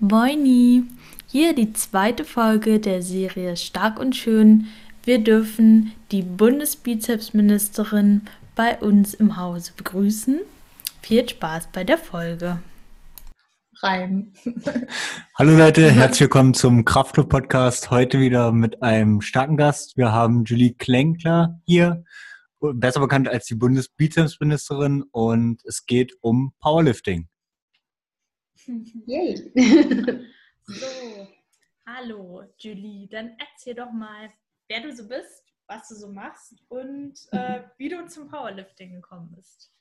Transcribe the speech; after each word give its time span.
Moini! 0.00 0.84
Hier 1.26 1.56
die 1.56 1.72
zweite 1.72 2.24
Folge 2.24 2.78
der 2.78 3.02
Serie 3.02 3.56
Stark 3.56 3.98
und 3.98 4.14
Schön. 4.14 4.68
Wir 5.02 5.18
dürfen 5.18 5.92
die 6.12 6.22
Bundesbizepsministerin 6.22 8.22
bei 8.54 8.78
uns 8.78 9.14
im 9.14 9.36
Hause 9.36 9.72
begrüßen. 9.76 10.38
Viel 11.02 11.28
Spaß 11.28 11.70
bei 11.72 11.82
der 11.82 11.98
Folge. 11.98 12.60
Reim. 13.82 14.32
Hallo 15.36 15.58
Leute, 15.58 15.90
herzlich 15.90 16.20
willkommen 16.20 16.54
zum 16.54 16.84
Kraftclub 16.84 17.28
Podcast. 17.28 17.90
Heute 17.90 18.20
wieder 18.20 18.52
mit 18.52 18.80
einem 18.84 19.20
starken 19.20 19.56
Gast. 19.56 19.96
Wir 19.96 20.12
haben 20.12 20.44
Julie 20.44 20.74
Klenkler 20.74 21.60
hier, 21.66 22.04
besser 22.60 23.00
bekannt 23.00 23.28
als 23.28 23.46
die 23.46 23.56
Bundesbizepsministerin 23.56 25.02
und 25.10 25.64
es 25.64 25.86
geht 25.86 26.12
um 26.20 26.52
Powerlifting. 26.60 27.26
Yay! 29.06 29.50
so, 30.66 30.86
hallo 31.86 32.42
Julie, 32.58 33.08
dann 33.08 33.34
erzähl 33.38 33.74
doch 33.74 33.90
mal, 33.90 34.28
wer 34.68 34.82
du 34.82 34.94
so 34.94 35.08
bist, 35.08 35.42
was 35.68 35.88
du 35.88 35.94
so 35.94 36.08
machst 36.08 36.54
und 36.68 37.14
äh, 37.32 37.60
wie 37.78 37.88
du 37.88 38.06
zum 38.08 38.28
Powerlifting 38.28 38.92
gekommen 38.92 39.32
bist. 39.34 39.72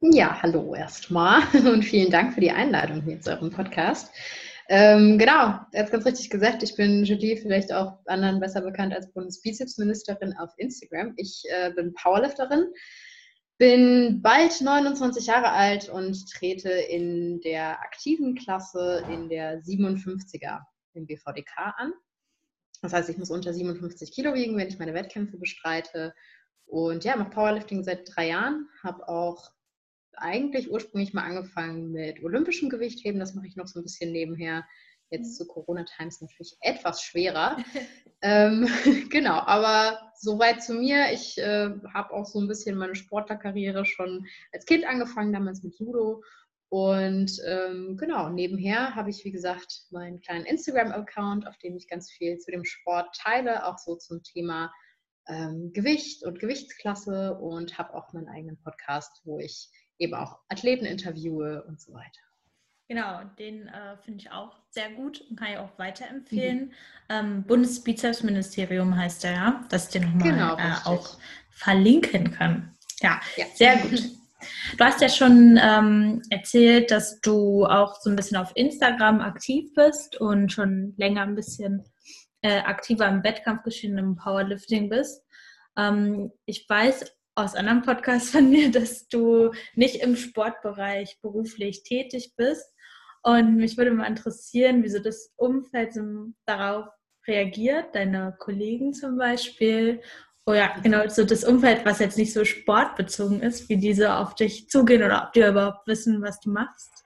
Ja, 0.00 0.42
hallo 0.42 0.74
erstmal 0.74 1.44
und 1.54 1.82
vielen 1.82 2.10
Dank 2.10 2.34
für 2.34 2.42
die 2.42 2.50
Einladung 2.50 3.00
hier 3.02 3.18
zu 3.22 3.30
eurem 3.30 3.50
Podcast. 3.50 4.12
Ähm, 4.68 5.16
genau, 5.16 5.58
er 5.72 5.84
hat 5.84 5.90
ganz 5.90 6.04
richtig 6.04 6.28
gesagt, 6.28 6.62
ich 6.62 6.76
bin 6.76 7.04
Julie, 7.04 7.38
vielleicht 7.38 7.72
auch 7.72 8.00
anderen 8.04 8.38
besser 8.38 8.60
bekannt 8.60 8.92
als 8.92 9.10
Bundesbizepsministerin 9.14 10.34
auf 10.36 10.50
Instagram. 10.58 11.14
Ich 11.16 11.42
äh, 11.48 11.70
bin 11.70 11.94
Powerlifterin, 11.94 12.66
bin 13.58 14.20
bald 14.22 14.60
29 14.60 15.26
Jahre 15.26 15.50
alt 15.50 15.88
und 15.88 16.30
trete 16.30 16.70
in 16.70 17.40
der 17.40 17.80
aktiven 17.80 18.34
Klasse 18.34 19.04
in 19.10 19.28
der 19.28 19.62
57er 19.62 20.60
im 20.92 21.06
BVDK 21.06 21.74
an. 21.76 21.92
Das 22.82 22.92
heißt, 22.92 23.08
ich 23.08 23.18
muss 23.18 23.30
unter 23.30 23.54
57 23.54 24.12
Kilo 24.12 24.34
wiegen, 24.34 24.56
wenn 24.56 24.68
ich 24.68 24.78
meine 24.78 24.94
Wettkämpfe 24.94 25.38
bestreite. 25.38 26.14
Und 26.66 27.04
ja, 27.04 27.16
mache 27.16 27.30
Powerlifting 27.30 27.84
seit 27.84 28.14
drei 28.14 28.28
Jahren, 28.28 28.68
habe 28.82 29.08
auch 29.08 29.50
eigentlich 30.16 30.70
ursprünglich 30.70 31.14
mal 31.14 31.24
angefangen 31.24 31.92
mit 31.92 32.22
olympischem 32.22 32.68
Gewichtheben. 32.68 33.20
Das 33.20 33.34
mache 33.34 33.46
ich 33.46 33.56
noch 33.56 33.66
so 33.66 33.80
ein 33.80 33.84
bisschen 33.84 34.12
nebenher. 34.12 34.66
Jetzt 35.10 35.32
mhm. 35.32 35.44
zu 35.44 35.46
Corona-Times 35.46 36.20
natürlich 36.20 36.56
etwas 36.60 37.02
schwerer. 37.02 37.56
ähm, 38.22 38.68
genau, 39.10 39.40
aber 39.40 40.12
soweit 40.16 40.62
zu 40.62 40.74
mir. 40.74 41.12
Ich 41.12 41.38
äh, 41.38 41.70
habe 41.94 42.12
auch 42.12 42.26
so 42.26 42.40
ein 42.40 42.48
bisschen 42.48 42.76
meine 42.76 42.94
Sportlerkarriere 42.94 43.84
schon 43.84 44.26
als 44.52 44.66
Kind 44.66 44.84
angefangen, 44.84 45.32
damals 45.32 45.62
mit 45.62 45.78
Judo. 45.78 46.22
Und 46.68 47.40
ähm, 47.46 47.96
genau, 47.96 48.28
nebenher 48.28 48.96
habe 48.96 49.10
ich, 49.10 49.24
wie 49.24 49.30
gesagt, 49.30 49.84
meinen 49.90 50.20
kleinen 50.20 50.46
Instagram-Account, 50.46 51.46
auf 51.46 51.56
dem 51.58 51.76
ich 51.76 51.88
ganz 51.88 52.10
viel 52.10 52.38
zu 52.38 52.50
dem 52.50 52.64
Sport 52.64 53.14
teile, 53.16 53.66
auch 53.66 53.78
so 53.78 53.94
zum 53.94 54.22
Thema 54.24 54.72
ähm, 55.28 55.72
Gewicht 55.72 56.24
und 56.24 56.40
Gewichtsklasse 56.40 57.36
und 57.36 57.78
habe 57.78 57.94
auch 57.94 58.12
meinen 58.12 58.28
eigenen 58.28 58.58
Podcast, 58.58 59.20
wo 59.24 59.38
ich 59.38 59.70
eben 59.98 60.14
auch 60.14 60.38
Athleten 60.48 60.84
interviewe 60.84 61.64
und 61.64 61.80
so 61.80 61.92
weiter. 61.92 62.20
Genau, 62.88 63.20
den 63.38 63.66
äh, 63.66 63.96
finde 64.04 64.20
ich 64.20 64.30
auch 64.30 64.56
sehr 64.70 64.90
gut 64.90 65.24
und 65.28 65.36
kann 65.36 65.48
ich 65.52 65.58
auch 65.58 65.76
weiterempfehlen. 65.76 66.66
Mhm. 66.66 66.72
Ähm, 67.08 67.42
Bundesbizepsministerium 67.44 68.96
heißt 68.96 69.24
der, 69.24 69.32
ja, 69.32 69.64
dass 69.68 69.86
ich 69.86 70.00
den 70.00 70.04
nochmal 70.04 70.32
genau, 70.32 70.56
äh, 70.56 70.74
auch 70.84 71.18
verlinken 71.50 72.30
kann. 72.30 72.76
Ja, 73.00 73.20
ja. 73.36 73.46
sehr 73.54 73.78
gut. 73.78 74.02
Du 74.78 74.84
hast 74.84 75.00
ja 75.00 75.08
schon 75.08 75.58
ähm, 75.60 76.22
erzählt, 76.30 76.90
dass 76.90 77.20
du 77.20 77.64
auch 77.64 77.96
so 78.00 78.10
ein 78.10 78.16
bisschen 78.16 78.36
auf 78.36 78.52
Instagram 78.54 79.20
aktiv 79.20 79.72
bist 79.74 80.20
und 80.20 80.52
schon 80.52 80.94
länger 80.96 81.22
ein 81.22 81.34
bisschen 81.34 81.84
äh, 82.42 82.60
aktiver 82.60 83.08
im 83.08 83.24
Wettkampfgeschehen 83.24 83.98
im 83.98 84.16
Powerlifting 84.16 84.88
bist. 84.88 85.24
Ähm, 85.76 86.30
ich 86.44 86.68
weiß 86.68 87.04
aus 87.34 87.54
anderen 87.54 87.82
Podcasts 87.82 88.30
von 88.30 88.48
mir, 88.50 88.70
dass 88.72 89.08
du 89.08 89.52
nicht 89.74 89.96
im 89.96 90.16
Sportbereich 90.16 91.18
beruflich 91.20 91.82
tätig 91.82 92.34
bist. 92.36 92.66
Und 93.26 93.56
mich 93.56 93.76
würde 93.76 93.90
mal 93.90 94.06
interessieren, 94.06 94.84
wieso 94.84 95.00
das 95.00 95.32
Umfeld 95.34 95.92
so 95.92 96.28
darauf 96.44 96.86
reagiert, 97.26 97.92
deine 97.92 98.36
Kollegen 98.38 98.94
zum 98.94 99.18
Beispiel. 99.18 100.00
Oder 100.46 100.76
genau, 100.80 101.08
so 101.08 101.24
das 101.24 101.42
Umfeld, 101.42 101.84
was 101.84 101.98
jetzt 101.98 102.18
nicht 102.18 102.32
so 102.32 102.44
sportbezogen 102.44 103.42
ist, 103.42 103.68
wie 103.68 103.78
diese 103.78 104.14
auf 104.14 104.36
dich 104.36 104.70
zugehen 104.70 105.02
oder 105.02 105.24
ob 105.24 105.32
die 105.32 105.40
überhaupt 105.40 105.88
wissen, 105.88 106.22
was 106.22 106.38
du 106.38 106.50
machst. 106.50 107.04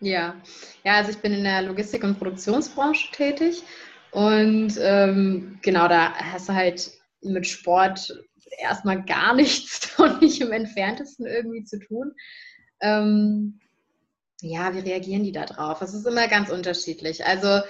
Ja, 0.00 0.36
ja, 0.84 0.96
also 0.96 1.12
ich 1.12 1.18
bin 1.18 1.32
in 1.32 1.44
der 1.44 1.62
Logistik- 1.62 2.04
und 2.04 2.18
Produktionsbranche 2.18 3.10
tätig 3.12 3.62
und 4.10 4.74
ähm, 4.78 5.58
genau 5.62 5.88
da 5.88 6.12
hast 6.12 6.50
du 6.50 6.52
halt 6.52 6.90
mit 7.22 7.46
Sport 7.46 8.12
erstmal 8.58 9.02
gar 9.02 9.34
nichts 9.34 9.98
und 9.98 10.20
nicht 10.20 10.42
im 10.42 10.52
entferntesten 10.52 11.24
irgendwie 11.24 11.64
zu 11.64 11.78
tun. 11.78 12.12
Ähm, 12.82 13.60
ja, 14.40 14.74
wie 14.74 14.80
reagieren 14.80 15.24
die 15.24 15.32
da 15.32 15.44
drauf? 15.46 15.82
Es 15.82 15.94
ist 15.94 16.06
immer 16.06 16.28
ganz 16.28 16.50
unterschiedlich. 16.50 17.24
Also 17.24 17.60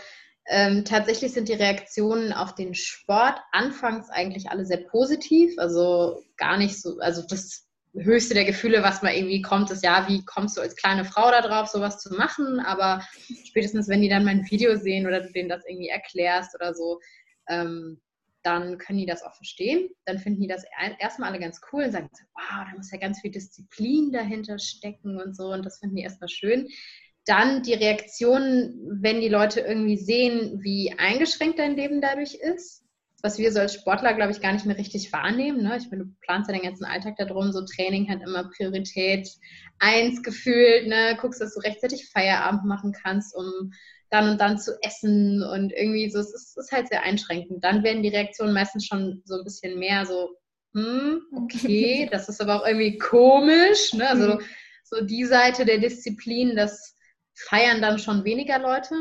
ähm, 0.46 0.84
tatsächlich 0.84 1.32
sind 1.32 1.48
die 1.48 1.54
Reaktionen 1.54 2.32
auf 2.32 2.54
den 2.54 2.74
Sport 2.74 3.38
anfangs 3.52 4.10
eigentlich 4.10 4.50
alle 4.50 4.64
sehr 4.64 4.84
positiv. 4.90 5.54
Also 5.58 6.22
gar 6.36 6.56
nicht 6.56 6.80
so, 6.80 6.98
also 7.00 7.22
das 7.28 7.66
höchste 7.94 8.34
der 8.34 8.44
Gefühle, 8.44 8.82
was 8.82 9.02
man 9.02 9.14
irgendwie 9.14 9.42
kommt, 9.42 9.70
ist 9.70 9.82
ja, 9.82 10.06
wie 10.08 10.24
kommst 10.24 10.56
du 10.56 10.60
als 10.60 10.76
kleine 10.76 11.04
Frau 11.04 11.30
da 11.30 11.40
drauf, 11.40 11.68
sowas 11.68 11.98
zu 11.98 12.14
machen? 12.14 12.60
Aber 12.60 13.02
spätestens, 13.46 13.88
wenn 13.88 14.02
die 14.02 14.08
dann 14.08 14.24
mein 14.24 14.48
Video 14.50 14.76
sehen 14.76 15.06
oder 15.06 15.20
du 15.20 15.32
denen 15.32 15.48
das 15.48 15.64
irgendwie 15.66 15.88
erklärst 15.88 16.54
oder 16.54 16.74
so, 16.74 17.00
ähm, 17.48 18.00
dann 18.42 18.78
können 18.78 18.98
die 18.98 19.06
das 19.06 19.22
auch 19.22 19.34
verstehen. 19.34 19.88
Dann 20.04 20.18
finden 20.18 20.40
die 20.40 20.48
das 20.48 20.64
erstmal 21.00 21.30
alle 21.30 21.40
ganz 21.40 21.60
cool 21.72 21.84
und 21.84 21.92
sagen, 21.92 22.08
wow, 22.34 22.66
da 22.70 22.76
muss 22.76 22.90
ja 22.90 22.98
ganz 22.98 23.20
viel 23.20 23.30
Disziplin 23.30 24.12
dahinter 24.12 24.58
stecken 24.58 25.20
und 25.20 25.36
so. 25.36 25.52
Und 25.52 25.64
das 25.64 25.78
finden 25.78 25.96
die 25.96 26.02
erstmal 26.02 26.28
schön. 26.28 26.68
Dann 27.26 27.62
die 27.62 27.74
Reaktionen, 27.74 29.00
wenn 29.02 29.20
die 29.20 29.28
Leute 29.28 29.60
irgendwie 29.60 29.98
sehen, 29.98 30.60
wie 30.62 30.94
eingeschränkt 30.96 31.58
dein 31.58 31.76
Leben 31.76 32.00
dadurch 32.00 32.34
ist, 32.34 32.84
was 33.22 33.38
wir 33.38 33.52
so 33.52 33.58
als 33.58 33.74
Sportler, 33.74 34.14
glaube 34.14 34.30
ich, 34.30 34.40
gar 34.40 34.52
nicht 34.52 34.64
mehr 34.64 34.78
richtig 34.78 35.12
wahrnehmen. 35.12 35.62
Ne? 35.62 35.76
Ich 35.76 35.90
meine, 35.90 36.04
du 36.04 36.10
planst 36.20 36.48
ja 36.48 36.54
den 36.54 36.64
ganzen 36.64 36.84
Alltag 36.84 37.16
darum, 37.16 37.52
so 37.52 37.64
Training 37.64 38.08
hat 38.08 38.22
immer 38.22 38.48
Priorität 38.56 39.28
eins 39.80 40.22
gefühlt, 40.22 40.86
ne? 40.86 41.18
guckst, 41.20 41.40
dass 41.40 41.54
du 41.54 41.60
rechtzeitig 41.60 42.08
Feierabend 42.10 42.64
machen 42.64 42.92
kannst, 42.92 43.34
um 43.34 43.72
dann 44.10 44.30
und 44.30 44.40
dann 44.40 44.58
zu 44.58 44.78
essen 44.82 45.42
und 45.42 45.72
irgendwie 45.72 46.10
so, 46.10 46.18
es 46.18 46.34
ist, 46.34 46.56
ist 46.56 46.72
halt 46.72 46.88
sehr 46.88 47.02
einschränkend. 47.02 47.62
Dann 47.62 47.82
werden 47.82 48.02
die 48.02 48.08
Reaktionen 48.08 48.54
meistens 48.54 48.86
schon 48.86 49.22
so 49.24 49.36
ein 49.36 49.44
bisschen 49.44 49.78
mehr 49.78 50.06
so, 50.06 50.30
hm, 50.74 51.20
okay, 51.36 52.08
das 52.12 52.28
ist 52.28 52.40
aber 52.40 52.60
auch 52.60 52.66
irgendwie 52.66 52.98
komisch, 52.98 53.92
ne? 53.92 54.08
Also 54.08 54.34
mhm. 54.34 54.40
so 54.84 55.04
die 55.04 55.24
Seite 55.24 55.64
der 55.64 55.78
Disziplin, 55.78 56.56
das 56.56 56.96
feiern 57.34 57.82
dann 57.82 57.98
schon 57.98 58.24
weniger 58.24 58.58
Leute. 58.58 58.94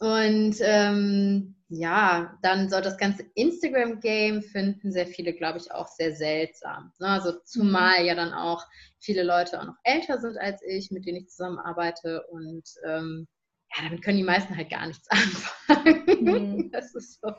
Und 0.00 0.56
ähm, 0.60 1.56
ja, 1.68 2.36
dann 2.42 2.68
so 2.68 2.80
das 2.80 2.96
ganze 2.96 3.24
Instagram-Game 3.34 4.42
finden 4.42 4.90
sehr 4.90 5.06
viele, 5.06 5.34
glaube 5.34 5.58
ich, 5.58 5.70
auch 5.70 5.86
sehr 5.86 6.16
seltsam. 6.16 6.92
Ne? 6.98 7.06
Also 7.06 7.32
zumal 7.44 8.00
mhm. 8.00 8.06
ja 8.06 8.14
dann 8.14 8.32
auch 8.32 8.64
viele 8.98 9.22
Leute 9.22 9.60
auch 9.60 9.66
noch 9.66 9.76
älter 9.84 10.18
sind 10.18 10.36
als 10.38 10.62
ich, 10.66 10.90
mit 10.90 11.06
denen 11.06 11.18
ich 11.18 11.28
zusammenarbeite 11.28 12.26
und 12.30 12.64
ähm, 12.84 13.28
ja, 13.76 13.84
damit 13.84 14.02
können 14.02 14.18
die 14.18 14.24
meisten 14.24 14.56
halt 14.56 14.70
gar 14.70 14.86
nichts 14.86 15.08
anfangen. 15.66 16.04
Mhm. 16.20 16.70
Das, 16.70 16.94
ist 16.94 17.20
so, 17.20 17.32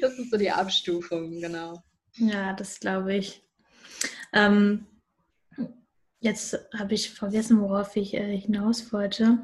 das 0.00 0.18
ist 0.18 0.30
so 0.30 0.36
die 0.36 0.50
Abstufung, 0.50 1.40
genau. 1.40 1.82
Ja, 2.16 2.52
das 2.52 2.80
glaube 2.80 3.14
ich. 3.14 3.42
Ähm, 4.32 4.86
jetzt 6.20 6.58
habe 6.76 6.94
ich 6.94 7.10
vergessen, 7.10 7.60
worauf 7.60 7.96
ich 7.96 8.14
äh, 8.14 8.36
hinaus 8.36 8.92
wollte. 8.92 9.38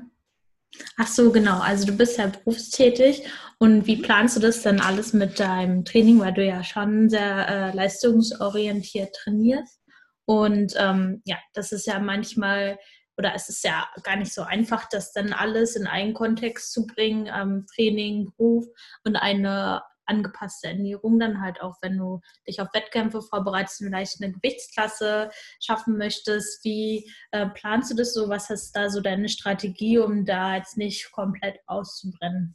Ach 0.97 1.06
so, 1.06 1.31
genau. 1.31 1.61
Also 1.61 1.87
du 1.87 1.96
bist 1.96 2.19
ja 2.19 2.26
berufstätig 2.26 3.25
und 3.58 3.87
wie 3.87 3.97
planst 3.97 4.37
du 4.37 4.40
das 4.40 4.62
dann 4.62 4.81
alles 4.81 5.12
mit 5.12 5.38
deinem 5.38 5.85
Training, 5.85 6.19
weil 6.19 6.35
du 6.35 6.44
ja 6.44 6.64
schon 6.64 7.08
sehr 7.08 7.49
äh, 7.49 7.76
leistungsorientiert 7.76 9.14
trainierst? 9.14 9.81
Und 10.26 10.75
ähm, 10.76 11.23
ja, 11.26 11.37
das 11.52 11.73
ist 11.73 11.87
ja 11.87 11.99
manchmal 12.00 12.79
oder 13.16 13.34
es 13.34 13.49
ist 13.49 13.64
ja 13.64 13.88
gar 14.02 14.16
nicht 14.16 14.32
so 14.32 14.43
einfach, 14.43 14.88
das 14.88 15.12
dann 15.12 15.32
alles 15.32 15.76
in 15.76 15.87
einen 15.87 16.14
Kontext 16.14 16.72
zu 16.72 16.87
bringen, 16.87 17.31
ähm, 17.34 17.66
Training, 17.75 18.32
Beruf 18.37 18.66
und 19.05 19.16
eine 19.16 19.82
angepasste 20.06 20.69
Ernährung 20.69 21.19
dann 21.19 21.40
halt 21.40 21.61
auch, 21.61 21.76
wenn 21.82 21.96
du 21.96 22.20
dich 22.46 22.61
auf 22.61 22.69
Wettkämpfe 22.75 23.22
vorbereitest, 23.22 23.78
vielleicht 23.78 24.22
eine 24.22 24.32
Gewichtsklasse 24.32 25.31
schaffen 25.61 25.96
möchtest. 25.96 26.64
Wie 26.64 27.11
äh, 27.31 27.46
planst 27.46 27.90
du 27.90 27.96
das 27.96 28.14
so? 28.14 28.28
Was 28.28 28.50
ist 28.50 28.72
da 28.72 28.90
so 28.90 29.00
deine 29.00 29.28
Strategie, 29.28 29.99
um 29.99 30.25
da 30.25 30.56
jetzt 30.56 30.76
nicht 30.76 31.11
komplett 31.12 31.58
auszubrennen? 31.66 32.55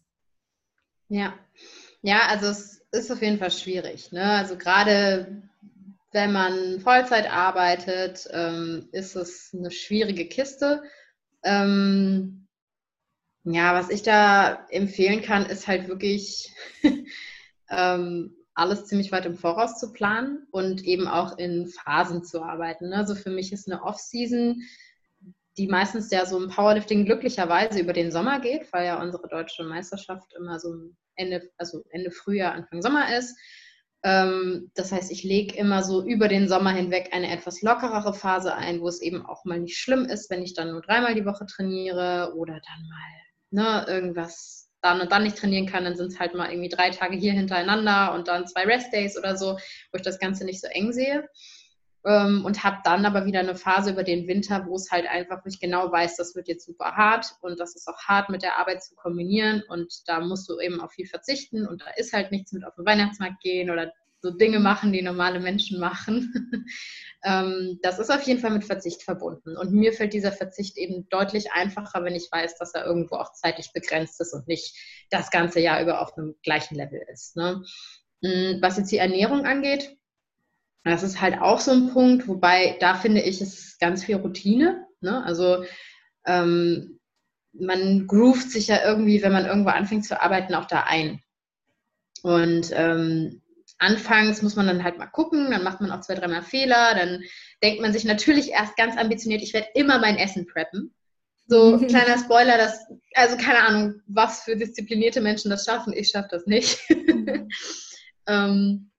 Ja, 1.07 1.33
ja, 2.01 2.27
also 2.27 2.47
es 2.47 2.85
ist 2.91 3.11
auf 3.11 3.21
jeden 3.21 3.39
Fall 3.39 3.51
schwierig. 3.51 4.11
Ne? 4.11 4.23
Also 4.23 4.57
gerade 4.57 5.48
wenn 6.11 6.31
man 6.33 6.79
Vollzeit 6.81 7.31
arbeitet, 7.31 8.27
ähm, 8.31 8.89
ist 8.91 9.15
es 9.15 9.53
eine 9.53 9.71
schwierige 9.71 10.27
Kiste. 10.27 10.83
Ähm, 11.43 12.47
Ja, 13.43 13.73
was 13.73 13.89
ich 13.89 14.03
da 14.03 14.65
empfehlen 14.69 15.21
kann, 15.21 15.45
ist 15.45 15.67
halt 15.67 15.87
wirklich 15.87 16.53
ähm, 17.69 18.35
alles 18.53 18.85
ziemlich 18.85 19.11
weit 19.11 19.25
im 19.25 19.35
Voraus 19.37 19.79
zu 19.79 19.93
planen 19.93 20.45
und 20.51 20.83
eben 20.83 21.07
auch 21.07 21.37
in 21.37 21.67
Phasen 21.67 22.23
zu 22.23 22.41
arbeiten. 22.43 22.93
Also 22.93 23.15
für 23.15 23.29
mich 23.29 23.53
ist 23.53 23.71
eine 23.71 23.83
Off-Season, 23.83 24.61
die 25.57 25.67
meistens 25.67 26.11
ja 26.11 26.25
so 26.25 26.41
im 26.41 26.49
Powerlifting 26.49 27.05
glücklicherweise 27.05 27.79
über 27.79 27.93
den 27.93 28.11
Sommer 28.11 28.39
geht, 28.39 28.71
weil 28.73 28.85
ja 28.85 29.01
unsere 29.01 29.27
deutsche 29.27 29.63
Meisterschaft 29.63 30.33
immer 30.37 30.59
so 30.59 30.73
Ende, 31.15 31.49
also 31.57 31.83
Ende 31.91 32.11
Frühjahr, 32.11 32.53
Anfang 32.53 32.81
Sommer 32.81 33.17
ist. 33.17 33.37
Ähm, 34.03 34.71
das 34.75 34.91
heißt, 34.91 35.11
ich 35.11 35.23
lege 35.23 35.55
immer 35.57 35.83
so 35.83 36.03
über 36.03 36.27
den 36.27 36.47
Sommer 36.47 36.71
hinweg 36.71 37.09
eine 37.11 37.31
etwas 37.31 37.61
lockerere 37.61 38.13
Phase 38.13 38.55
ein, 38.55 38.81
wo 38.81 38.87
es 38.87 39.01
eben 39.01 39.25
auch 39.25 39.43
mal 39.45 39.59
nicht 39.59 39.77
schlimm 39.77 40.05
ist, 40.05 40.29
wenn 40.29 40.41
ich 40.41 40.53
dann 40.53 40.71
nur 40.71 40.81
dreimal 40.81 41.15
die 41.15 41.25
Woche 41.25 41.45
trainiere 41.45 42.33
oder 42.35 42.53
dann 42.53 42.87
mal 42.89 43.19
ne, 43.51 43.85
irgendwas 43.87 44.69
dann 44.81 45.01
und 45.01 45.11
dann 45.11 45.23
nicht 45.23 45.37
trainieren 45.37 45.65
kann, 45.65 45.83
dann 45.83 45.97
sind 45.97 46.13
es 46.13 46.19
halt 46.19 46.33
mal 46.33 46.49
irgendwie 46.49 46.69
drei 46.69 46.89
Tage 46.89 47.17
hier 47.17 47.33
hintereinander 47.33 48.13
und 48.13 48.29
dann 48.29 48.47
zwei 48.47 48.63
Rest-Days 48.63 49.17
oder 49.17 49.35
so, 49.35 49.57
wo 49.91 49.97
ich 49.97 50.01
das 50.01 50.19
Ganze 50.19 50.45
nicht 50.45 50.61
so 50.61 50.67
eng 50.67 50.93
sehe. 50.93 51.27
Ähm, 52.05 52.45
und 52.45 52.63
habe 52.63 52.77
dann 52.83 53.05
aber 53.05 53.25
wieder 53.25 53.41
eine 53.41 53.55
Phase 53.55 53.91
über 53.91 54.03
den 54.03 54.27
Winter, 54.27 54.65
wo 54.67 54.75
es 54.75 54.89
halt 54.89 55.05
einfach, 55.05 55.43
wo 55.43 55.49
ich 55.49 55.59
genau 55.59 55.91
weiß, 55.91 56.15
das 56.15 56.33
wird 56.33 56.47
jetzt 56.47 56.65
super 56.65 56.95
hart 56.95 57.35
und 57.41 57.59
das 57.59 57.75
ist 57.75 57.87
auch 57.87 57.99
hart 58.07 58.29
mit 58.29 58.41
der 58.41 58.57
Arbeit 58.57 58.81
zu 58.83 58.95
kombinieren 58.95 59.63
und 59.67 60.07
da 60.07 60.21
musst 60.21 60.47
du 60.49 60.59
eben 60.59 60.79
auf 60.79 60.91
viel 60.91 61.07
verzichten 61.07 61.67
und 61.67 61.81
da 61.81 61.87
ist 61.97 62.13
halt 62.13 62.31
nichts 62.31 62.53
mit 62.53 62.65
auf 62.65 62.75
den 62.75 62.85
Weihnachtsmarkt 62.85 63.41
gehen 63.41 63.69
oder 63.69 63.91
so 64.21 64.31
Dinge 64.31 64.59
machen, 64.59 64.91
die 64.91 65.01
normale 65.01 65.39
Menschen 65.39 65.79
machen. 65.79 66.65
ähm, 67.23 67.79
das 67.81 67.99
ist 67.99 68.09
auf 68.09 68.21
jeden 68.23 68.39
Fall 68.39 68.51
mit 68.51 68.65
Verzicht 68.65 69.03
verbunden. 69.03 69.55
Und 69.55 69.71
mir 69.71 69.93
fällt 69.93 70.13
dieser 70.13 70.31
Verzicht 70.31 70.77
eben 70.77 71.07
deutlich 71.09 71.51
einfacher, 71.53 72.03
wenn 72.03 72.15
ich 72.15 72.29
weiß, 72.31 72.57
dass 72.57 72.73
er 72.73 72.85
irgendwo 72.85 73.15
auch 73.15 73.33
zeitlich 73.33 73.71
begrenzt 73.73 74.19
ist 74.19 74.33
und 74.33 74.47
nicht 74.47 74.77
das 75.09 75.31
ganze 75.31 75.59
Jahr 75.59 75.81
über 75.81 76.01
auf 76.01 76.17
einem 76.17 76.35
gleichen 76.43 76.75
Level 76.75 77.01
ist. 77.11 77.35
Ne? 77.35 77.63
Mm, 78.21 78.61
was 78.61 78.77
jetzt 78.77 78.91
die 78.91 78.97
Ernährung 78.97 79.45
angeht, 79.45 79.97
das 80.83 81.03
ist 81.03 81.21
halt 81.21 81.41
auch 81.41 81.59
so 81.59 81.71
ein 81.71 81.91
Punkt, 81.91 82.27
wobei 82.27 82.77
da 82.79 82.95
finde 82.95 83.21
ich, 83.21 83.41
es 83.41 83.77
ganz 83.79 84.03
viel 84.03 84.15
Routine. 84.17 84.85
Ne? 85.01 85.23
Also 85.23 85.63
ähm, 86.25 86.99
man 87.53 88.07
groovt 88.07 88.51
sich 88.51 88.67
ja 88.67 88.83
irgendwie, 88.83 89.21
wenn 89.21 89.31
man 89.31 89.45
irgendwo 89.45 89.69
anfängt 89.69 90.05
zu 90.05 90.21
arbeiten, 90.21 90.55
auch 90.55 90.65
da 90.65 90.83
ein. 90.83 91.21
Und 92.21 92.71
ähm, 92.73 93.41
anfangs 93.77 94.41
muss 94.41 94.55
man 94.55 94.67
dann 94.67 94.83
halt 94.83 94.97
mal 94.97 95.07
gucken, 95.07 95.51
dann 95.51 95.63
macht 95.63 95.81
man 95.81 95.91
auch 95.91 96.01
zwei, 96.01 96.15
dreimal 96.15 96.43
Fehler, 96.43 96.95
dann 96.95 97.23
denkt 97.63 97.81
man 97.81 97.93
sich 97.93 98.03
natürlich 98.03 98.51
erst 98.51 98.75
ganz 98.75 98.97
ambitioniert, 98.97 99.41
ich 99.41 99.53
werde 99.53 99.69
immer 99.73 99.99
mein 99.99 100.17
Essen 100.17 100.45
preppen. 100.45 100.93
So, 101.47 101.77
kleiner 101.87 102.17
Spoiler, 102.19 102.57
das, 102.57 102.79
also 103.15 103.37
keine 103.37 103.63
Ahnung, 103.63 104.01
was 104.07 104.43
für 104.43 104.55
disziplinierte 104.55 105.21
Menschen 105.21 105.49
das 105.49 105.65
schaffen, 105.65 105.93
ich 105.93 106.09
schaffe 106.09 106.29
das 106.31 106.45
nicht. 106.45 106.79
ähm, 108.27 108.91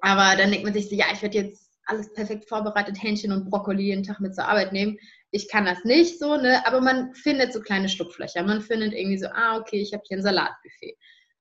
aber 0.00 0.36
dann 0.36 0.50
denkt 0.50 0.64
man 0.64 0.74
sich 0.74 0.88
so, 0.88 0.94
ja, 0.94 1.06
ich 1.12 1.22
werde 1.22 1.38
jetzt 1.38 1.68
alles 1.86 2.12
perfekt 2.12 2.48
vorbereitet, 2.48 3.02
Hähnchen 3.02 3.32
und 3.32 3.48
Brokkoli 3.48 3.84
jeden 3.84 4.02
Tag 4.02 4.20
mit 4.20 4.34
zur 4.34 4.46
Arbeit 4.46 4.72
nehmen. 4.72 4.98
Ich 5.30 5.48
kann 5.48 5.64
das 5.64 5.84
nicht 5.84 6.18
so, 6.18 6.36
ne? 6.36 6.66
Aber 6.66 6.80
man 6.80 7.14
findet 7.14 7.52
so 7.52 7.60
kleine 7.60 7.88
Schlupflöcher. 7.88 8.42
Man 8.42 8.60
findet 8.60 8.92
irgendwie 8.92 9.18
so, 9.18 9.28
ah, 9.28 9.56
okay, 9.58 9.80
ich 9.80 9.92
habe 9.92 10.02
hier 10.06 10.18
ein 10.18 10.22
Salatbuffet. 10.22 10.96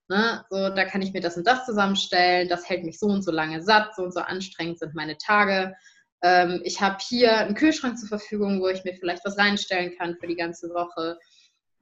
Ne? 0.09 0.45
So, 0.49 0.69
da 0.69 0.85
kann 0.85 1.01
ich 1.01 1.11
mir 1.11 1.19
das 1.19 1.35
und 1.35 1.45
das 1.45 1.65
zusammenstellen, 1.65 2.47
das 2.47 2.69
hält 2.69 2.85
mich 2.85 2.97
so 2.97 3.07
und 3.07 3.23
so 3.23 3.31
lange 3.31 3.61
satt, 3.61 3.93
so 3.95 4.03
und 4.03 4.13
so 4.13 4.21
anstrengend 4.21 4.79
sind 4.79 4.95
meine 4.95 5.17
Tage. 5.17 5.75
Ähm, 6.23 6.61
ich 6.63 6.81
habe 6.81 6.97
hier 7.05 7.37
einen 7.37 7.55
Kühlschrank 7.55 7.97
zur 7.97 8.07
Verfügung, 8.07 8.61
wo 8.61 8.69
ich 8.69 8.85
mir 8.85 8.95
vielleicht 8.95 9.25
was 9.25 9.37
reinstellen 9.37 9.95
kann 9.97 10.15
für 10.15 10.27
die 10.27 10.37
ganze 10.37 10.69
Woche 10.69 11.17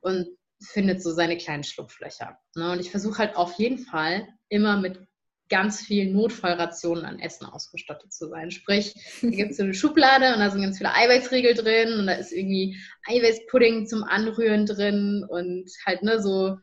und 0.02 0.28
findet 0.60 1.04
so 1.04 1.12
seine 1.12 1.38
kleinen 1.38 1.64
Schlupflöcher. 1.64 2.38
Ne? 2.56 2.72
Und 2.72 2.80
ich 2.80 2.90
versuche 2.90 3.20
halt 3.20 3.36
auf 3.36 3.54
jeden 3.60 3.78
Fall 3.78 4.28
immer 4.50 4.78
mit 4.78 5.00
ganz 5.50 5.82
vielen 5.82 6.14
Notfallrationen 6.14 7.06
an 7.06 7.20
Essen 7.20 7.46
ausgestattet 7.46 8.12
zu 8.12 8.28
sein. 8.30 8.52
Sprich, 8.52 8.94
da 9.22 9.30
gibt 9.30 9.52
es 9.52 9.58
so 9.58 9.64
eine 9.64 9.74
Schublade 9.74 10.34
und 10.34 10.40
da 10.40 10.50
sind 10.50 10.62
ganz 10.62 10.78
viele 10.78 10.94
Eiweißriegel 10.94 11.54
drin 11.54 12.00
und 12.00 12.08
da 12.08 12.14
ist 12.14 12.32
irgendwie 12.32 12.78
Eiweißpudding 13.08 13.86
zum 13.86 14.04
Anrühren 14.04 14.66
drin 14.66 15.26
und 15.28 15.70
halt 15.86 16.02
ne, 16.04 16.22
so 16.22 16.58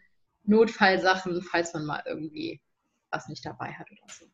Notfallsachen, 0.45 1.43
falls 1.43 1.73
man 1.75 1.85
mal 1.85 2.03
irgendwie 2.07 2.61
was 3.11 3.29
nicht 3.29 3.45
dabei 3.45 3.73
hat 3.73 3.91
oder 3.91 4.13
so. 4.13 4.27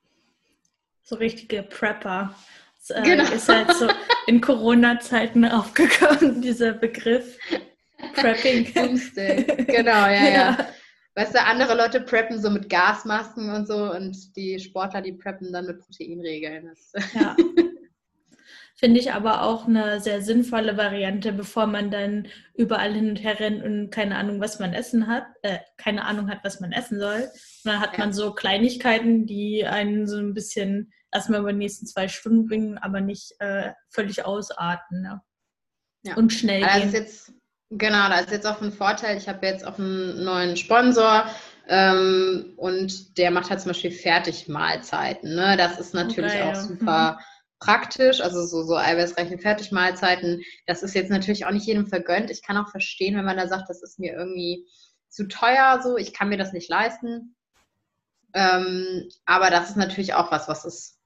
So 1.03 1.17
richtige 1.17 1.63
Prepper. 1.63 2.35
Das, 2.87 2.97
äh, 2.97 3.03
genau. 3.03 3.25
Ist 3.25 3.49
halt 3.49 3.73
so 3.75 3.89
in 4.27 4.41
Corona-Zeiten 4.41 5.45
aufgekommen, 5.45 6.41
dieser 6.43 6.73
Begriff 6.73 7.39
Prepping. 8.15 8.73
genau, 9.67 10.07
ja, 10.07 10.13
ja, 10.13 10.29
ja. 10.29 10.69
Weißt 11.19 11.35
du, 11.35 11.43
andere 11.43 11.75
Leute 11.75 12.01
preppen 12.01 12.41
so 12.41 12.49
mit 12.49 12.71
Gasmasken 12.71 13.51
und 13.51 13.67
so 13.67 13.93
und 13.93 14.37
die 14.37 14.61
Sportler, 14.61 15.03
die 15.03 15.15
preppen 15.15 15.53
dann 15.53 15.67
mit 15.67 15.81
Proteinregeln. 15.81 16.73
ja. 17.15 17.35
Finde 18.77 19.01
ich 19.01 19.13
aber 19.13 19.43
auch 19.43 19.67
eine 19.67 19.99
sehr 19.99 20.23
sinnvolle 20.23 20.77
Variante, 20.77 21.33
bevor 21.33 21.67
man 21.67 21.91
dann 21.91 22.29
überall 22.55 22.95
hin 22.95 23.09
und 23.09 23.17
her 23.17 23.41
rennt 23.41 23.65
und 23.65 23.91
keine 23.91 24.15
Ahnung, 24.15 24.41
was 24.41 24.61
man 24.61 24.73
essen 24.73 25.09
hat, 25.09 25.25
äh, 25.43 25.59
keine 25.77 26.05
Ahnung 26.05 26.31
hat, 26.31 26.45
was 26.45 26.61
man 26.61 26.71
essen 26.71 27.01
soll. 27.01 27.23
Und 27.23 27.65
dann 27.65 27.81
hat 27.81 27.95
ja. 27.95 27.99
man 27.99 28.13
so 28.13 28.33
Kleinigkeiten, 28.33 29.27
die 29.27 29.67
einen 29.67 30.07
so 30.07 30.19
ein 30.19 30.35
bisschen 30.35 30.93
erstmal 31.13 31.41
über 31.41 31.53
die 31.53 31.59
nächsten 31.59 31.87
zwei 31.89 32.07
Stunden 32.07 32.47
bringen, 32.47 32.79
aber 32.79 33.01
nicht 33.01 33.33
äh, 33.41 33.73
völlig 33.91 34.25
ausarten. 34.25 35.03
Ne? 35.03 35.21
Ja. 36.05 36.15
Und 36.15 36.33
schnell 36.33 36.63
also 36.63 36.93
gehen. 36.93 37.07
Genau, 37.71 38.09
da 38.09 38.21
ist 38.21 38.31
jetzt 38.31 38.47
auch 38.47 38.63
ein 38.63 38.73
Vorteil. 38.73 39.17
Ich 39.19 39.29
habe 39.29 39.47
jetzt 39.47 39.67
auch 39.67 39.79
einen 39.79 40.25
neuen 40.25 40.57
Sponsor. 40.57 41.25
Ähm, 41.69 42.55
und 42.57 43.19
der 43.19 43.31
macht 43.31 43.51
halt 43.51 43.61
zum 43.61 43.71
Beispiel 43.71 43.91
Fertigmahlzeiten. 43.91 45.35
Ne? 45.35 45.57
Das 45.59 45.79
ist 45.79 45.93
natürlich 45.93 46.33
okay, 46.33 46.43
auch 46.43 46.55
ja. 46.55 46.61
super 46.61 47.13
mhm 47.13 47.25
praktisch, 47.61 48.21
also 48.21 48.47
so, 48.47 48.63
so 48.63 48.77
eiweißreiche 48.77 49.39
Fertigmahlzeiten. 49.39 50.43
Das 50.67 50.83
ist 50.83 50.95
jetzt 50.95 51.11
natürlich 51.11 51.45
auch 51.45 51.51
nicht 51.51 51.67
jedem 51.67 51.87
vergönnt. 51.87 52.31
Ich 52.31 52.43
kann 52.43 52.57
auch 52.57 52.71
verstehen, 52.71 53.17
wenn 53.17 53.25
man 53.25 53.37
da 53.37 53.49
sagt, 53.49 53.69
das 53.69 53.83
ist 53.83 53.99
mir 53.99 54.13
irgendwie 54.13 54.67
zu 55.09 55.27
teuer, 55.27 55.81
so, 55.83 55.97
ich 55.97 56.13
kann 56.13 56.29
mir 56.29 56.39
das 56.39 56.53
nicht 56.53 56.69
leisten. 56.69 57.35
Ähm, 58.35 59.09
aber 59.25 59.51
das 59.51 59.71
ist 59.71 59.77
natürlich 59.77 60.15
auch 60.15 60.31
was, 60.31 60.49
was 60.49 60.65
es 60.65 60.98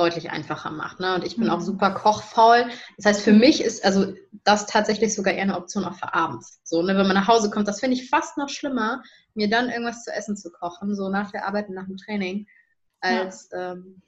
deutlich 0.00 0.30
einfacher 0.30 0.70
macht. 0.70 0.98
Ne? 0.98 1.14
Und 1.14 1.24
ich 1.24 1.36
bin 1.36 1.44
mhm. 1.44 1.50
auch 1.50 1.60
super 1.60 1.90
kochfaul. 1.90 2.64
Das 2.96 3.04
heißt, 3.04 3.22
für 3.22 3.34
mich 3.34 3.62
ist 3.62 3.84
also 3.84 4.14
das 4.44 4.66
tatsächlich 4.66 5.14
sogar 5.14 5.34
eher 5.34 5.42
eine 5.42 5.58
Option 5.58 5.84
auch 5.84 5.94
für 5.94 6.14
abends. 6.14 6.60
So, 6.64 6.80
ne, 6.80 6.96
wenn 6.96 7.06
man 7.06 7.14
nach 7.14 7.28
Hause 7.28 7.50
kommt, 7.50 7.68
das 7.68 7.80
finde 7.80 7.96
ich 7.96 8.08
fast 8.08 8.38
noch 8.38 8.48
schlimmer, 8.48 9.02
mir 9.34 9.50
dann 9.50 9.68
irgendwas 9.68 10.04
zu 10.04 10.12
essen 10.12 10.36
zu 10.36 10.50
kochen, 10.50 10.96
so 10.96 11.10
nach 11.10 11.30
der 11.30 11.46
Arbeit 11.46 11.68
und 11.68 11.74
nach 11.74 11.86
dem 11.86 11.98
Training, 11.98 12.46
als 13.00 13.50
ja. 13.52 13.72
ähm, 13.72 14.02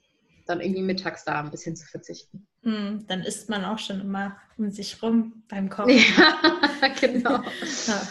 dann 0.47 0.61
irgendwie 0.61 0.81
mittags 0.81 1.23
da 1.25 1.39
ein 1.39 1.51
bisschen 1.51 1.75
zu 1.75 1.85
verzichten. 1.85 2.47
Mm, 2.63 3.05
dann 3.07 3.21
isst 3.21 3.49
man 3.49 3.63
auch 3.63 3.77
schon 3.77 4.01
immer 4.01 4.35
um 4.57 4.71
sich 4.71 5.01
rum 5.03 5.43
beim 5.47 5.69
Kochen. 5.69 5.89
Ja, 5.91 6.87
genau. 6.99 7.39
ja. 7.87 8.01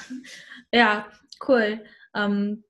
ja, 0.72 1.06
cool. 1.48 1.84
Ähm, 2.14 2.62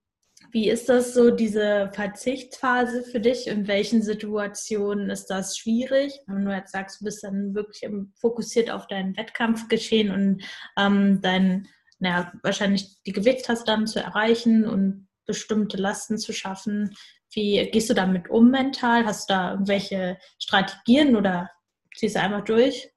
wie 0.52 0.68
ist 0.68 0.90
das 0.90 1.14
so, 1.14 1.30
diese 1.30 1.90
Verzichtsphase 1.94 3.02
für 3.04 3.20
dich? 3.20 3.46
In 3.46 3.66
welchen 3.66 4.02
Situationen 4.02 5.08
ist 5.08 5.26
das 5.26 5.56
schwierig? 5.56 6.20
Wenn 6.26 6.44
du 6.44 6.52
jetzt 6.54 6.72
sagst, 6.72 7.00
du 7.00 7.06
bist 7.06 7.24
dann 7.24 7.54
wirklich 7.54 7.90
fokussiert 8.20 8.70
auf 8.70 8.86
dein 8.86 9.16
Wettkampfgeschehen 9.16 10.10
und 10.10 10.42
ähm, 10.76 11.20
dein, 11.22 11.68
naja, 11.98 12.32
wahrscheinlich 12.42 13.02
die 13.06 13.12
Gewichtstaste 13.12 13.64
dann 13.64 13.86
zu 13.86 14.00
erreichen 14.00 14.66
und 14.66 15.08
bestimmte 15.24 15.78
Lasten 15.78 16.18
zu 16.18 16.34
schaffen. 16.34 16.94
Wie 17.32 17.70
gehst 17.70 17.88
du 17.88 17.94
damit 17.94 18.28
um 18.28 18.50
mental? 18.50 19.06
Hast 19.06 19.30
du 19.30 19.34
da 19.34 19.52
irgendwelche 19.52 20.18
Strategien 20.38 21.16
oder 21.16 21.50
ziehst 21.96 22.16
du 22.16 22.20
einfach 22.20 22.44
durch? 22.44 22.90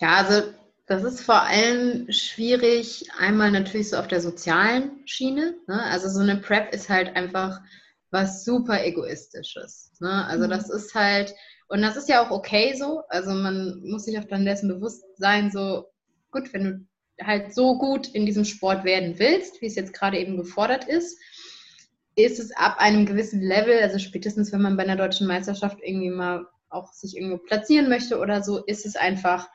Ja, 0.00 0.18
also 0.18 0.52
das 0.90 1.04
ist 1.04 1.20
vor 1.20 1.42
allem 1.42 2.10
schwierig, 2.10 3.04
einmal 3.16 3.52
natürlich 3.52 3.90
so 3.90 3.96
auf 3.96 4.08
der 4.08 4.20
sozialen 4.20 5.06
Schiene. 5.06 5.54
Ne? 5.68 5.80
Also 5.84 6.08
so 6.08 6.18
eine 6.18 6.38
Prep 6.38 6.74
ist 6.74 6.88
halt 6.88 7.14
einfach 7.14 7.60
was 8.10 8.44
super 8.44 8.84
egoistisches. 8.84 9.92
Ne? 10.00 10.26
Also 10.26 10.46
mhm. 10.46 10.50
das 10.50 10.68
ist 10.68 10.92
halt, 10.96 11.32
und 11.68 11.80
das 11.82 11.96
ist 11.96 12.08
ja 12.08 12.26
auch 12.26 12.32
okay 12.32 12.74
so. 12.76 13.02
Also 13.08 13.30
man 13.30 13.80
muss 13.84 14.06
sich 14.06 14.18
auch 14.18 14.24
dann 14.24 14.44
dessen 14.44 14.68
bewusst 14.68 15.04
sein, 15.16 15.52
so 15.52 15.86
gut, 16.32 16.52
wenn 16.52 16.64
du 16.64 17.24
halt 17.24 17.54
so 17.54 17.78
gut 17.78 18.08
in 18.08 18.26
diesem 18.26 18.44
Sport 18.44 18.82
werden 18.82 19.16
willst, 19.20 19.60
wie 19.62 19.66
es 19.66 19.76
jetzt 19.76 19.92
gerade 19.92 20.18
eben 20.18 20.36
gefordert 20.38 20.88
ist, 20.88 21.16
ist 22.16 22.40
es 22.40 22.50
ab 22.56 22.80
einem 22.80 23.06
gewissen 23.06 23.40
Level, 23.40 23.78
also 23.78 24.00
spätestens 24.00 24.50
wenn 24.52 24.62
man 24.62 24.76
bei 24.76 24.82
einer 24.82 24.96
deutschen 24.96 25.28
Meisterschaft 25.28 25.78
irgendwie 25.84 26.10
mal 26.10 26.48
auch 26.68 26.92
sich 26.92 27.16
irgendwo 27.16 27.38
platzieren 27.38 27.88
möchte 27.88 28.18
oder 28.18 28.42
so, 28.42 28.64
ist 28.64 28.86
es 28.86 28.96
einfach 28.96 29.48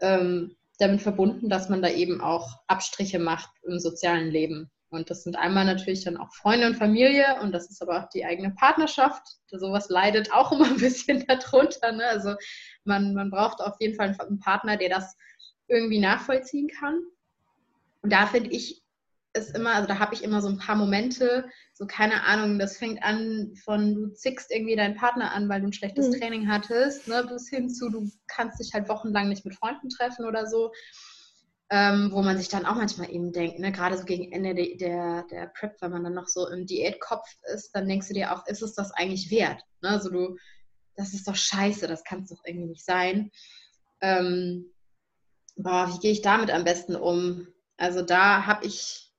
ähm, 0.00 0.56
damit 0.82 1.02
verbunden, 1.02 1.48
dass 1.48 1.68
man 1.68 1.80
da 1.80 1.88
eben 1.88 2.20
auch 2.20 2.58
Abstriche 2.66 3.18
macht 3.18 3.50
im 3.62 3.78
sozialen 3.78 4.30
Leben. 4.30 4.70
Und 4.90 5.08
das 5.08 5.22
sind 5.22 5.36
einmal 5.36 5.64
natürlich 5.64 6.04
dann 6.04 6.18
auch 6.18 6.34
Freunde 6.34 6.66
und 6.66 6.76
Familie 6.76 7.38
und 7.40 7.52
das 7.52 7.70
ist 7.70 7.80
aber 7.80 8.02
auch 8.02 8.08
die 8.10 8.26
eigene 8.26 8.50
Partnerschaft. 8.50 9.22
Sowas 9.50 9.88
leidet 9.88 10.32
auch 10.32 10.52
immer 10.52 10.66
ein 10.66 10.76
bisschen 10.76 11.24
darunter. 11.28 11.92
Ne? 11.92 12.04
Also 12.04 12.34
man, 12.84 13.14
man 13.14 13.30
braucht 13.30 13.60
auf 13.60 13.76
jeden 13.80 13.94
Fall 13.94 14.14
einen 14.20 14.38
Partner, 14.38 14.76
der 14.76 14.90
das 14.90 15.16
irgendwie 15.66 15.98
nachvollziehen 15.98 16.68
kann. 16.68 17.00
Und 18.02 18.12
da 18.12 18.26
finde 18.26 18.50
ich 18.50 18.81
ist 19.34 19.56
immer, 19.56 19.74
also 19.74 19.88
da 19.88 19.98
habe 19.98 20.14
ich 20.14 20.22
immer 20.22 20.42
so 20.42 20.48
ein 20.48 20.58
paar 20.58 20.76
Momente, 20.76 21.48
so 21.72 21.86
keine 21.86 22.24
Ahnung, 22.24 22.58
das 22.58 22.76
fängt 22.76 23.02
an 23.02 23.54
von 23.64 23.94
du 23.94 24.08
zickst 24.12 24.50
irgendwie 24.50 24.76
deinen 24.76 24.96
Partner 24.96 25.32
an, 25.32 25.48
weil 25.48 25.60
du 25.60 25.68
ein 25.68 25.72
schlechtes 25.72 26.08
mhm. 26.08 26.20
Training 26.20 26.48
hattest, 26.48 27.08
ne, 27.08 27.24
bis 27.28 27.48
hin 27.48 27.70
zu 27.70 27.88
du 27.88 28.10
kannst 28.26 28.60
dich 28.60 28.72
halt 28.74 28.88
wochenlang 28.88 29.28
nicht 29.28 29.44
mit 29.44 29.54
Freunden 29.54 29.88
treffen 29.88 30.26
oder 30.26 30.46
so. 30.46 30.72
Ähm, 31.74 32.10
wo 32.12 32.20
man 32.20 32.36
sich 32.36 32.50
dann 32.50 32.66
auch 32.66 32.74
manchmal 32.74 33.10
eben 33.10 33.32
denkt, 33.32 33.58
ne, 33.58 33.72
gerade 33.72 33.96
so 33.96 34.04
gegen 34.04 34.30
Ende 34.30 34.54
de, 34.54 34.76
der, 34.76 35.24
der 35.30 35.46
Prep, 35.46 35.80
wenn 35.80 35.90
man 35.90 36.04
dann 36.04 36.12
noch 36.12 36.28
so 36.28 36.46
im 36.48 36.66
Diätkopf 36.66 37.26
ist, 37.54 37.70
dann 37.72 37.88
denkst 37.88 38.08
du 38.08 38.14
dir 38.14 38.30
auch, 38.30 38.46
ist 38.46 38.60
es 38.60 38.74
das 38.74 38.92
eigentlich 38.92 39.30
wert? 39.30 39.62
Ne? 39.80 39.88
Also 39.88 40.10
du, 40.10 40.36
das 40.96 41.14
ist 41.14 41.26
doch 41.26 41.34
scheiße, 41.36 41.88
das 41.88 42.04
kann 42.04 42.24
es 42.24 42.28
doch 42.28 42.42
irgendwie 42.44 42.68
nicht 42.68 42.84
sein. 42.84 43.30
Ähm, 44.02 44.66
boah, 45.56 45.90
wie 45.94 45.98
gehe 45.98 46.12
ich 46.12 46.20
damit 46.20 46.50
am 46.50 46.64
besten 46.64 46.94
um? 46.94 47.48
Also 47.78 48.02
da 48.02 48.44
habe 48.44 48.66
ich 48.66 49.11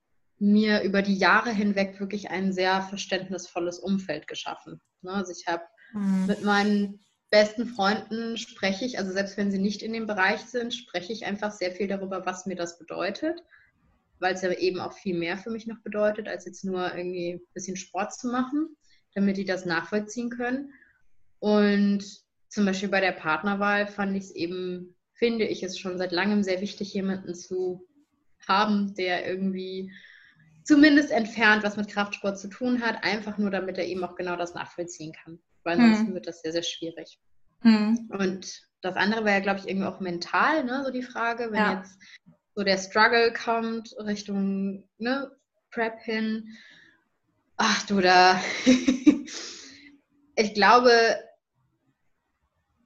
mir 0.44 0.82
über 0.82 1.02
die 1.02 1.16
Jahre 1.16 1.52
hinweg 1.52 2.02
wirklich 2.02 2.30
ein 2.30 2.52
sehr 2.52 2.82
verständnisvolles 2.82 3.80
Umfeld 3.80 4.28
geschaffen. 4.28 4.82
Ne? 5.02 5.12
Also 5.12 5.32
ich 5.32 5.48
habe 5.48 5.64
mhm. 5.94 6.26
mit 6.28 6.44
meinen 6.44 7.00
besten 7.30 7.66
Freunden 7.66 8.38
spreche 8.38 8.84
ich, 8.84 9.00
also 9.00 9.14
selbst 9.14 9.38
wenn 9.38 9.52
sie 9.52 9.58
nicht 9.58 9.82
in 9.82 9.94
dem 9.94 10.06
Bereich 10.06 10.42
sind, 10.42 10.74
spreche 10.74 11.14
ich 11.14 11.26
einfach 11.26 11.52
sehr 11.52 11.72
viel 11.72 11.88
darüber, 11.88 12.26
was 12.26 12.46
mir 12.46 12.56
das 12.56 12.78
bedeutet, 12.78 13.42
weil 14.20 14.34
es 14.34 14.42
ja 14.42 14.52
eben 14.52 14.82
auch 14.82 14.92
viel 14.92 15.18
mehr 15.18 15.38
für 15.38 15.50
mich 15.50 15.66
noch 15.66 15.80
bedeutet, 15.82 16.28
als 16.28 16.46
jetzt 16.46 16.66
nur 16.66 16.94
irgendwie 16.94 17.36
ein 17.36 17.42
bisschen 17.54 17.78
Sport 17.78 18.14
zu 18.14 18.28
machen, 18.28 18.76
damit 19.16 19.38
die 19.38 19.46
das 19.46 19.66
nachvollziehen 19.66 20.30
können. 20.30 20.74
Und 21.40 22.04
zum 22.50 22.66
Beispiel 22.66 22.90
bei 22.90 23.00
der 23.00 23.14
Partnerwahl 23.14 23.88
fand 23.88 24.16
ich 24.18 24.26
es 24.26 24.36
eben, 24.36 24.94
finde 25.14 25.46
ich 25.46 25.64
es 25.64 25.80
schon 25.80 25.98
seit 25.98 26.12
langem 26.12 26.44
sehr 26.44 26.60
wichtig, 26.60 26.94
jemanden 26.94 27.34
zu 27.34 27.88
haben, 28.46 28.94
der 28.96 29.26
irgendwie 29.26 29.90
zumindest 30.64 31.12
entfernt 31.12 31.64
was 31.64 31.78
mit 31.78 31.90
Kraftsport 31.90 32.40
zu 32.40 32.48
tun 32.48 32.82
hat, 32.82 33.04
einfach 33.04 33.38
nur 33.38 33.52
damit 33.52 33.78
er 33.78 33.86
eben 33.86 34.04
auch 34.04 34.16
genau 34.16 34.36
das 34.36 34.54
nachvollziehen 34.54 35.14
kann. 35.14 35.40
Weil 35.64 35.80
ansonsten 35.80 36.08
hm. 36.08 36.14
wird 36.16 36.28
das 36.28 36.42
sehr, 36.42 36.52
sehr 36.52 36.64
schwierig. 36.64 37.20
Hm. 37.62 38.10
Und 38.10 38.62
das 38.82 38.96
andere 38.96 39.24
wäre 39.24 39.38
ja, 39.38 39.42
glaube 39.42 39.60
ich, 39.60 39.68
irgendwie 39.68 39.88
auch 39.88 40.00
mental, 40.00 40.64
ne, 40.66 40.84
so 40.86 40.92
die 40.92 41.04
Frage, 41.04 41.52
wenn 41.52 41.60
ja. 41.60 41.78
jetzt 41.80 41.98
so 42.56 42.64
der 42.64 42.78
Struggle 42.78 43.34
kommt 43.34 43.96
Richtung 43.98 44.88
ne, 44.98 45.32
Prep 45.72 46.00
hin. 46.02 46.50
Ach 47.58 47.86
du, 47.86 48.02
da. 48.02 48.40
ich 50.36 50.54
glaube, 50.54 50.92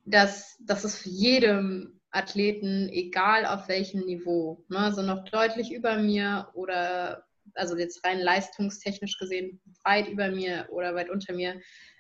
dass, 0.06 0.58
dass 0.60 0.84
es 0.84 1.00
für 1.00 1.10
jedem 1.10 2.00
Athleten, 2.12 2.90
egal 2.90 3.46
auf 3.46 3.68
welchem 3.68 4.06
Niveau, 4.06 4.64
ne, 4.70 4.80
also 4.80 5.02
noch 5.02 5.26
deutlich 5.26 5.74
über 5.74 5.98
mir 5.98 6.50
oder 6.54 7.27
also 7.58 7.78
jetzt 7.78 8.04
rein 8.06 8.20
leistungstechnisch 8.20 9.18
gesehen, 9.18 9.62
weit 9.84 10.08
über 10.08 10.30
mir 10.30 10.68
oder 10.72 10.96
weit 10.96 11.10
unter 11.10 11.34
mir, 11.34 11.60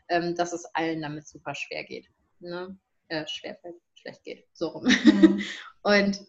ähm, 0.09 0.35
dass 0.35 0.53
es 0.53 0.65
allen 0.73 1.01
damit 1.01 1.27
super 1.27 1.55
schwer 1.55 1.83
geht. 1.83 2.07
Ne? 2.39 2.77
Äh, 3.09 3.25
schwer 3.27 3.57
schlecht 3.95 4.23
geht, 4.23 4.45
so 4.53 4.67
rum. 4.67 4.83
Mhm. 4.83 5.43
Und 5.83 6.21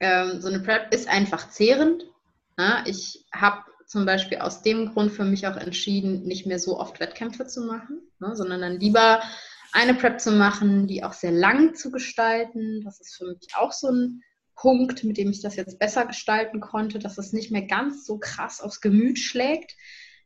ähm, 0.00 0.40
so 0.40 0.48
eine 0.48 0.60
Prep 0.60 0.92
ist 0.92 1.08
einfach 1.08 1.50
zehrend. 1.50 2.04
Ne? 2.56 2.84
Ich 2.86 3.26
habe 3.32 3.62
zum 3.86 4.06
Beispiel 4.06 4.38
aus 4.38 4.62
dem 4.62 4.92
Grund 4.92 5.12
für 5.12 5.24
mich 5.24 5.46
auch 5.46 5.56
entschieden, 5.56 6.22
nicht 6.22 6.46
mehr 6.46 6.58
so 6.58 6.78
oft 6.78 7.00
Wettkämpfe 7.00 7.46
zu 7.46 7.62
machen, 7.62 8.00
ne? 8.20 8.36
sondern 8.36 8.60
dann 8.60 8.80
lieber 8.80 9.22
eine 9.72 9.94
Prep 9.94 10.20
zu 10.20 10.32
machen, 10.32 10.86
die 10.86 11.04
auch 11.04 11.12
sehr 11.12 11.32
lang 11.32 11.74
zu 11.74 11.90
gestalten. 11.90 12.82
Das 12.84 13.00
ist 13.00 13.16
für 13.16 13.26
mich 13.26 13.48
auch 13.56 13.72
so 13.72 13.88
ein 13.88 14.22
Punkt, 14.60 15.04
mit 15.04 15.16
dem 15.16 15.30
ich 15.30 15.40
das 15.40 15.56
jetzt 15.56 15.78
besser 15.78 16.04
gestalten 16.04 16.60
konnte, 16.60 16.98
dass 16.98 17.16
es 17.16 17.32
nicht 17.32 17.50
mehr 17.50 17.66
ganz 17.66 18.04
so 18.04 18.18
krass 18.18 18.60
aufs 18.60 18.82
Gemüt 18.82 19.18
schlägt, 19.18 19.74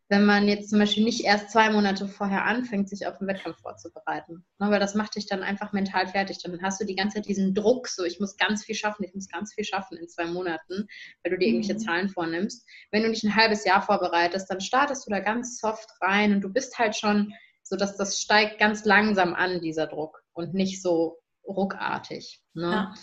wenn 0.08 0.26
man 0.26 0.48
jetzt 0.48 0.70
zum 0.70 0.80
Beispiel 0.80 1.04
nicht 1.04 1.24
erst 1.24 1.50
zwei 1.50 1.70
Monate 1.70 2.08
vorher 2.08 2.44
anfängt, 2.44 2.88
sich 2.88 3.06
auf 3.06 3.18
den 3.18 3.28
Wettkampf 3.28 3.60
vorzubereiten. 3.60 4.44
Ne, 4.58 4.70
weil 4.70 4.80
das 4.80 4.96
macht 4.96 5.14
dich 5.14 5.26
dann 5.26 5.44
einfach 5.44 5.72
mental 5.72 6.08
fertig. 6.08 6.38
Dann 6.42 6.60
hast 6.62 6.80
du 6.80 6.84
die 6.84 6.96
ganze 6.96 7.16
Zeit 7.16 7.28
diesen 7.28 7.54
Druck, 7.54 7.86
so 7.86 8.02
ich 8.02 8.18
muss 8.18 8.36
ganz 8.36 8.64
viel 8.64 8.74
schaffen, 8.74 9.04
ich 9.04 9.14
muss 9.14 9.28
ganz 9.28 9.54
viel 9.54 9.64
schaffen 9.64 9.96
in 9.96 10.08
zwei 10.08 10.26
Monaten, 10.26 10.88
weil 11.22 11.30
du 11.30 11.38
dir 11.38 11.46
irgendwelche 11.46 11.74
mhm. 11.74 11.78
Zahlen 11.78 12.08
vornimmst. 12.08 12.68
Wenn 12.90 13.04
du 13.04 13.10
dich 13.10 13.22
ein 13.22 13.36
halbes 13.36 13.64
Jahr 13.64 13.82
vorbereitest, 13.82 14.50
dann 14.50 14.60
startest 14.60 15.06
du 15.06 15.10
da 15.10 15.20
ganz 15.20 15.60
soft 15.60 15.88
rein 16.00 16.34
und 16.34 16.40
du 16.40 16.52
bist 16.52 16.76
halt 16.76 16.96
schon 16.96 17.32
so, 17.62 17.76
dass 17.76 17.96
das 17.96 18.20
steigt 18.20 18.58
ganz 18.58 18.84
langsam 18.84 19.32
an, 19.32 19.60
dieser 19.60 19.86
Druck 19.86 20.22
und 20.32 20.54
nicht 20.54 20.82
so 20.82 21.18
ruckartig. 21.46 22.42
Ne? 22.52 22.70
Ja. 22.70 22.94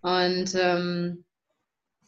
Und 0.00 0.54
ähm, 0.54 1.24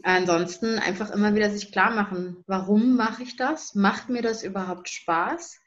ansonsten 0.02 0.78
einfach 0.78 1.10
immer 1.10 1.34
wieder 1.34 1.50
sich 1.50 1.72
klar 1.72 1.90
machen, 1.90 2.42
warum 2.46 2.96
mache 2.96 3.22
ich 3.22 3.36
das? 3.36 3.74
Macht 3.74 4.08
mir 4.08 4.22
das 4.22 4.42
überhaupt 4.42 4.88
Spaß? 4.88 5.58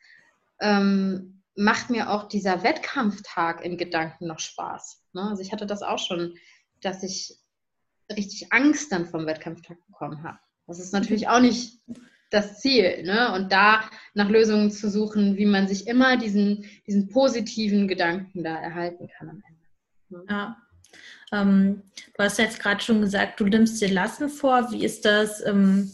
Ähm, 0.61 1.41
macht 1.55 1.89
mir 1.89 2.09
auch 2.09 2.27
dieser 2.27 2.63
Wettkampftag 2.63 3.63
in 3.63 3.77
Gedanken 3.77 4.27
noch 4.27 4.39
Spaß? 4.39 5.03
Ne? 5.13 5.29
Also 5.29 5.41
ich 5.41 5.51
hatte 5.51 5.65
das 5.65 5.81
auch 5.81 5.99
schon, 5.99 6.35
dass 6.81 7.03
ich 7.03 7.37
richtig 8.11 8.51
Angst 8.51 8.91
dann 8.91 9.05
vom 9.05 9.25
Wettkampftag 9.25 9.77
bekommen 9.87 10.23
habe. 10.23 10.39
Das 10.67 10.79
ist 10.79 10.93
natürlich 10.93 11.27
auch 11.27 11.39
nicht 11.39 11.81
das 12.29 12.59
Ziel. 12.59 13.03
Ne? 13.03 13.33
Und 13.33 13.51
da 13.51 13.83
nach 14.13 14.29
Lösungen 14.29 14.71
zu 14.71 14.89
suchen, 14.89 15.37
wie 15.37 15.45
man 15.45 15.67
sich 15.67 15.87
immer 15.87 16.17
diesen, 16.17 16.65
diesen 16.87 17.09
positiven 17.09 17.87
Gedanken 17.87 18.43
da 18.43 18.55
erhalten 18.55 19.07
kann 19.17 19.29
am 19.29 19.43
Ende. 19.47 19.63
Ne? 20.09 20.25
Ja. 20.29 20.57
Ähm, 21.33 21.81
du 22.15 22.23
hast 22.23 22.37
jetzt 22.37 22.59
gerade 22.59 22.81
schon 22.81 23.01
gesagt, 23.01 23.39
du 23.39 23.45
nimmst 23.45 23.81
dir 23.81 23.89
Lassen 23.89 24.29
vor. 24.29 24.71
Wie 24.71 24.85
ist 24.85 25.03
das 25.03 25.41
im 25.41 25.91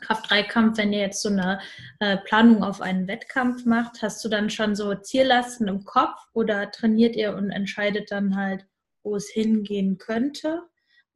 Kraft-3-Kampf, 0.00 0.78
wenn 0.78 0.92
ihr 0.92 1.00
jetzt 1.00 1.22
so 1.22 1.28
eine 1.28 1.60
äh, 2.00 2.16
Planung 2.16 2.64
auf 2.64 2.80
einen 2.80 3.06
Wettkampf 3.06 3.64
macht? 3.64 4.02
Hast 4.02 4.24
du 4.24 4.28
dann 4.28 4.50
schon 4.50 4.74
so 4.74 4.94
Ziellasten 4.94 5.68
im 5.68 5.84
Kopf 5.84 6.18
oder 6.32 6.70
trainiert 6.72 7.14
ihr 7.14 7.36
und 7.36 7.50
entscheidet 7.50 8.10
dann 8.10 8.36
halt, 8.36 8.66
wo 9.04 9.14
es 9.14 9.28
hingehen 9.30 9.98
könnte? 9.98 10.62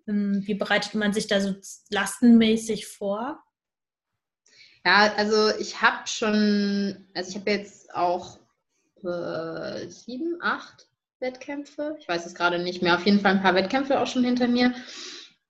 Ähm, 0.07 0.43
wie 0.47 0.55
bereitet 0.55 0.95
man 0.95 1.13
sich 1.13 1.27
da 1.27 1.41
so 1.41 1.55
lastenmäßig 1.91 2.87
vor? 2.87 3.43
Ja, 4.87 5.15
also 5.17 5.49
ich 5.59 5.81
habe 5.83 6.07
schon, 6.07 7.09
also 7.15 7.31
ich 7.31 7.37
habe 7.37 7.51
jetzt 7.51 7.93
auch 7.93 8.39
äh, 9.03 9.89
sieben, 9.89 10.39
acht 10.43 10.87
Wettkämpfe. 11.25 11.97
Ich 11.99 12.07
weiß 12.07 12.27
es 12.27 12.35
gerade 12.35 12.63
nicht 12.63 12.83
mehr. 12.83 12.95
Auf 12.95 13.07
jeden 13.07 13.21
Fall 13.21 13.33
ein 13.33 13.43
paar 13.43 13.55
Wettkämpfe 13.55 14.01
auch 14.01 14.07
schon 14.07 14.25
hinter 14.25 14.47
mir. 14.47 14.75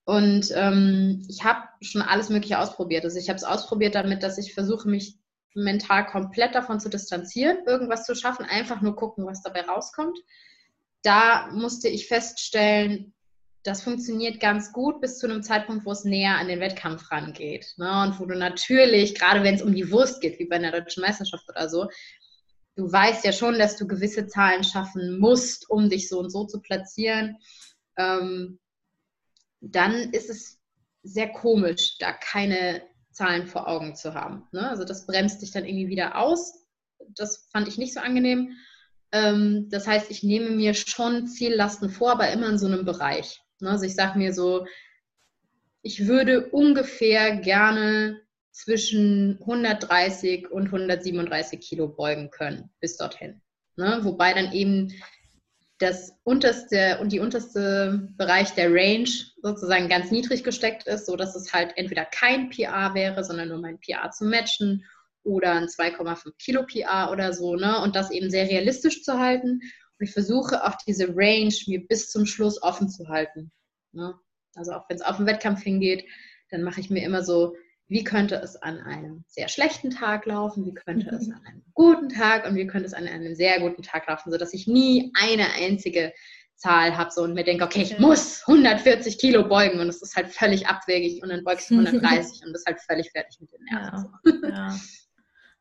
Und 0.05 0.51
ähm, 0.55 1.25
ich 1.29 1.43
habe 1.43 1.67
schon 1.81 2.01
alles 2.01 2.29
Mögliche 2.29 2.59
ausprobiert. 2.59 3.03
Also 3.03 3.19
ich 3.19 3.27
habe 3.27 3.37
es 3.37 3.43
ausprobiert 3.43 3.95
damit, 3.95 4.23
dass 4.23 4.37
ich 4.37 4.53
versuche, 4.53 4.87
mich 4.87 5.17
mental 5.53 6.05
komplett 6.05 6.55
davon 6.55 6.79
zu 6.79 6.89
distanzieren, 6.89 7.57
irgendwas 7.65 8.05
zu 8.05 8.15
schaffen, 8.15 8.45
einfach 8.45 8.81
nur 8.81 8.95
gucken, 8.95 9.25
was 9.25 9.41
dabei 9.41 9.61
rauskommt. 9.61 10.17
Da 11.03 11.49
musste 11.51 11.87
ich 11.87 12.07
feststellen, 12.07 13.13
das 13.63 13.81
funktioniert 13.81 14.39
ganz 14.39 14.71
gut 14.71 15.01
bis 15.01 15.17
zu 15.17 15.27
einem 15.27 15.41
Zeitpunkt, 15.41 15.85
wo 15.85 15.91
es 15.91 16.03
näher 16.03 16.37
an 16.37 16.47
den 16.47 16.59
Wettkampf 16.59 17.11
rangeht. 17.11 17.73
Ne? 17.77 18.03
Und 18.03 18.19
wo 18.19 18.25
du 18.25 18.37
natürlich, 18.37 19.15
gerade 19.15 19.43
wenn 19.43 19.55
es 19.55 19.63
um 19.63 19.73
die 19.73 19.91
Wurst 19.91 20.21
geht, 20.21 20.37
wie 20.39 20.45
bei 20.45 20.57
einer 20.57 20.71
deutschen 20.71 21.01
Meisterschaft 21.01 21.49
oder 21.49 21.67
so, 21.67 21.87
du 22.75 22.91
weißt 22.91 23.25
ja 23.25 23.31
schon, 23.31 23.57
dass 23.57 23.77
du 23.77 23.87
gewisse 23.87 24.27
Zahlen 24.27 24.63
schaffen 24.63 25.19
musst, 25.19 25.69
um 25.69 25.89
dich 25.89 26.09
so 26.09 26.19
und 26.19 26.29
so 26.29 26.45
zu 26.45 26.61
platzieren, 26.61 27.37
ähm, 27.97 28.59
dann 29.61 29.93
ist 30.11 30.29
es 30.29 30.59
sehr 31.03 31.29
komisch, 31.31 31.97
da 31.99 32.11
keine 32.11 32.81
Zahlen 33.11 33.47
vor 33.47 33.67
Augen 33.67 33.95
zu 33.95 34.13
haben. 34.13 34.47
Ne? 34.51 34.69
Also 34.69 34.83
das 34.83 35.05
bremst 35.05 35.41
dich 35.41 35.51
dann 35.51 35.65
irgendwie 35.65 35.87
wieder 35.87 36.17
aus. 36.17 36.65
Das 37.15 37.47
fand 37.51 37.67
ich 37.67 37.77
nicht 37.77 37.93
so 37.93 37.99
angenehm. 38.01 38.51
Ähm, 39.11 39.69
das 39.69 39.87
heißt, 39.87 40.11
ich 40.11 40.23
nehme 40.23 40.49
mir 40.49 40.73
schon 40.73 41.27
Ziellasten 41.27 41.89
vor, 41.89 42.11
aber 42.11 42.29
immer 42.31 42.49
in 42.49 42.57
so 42.57 42.67
einem 42.67 42.83
Bereich. 42.83 43.41
Ne? 43.61 43.69
Also 43.69 43.85
ich 43.85 43.95
sage 43.95 44.17
mir 44.17 44.33
so, 44.33 44.65
ich 45.81 46.07
würde 46.07 46.49
ungefähr 46.49 47.37
gerne 47.37 48.19
zwischen 48.55 49.37
130 49.41 50.49
und 50.49 50.67
137 50.67 51.59
Kilo 51.59 51.89
beugen 51.89 52.31
können 52.31 52.69
bis 52.79 52.95
dorthin. 52.95 53.41
Ne? 53.75 53.99
Wobei 54.03 54.33
dann 54.33 54.53
eben 54.53 54.93
das 55.79 56.13
unterste 56.23 56.99
und 57.01 57.11
die 57.11 57.19
unterste 57.19 58.07
Bereich 58.17 58.51
der 58.51 58.73
Range 58.73 59.09
sozusagen 59.41 59.89
ganz 59.89 60.09
niedrig 60.09 60.45
gesteckt 60.45 60.87
ist, 60.87 61.05
sodass 61.05 61.35
es 61.35 61.51
halt 61.51 61.73
entweder 61.75 62.05
kein 62.05 62.49
PA 62.49 62.93
wäre, 62.93 63.25
sondern 63.25 63.49
nur 63.49 63.59
mein 63.59 63.77
PA 63.81 64.09
zu 64.09 64.23
matchen 64.23 64.85
oder 65.23 65.51
ein 65.51 65.65
2,5 65.65 66.31
Kilo 66.39 66.65
PA 66.65 67.11
oder 67.11 67.33
so, 67.33 67.55
ne? 67.55 67.81
Und 67.81 67.97
das 67.97 68.09
eben 68.09 68.29
sehr 68.29 68.47
realistisch 68.47 69.03
zu 69.03 69.19
halten. 69.19 69.59
Und 69.99 70.05
ich 70.07 70.13
versuche 70.13 70.63
auch 70.63 70.75
diese 70.87 71.09
Range 71.09 71.53
mir 71.67 71.85
bis 71.85 72.09
zum 72.09 72.25
Schluss 72.25 72.63
offen 72.63 72.87
zu 72.87 73.09
halten. 73.09 73.51
Ne? 73.91 74.13
Also 74.55 74.71
auch 74.71 74.87
wenn 74.87 74.95
es 74.95 75.01
auf 75.01 75.17
den 75.17 75.25
Wettkampf 75.25 75.61
hingeht, 75.61 76.05
dann 76.51 76.63
mache 76.63 76.79
ich 76.79 76.89
mir 76.89 77.03
immer 77.03 77.23
so 77.23 77.55
wie 77.87 78.03
könnte 78.03 78.35
es 78.35 78.55
an 78.55 78.79
einem 78.79 79.23
sehr 79.27 79.47
schlechten 79.47 79.91
Tag 79.91 80.25
laufen, 80.25 80.65
wie 80.65 80.73
könnte 80.73 81.09
es 81.15 81.29
an 81.29 81.41
einem 81.45 81.63
guten 81.73 82.09
Tag 82.09 82.47
und 82.47 82.55
wie 82.55 82.65
könnte 82.65 82.87
es 82.87 82.93
an 82.93 83.07
einem 83.07 83.35
sehr 83.35 83.59
guten 83.59 83.83
Tag 83.83 84.07
laufen, 84.07 84.31
sodass 84.31 84.53
ich 84.53 84.67
nie 84.67 85.11
eine 85.21 85.53
einzige 85.53 86.13
Zahl 86.55 86.97
habe 86.97 87.11
so 87.11 87.21
und 87.21 87.33
mir 87.33 87.43
denke, 87.43 87.65
okay, 87.65 87.81
ich 87.81 87.99
muss 87.99 88.43
140 88.47 89.17
Kilo 89.17 89.47
beugen 89.47 89.79
und 89.79 89.89
es 89.89 90.01
ist 90.01 90.15
halt 90.15 90.29
völlig 90.29 90.67
abwegig 90.67 91.21
und 91.21 91.29
dann 91.29 91.43
beugst 91.43 91.69
du 91.69 91.75
130 91.75 92.45
und 92.45 92.53
bist 92.53 92.65
halt 92.65 92.79
völlig 92.79 93.11
fertig 93.11 93.39
mit 93.41 93.51
den 93.51 93.63
Nerven. 93.65 94.09
Ja, 94.23 94.49
ja. 94.49 94.79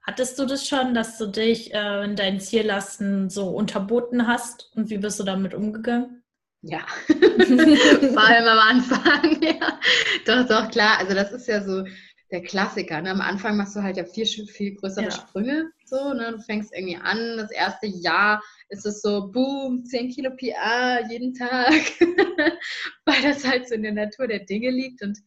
Hattest 0.07 0.39
du 0.39 0.45
das 0.45 0.69
schon, 0.69 0.95
dass 0.95 1.17
du 1.19 1.27
dich 1.27 1.73
äh, 1.73 2.05
in 2.05 2.15
deinen 2.15 2.39
Ziellasten 2.39 3.31
so 3.31 3.49
unterboten 3.49 4.27
hast 4.27 4.71
und 4.75 4.91
wie 4.91 4.99
bist 4.99 5.19
du 5.19 5.25
damit 5.25 5.55
umgegangen? 5.55 6.23
Ja, 6.61 6.87
vor 7.09 8.25
allem 8.25 8.47
am 8.47 8.59
Anfang, 8.59 9.43
ja. 9.43 9.79
Doch, 10.27 10.47
doch, 10.47 10.71
klar. 10.71 10.99
Also 10.99 11.15
das 11.15 11.33
ist 11.33 11.49
ja 11.49 11.63
so 11.63 11.85
der 12.35 12.43
Klassiker. 12.43 13.01
Ne? 13.01 13.11
Am 13.11 13.21
Anfang 13.21 13.57
machst 13.57 13.77
du 13.77 13.83
halt 13.83 13.97
ja 13.97 14.05
viel, 14.05 14.27
viel 14.27 14.75
größere 14.75 15.05
ja. 15.05 15.11
Sprünge. 15.11 15.71
So, 15.85 16.13
ne? 16.13 16.33
Du 16.33 16.41
fängst 16.41 16.75
irgendwie 16.75 16.97
an, 16.97 17.37
das 17.37 17.53
erste 17.53 17.87
Jahr 17.87 18.43
ist 18.69 18.85
es 18.85 19.01
so, 19.01 19.31
boom, 19.31 19.85
10 19.85 20.11
Kilo 20.11 20.31
PR 20.37 21.01
jeden 21.09 21.33
Tag, 21.35 21.73
weil 23.05 23.23
das 23.23 23.47
halt 23.47 23.69
so 23.69 23.77
in 23.77 23.85
der 23.85 23.93
Natur 23.93 24.27
der 24.27 24.41
Dinge 24.41 24.71
liegt 24.71 25.01
und 25.03 25.19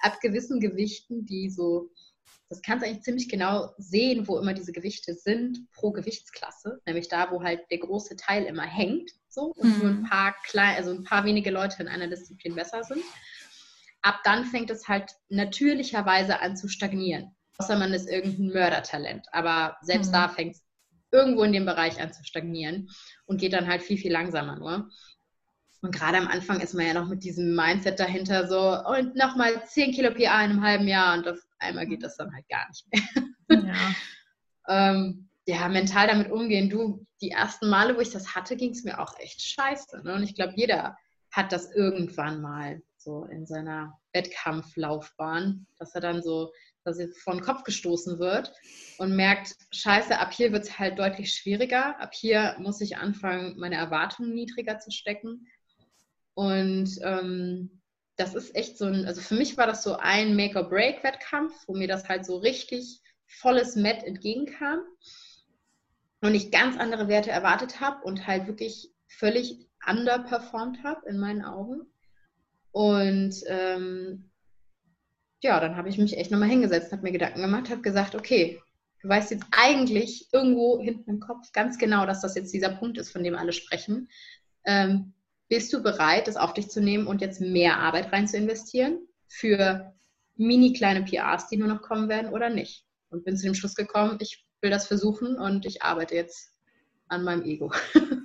ab 0.00 0.18
gewissen 0.20 0.58
Gewichten, 0.58 1.26
die 1.26 1.50
so 1.50 1.90
das 2.50 2.62
kannst 2.62 2.84
du 2.84 2.88
eigentlich 2.88 3.02
ziemlich 3.02 3.28
genau 3.28 3.70
sehen, 3.78 4.28
wo 4.28 4.38
immer 4.38 4.54
diese 4.54 4.70
Gewichte 4.70 5.14
sind 5.14 5.70
pro 5.72 5.90
Gewichtsklasse, 5.90 6.80
nämlich 6.86 7.08
da, 7.08 7.30
wo 7.30 7.42
halt 7.42 7.62
der 7.70 7.78
große 7.78 8.16
Teil 8.16 8.44
immer 8.44 8.62
hängt, 8.62 9.10
so 9.28 9.52
und 9.56 9.76
mhm. 9.76 9.78
nur 9.78 9.90
ein 9.90 10.04
paar 10.04 10.36
klein, 10.44 10.76
also 10.76 10.92
ein 10.92 11.04
paar 11.04 11.24
wenige 11.24 11.50
Leute 11.50 11.82
in 11.82 11.88
einer 11.88 12.06
Disziplin 12.06 12.54
besser 12.54 12.84
sind. 12.84 13.02
Ab 14.04 14.20
dann 14.22 14.44
fängt 14.44 14.70
es 14.70 14.86
halt 14.86 15.12
natürlicherweise 15.30 16.40
an 16.40 16.58
zu 16.58 16.68
stagnieren, 16.68 17.34
außer 17.56 17.78
man 17.78 17.94
ist 17.94 18.06
irgendein 18.06 18.48
Mördertalent. 18.48 19.26
Aber 19.32 19.78
selbst 19.80 20.08
mhm. 20.08 20.12
da 20.12 20.28
fängt 20.28 20.56
es 20.56 20.64
irgendwo 21.10 21.42
in 21.42 21.54
dem 21.54 21.64
Bereich 21.64 22.02
an 22.02 22.12
zu 22.12 22.22
stagnieren 22.22 22.90
und 23.24 23.40
geht 23.40 23.54
dann 23.54 23.66
halt 23.66 23.82
viel, 23.82 23.96
viel 23.96 24.12
langsamer 24.12 24.58
nur. 24.58 24.90
Und 25.80 25.94
gerade 25.94 26.18
am 26.18 26.28
Anfang 26.28 26.60
ist 26.60 26.74
man 26.74 26.86
ja 26.86 26.92
noch 26.92 27.08
mit 27.08 27.24
diesem 27.24 27.56
Mindset 27.56 27.98
dahinter 27.98 28.46
so, 28.46 28.78
und 28.90 29.16
nochmal 29.16 29.64
10 29.64 29.92
Kilo 29.92 30.10
PA 30.10 30.16
in 30.18 30.50
einem 30.50 30.62
halben 30.62 30.86
Jahr 30.86 31.16
und 31.16 31.26
auf 31.26 31.38
einmal 31.58 31.86
geht 31.86 32.02
das 32.02 32.18
dann 32.18 32.34
halt 32.34 32.46
gar 32.50 32.68
nicht 32.68 32.86
mehr. 32.90 33.64
Ja. 33.72 33.94
ähm, 34.68 35.30
ja, 35.46 35.66
mental 35.68 36.08
damit 36.08 36.30
umgehen. 36.30 36.68
Du, 36.68 37.06
die 37.22 37.30
ersten 37.30 37.70
Male, 37.70 37.96
wo 37.96 38.00
ich 38.00 38.10
das 38.10 38.34
hatte, 38.34 38.54
ging 38.56 38.72
es 38.72 38.84
mir 38.84 38.98
auch 39.00 39.18
echt 39.18 39.40
scheiße. 39.40 40.02
Ne? 40.04 40.14
Und 40.14 40.24
ich 40.24 40.34
glaube, 40.34 40.52
jeder 40.56 40.96
hat 41.30 41.52
das 41.52 41.70
irgendwann 41.74 42.40
mal 42.40 42.82
so 43.04 43.24
in 43.26 43.46
seiner 43.46 43.98
Wettkampflaufbahn, 44.12 45.66
dass 45.78 45.94
er 45.94 46.00
dann 46.00 46.22
so, 46.22 46.52
dass 46.84 46.98
er 46.98 47.08
vor 47.22 47.34
den 47.34 47.42
Kopf 47.42 47.62
gestoßen 47.64 48.18
wird 48.18 48.52
und 48.98 49.14
merkt, 49.14 49.54
scheiße, 49.72 50.18
ab 50.18 50.32
hier 50.32 50.52
wird 50.52 50.64
es 50.64 50.78
halt 50.78 50.98
deutlich 50.98 51.32
schwieriger. 51.32 52.00
Ab 52.00 52.12
hier 52.14 52.56
muss 52.58 52.80
ich 52.80 52.96
anfangen, 52.96 53.58
meine 53.58 53.76
Erwartungen 53.76 54.34
niedriger 54.34 54.78
zu 54.78 54.90
stecken. 54.90 55.46
Und 56.34 56.98
ähm, 57.02 57.82
das 58.16 58.34
ist 58.34 58.54
echt 58.54 58.78
so 58.78 58.86
ein, 58.86 59.06
also 59.06 59.20
für 59.20 59.34
mich 59.34 59.56
war 59.56 59.66
das 59.66 59.82
so 59.82 59.96
ein 59.96 60.36
Make-or-Break-Wettkampf, 60.36 61.54
wo 61.66 61.74
mir 61.74 61.88
das 61.88 62.08
halt 62.08 62.24
so 62.24 62.36
richtig 62.38 63.00
volles 63.26 63.76
Met 63.76 64.02
entgegenkam 64.04 64.80
und 66.20 66.34
ich 66.34 66.50
ganz 66.50 66.76
andere 66.78 67.08
Werte 67.08 67.30
erwartet 67.30 67.80
habe 67.80 68.02
und 68.04 68.26
halt 68.26 68.46
wirklich 68.46 68.90
völlig 69.08 69.68
underperformed 69.86 70.82
habe 70.82 71.08
in 71.08 71.18
meinen 71.18 71.44
Augen. 71.44 71.82
Und 72.74 73.36
ähm, 73.46 74.32
ja, 75.40 75.60
dann 75.60 75.76
habe 75.76 75.88
ich 75.88 75.96
mich 75.96 76.18
echt 76.18 76.32
nochmal 76.32 76.48
hingesetzt, 76.48 76.90
habe 76.90 77.02
mir 77.02 77.12
Gedanken 77.12 77.40
gemacht, 77.40 77.70
habe 77.70 77.82
gesagt, 77.82 78.16
okay, 78.16 78.60
du 79.00 79.08
weißt 79.08 79.30
jetzt 79.30 79.44
eigentlich 79.52 80.26
irgendwo 80.32 80.80
hinten 80.80 81.08
im 81.08 81.20
Kopf 81.20 81.52
ganz 81.52 81.78
genau, 81.78 82.04
dass 82.04 82.20
das 82.20 82.34
jetzt 82.34 82.52
dieser 82.52 82.70
Punkt 82.70 82.98
ist, 82.98 83.12
von 83.12 83.22
dem 83.22 83.36
alle 83.36 83.52
sprechen. 83.52 84.08
Ähm, 84.64 85.14
bist 85.48 85.72
du 85.72 85.84
bereit, 85.84 86.26
das 86.26 86.36
auf 86.36 86.52
dich 86.52 86.68
zu 86.68 86.80
nehmen 86.80 87.06
und 87.06 87.20
jetzt 87.20 87.40
mehr 87.40 87.78
Arbeit 87.78 88.12
rein 88.12 88.26
zu 88.26 88.38
investieren 88.38 89.06
für 89.28 89.94
mini 90.34 90.72
kleine 90.72 91.04
PRs, 91.04 91.46
die 91.46 91.56
nur 91.56 91.68
noch 91.68 91.80
kommen 91.80 92.08
werden 92.08 92.32
oder 92.32 92.50
nicht? 92.50 92.86
Und 93.08 93.24
bin 93.24 93.36
zu 93.36 93.44
dem 93.44 93.54
Schluss 93.54 93.76
gekommen, 93.76 94.18
ich 94.20 94.44
will 94.62 94.70
das 94.70 94.88
versuchen 94.88 95.38
und 95.38 95.64
ich 95.64 95.82
arbeite 95.82 96.16
jetzt 96.16 96.50
an 97.06 97.22
meinem 97.22 97.44
Ego. 97.44 97.72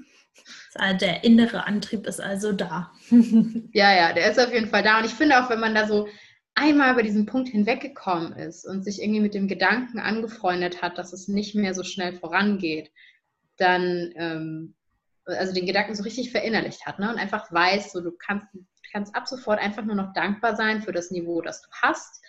Der 1.02 1.24
innere 1.24 1.66
Antrieb 1.66 2.08
ist 2.08 2.22
also 2.22 2.52
da. 2.52 2.92
ja, 3.74 3.96
ja, 3.96 4.14
der 4.14 4.32
ist 4.32 4.40
auf 4.40 4.54
jeden 4.54 4.70
Fall 4.70 4.84
da. 4.84 5.00
Und 5.00 5.06
ich 5.06 5.14
finde 5.14 5.44
auch, 5.44 5.50
wenn 5.50 5.60
man 5.60 5.76
da 5.76 5.88
so 5.88 6.08
einmal 6.56 6.94
über 6.94 7.04
diesen 7.04 7.26
Punkt 7.26 7.50
hinweggekommen 7.50 8.34
ist 8.34 8.66
und 8.66 8.84
sich 8.84 9.02
irgendwie 9.02 9.22
mit 9.22 9.34
dem 9.34 9.48
Gedanken 9.48 10.00
angefreundet 10.00 10.82
hat, 10.82 10.98
dass 10.98 11.14
es 11.14 11.28
nicht 11.28 11.56
mehr 11.56 11.74
so 11.74 11.84
schnell 11.84 12.14
vorangeht, 12.14 12.92
dann 13.58 14.12
ähm, 14.16 14.76
also 15.26 15.54
den 15.54 15.66
Gedanken 15.66 15.96
so 15.96 16.04
richtig 16.04 16.32
verinnerlicht 16.32 16.86
hat 16.86 17.00
ne? 17.00 17.10
und 17.10 17.18
einfach 17.18 17.52
weiß, 17.52 17.92
so 17.92 18.02
du 18.02 18.12
kannst, 18.12 18.48
kannst 18.92 19.16
ab 19.16 19.28
sofort 19.28 19.60
einfach 19.60 19.86
nur 19.86 19.96
noch 19.96 20.14
dankbar 20.14 20.56
sein 20.56 20.82
für 20.82 20.92
das 20.92 21.12
Niveau, 21.12 21.42
das 21.42 21.62
du 21.62 21.70
hast. 21.82 22.24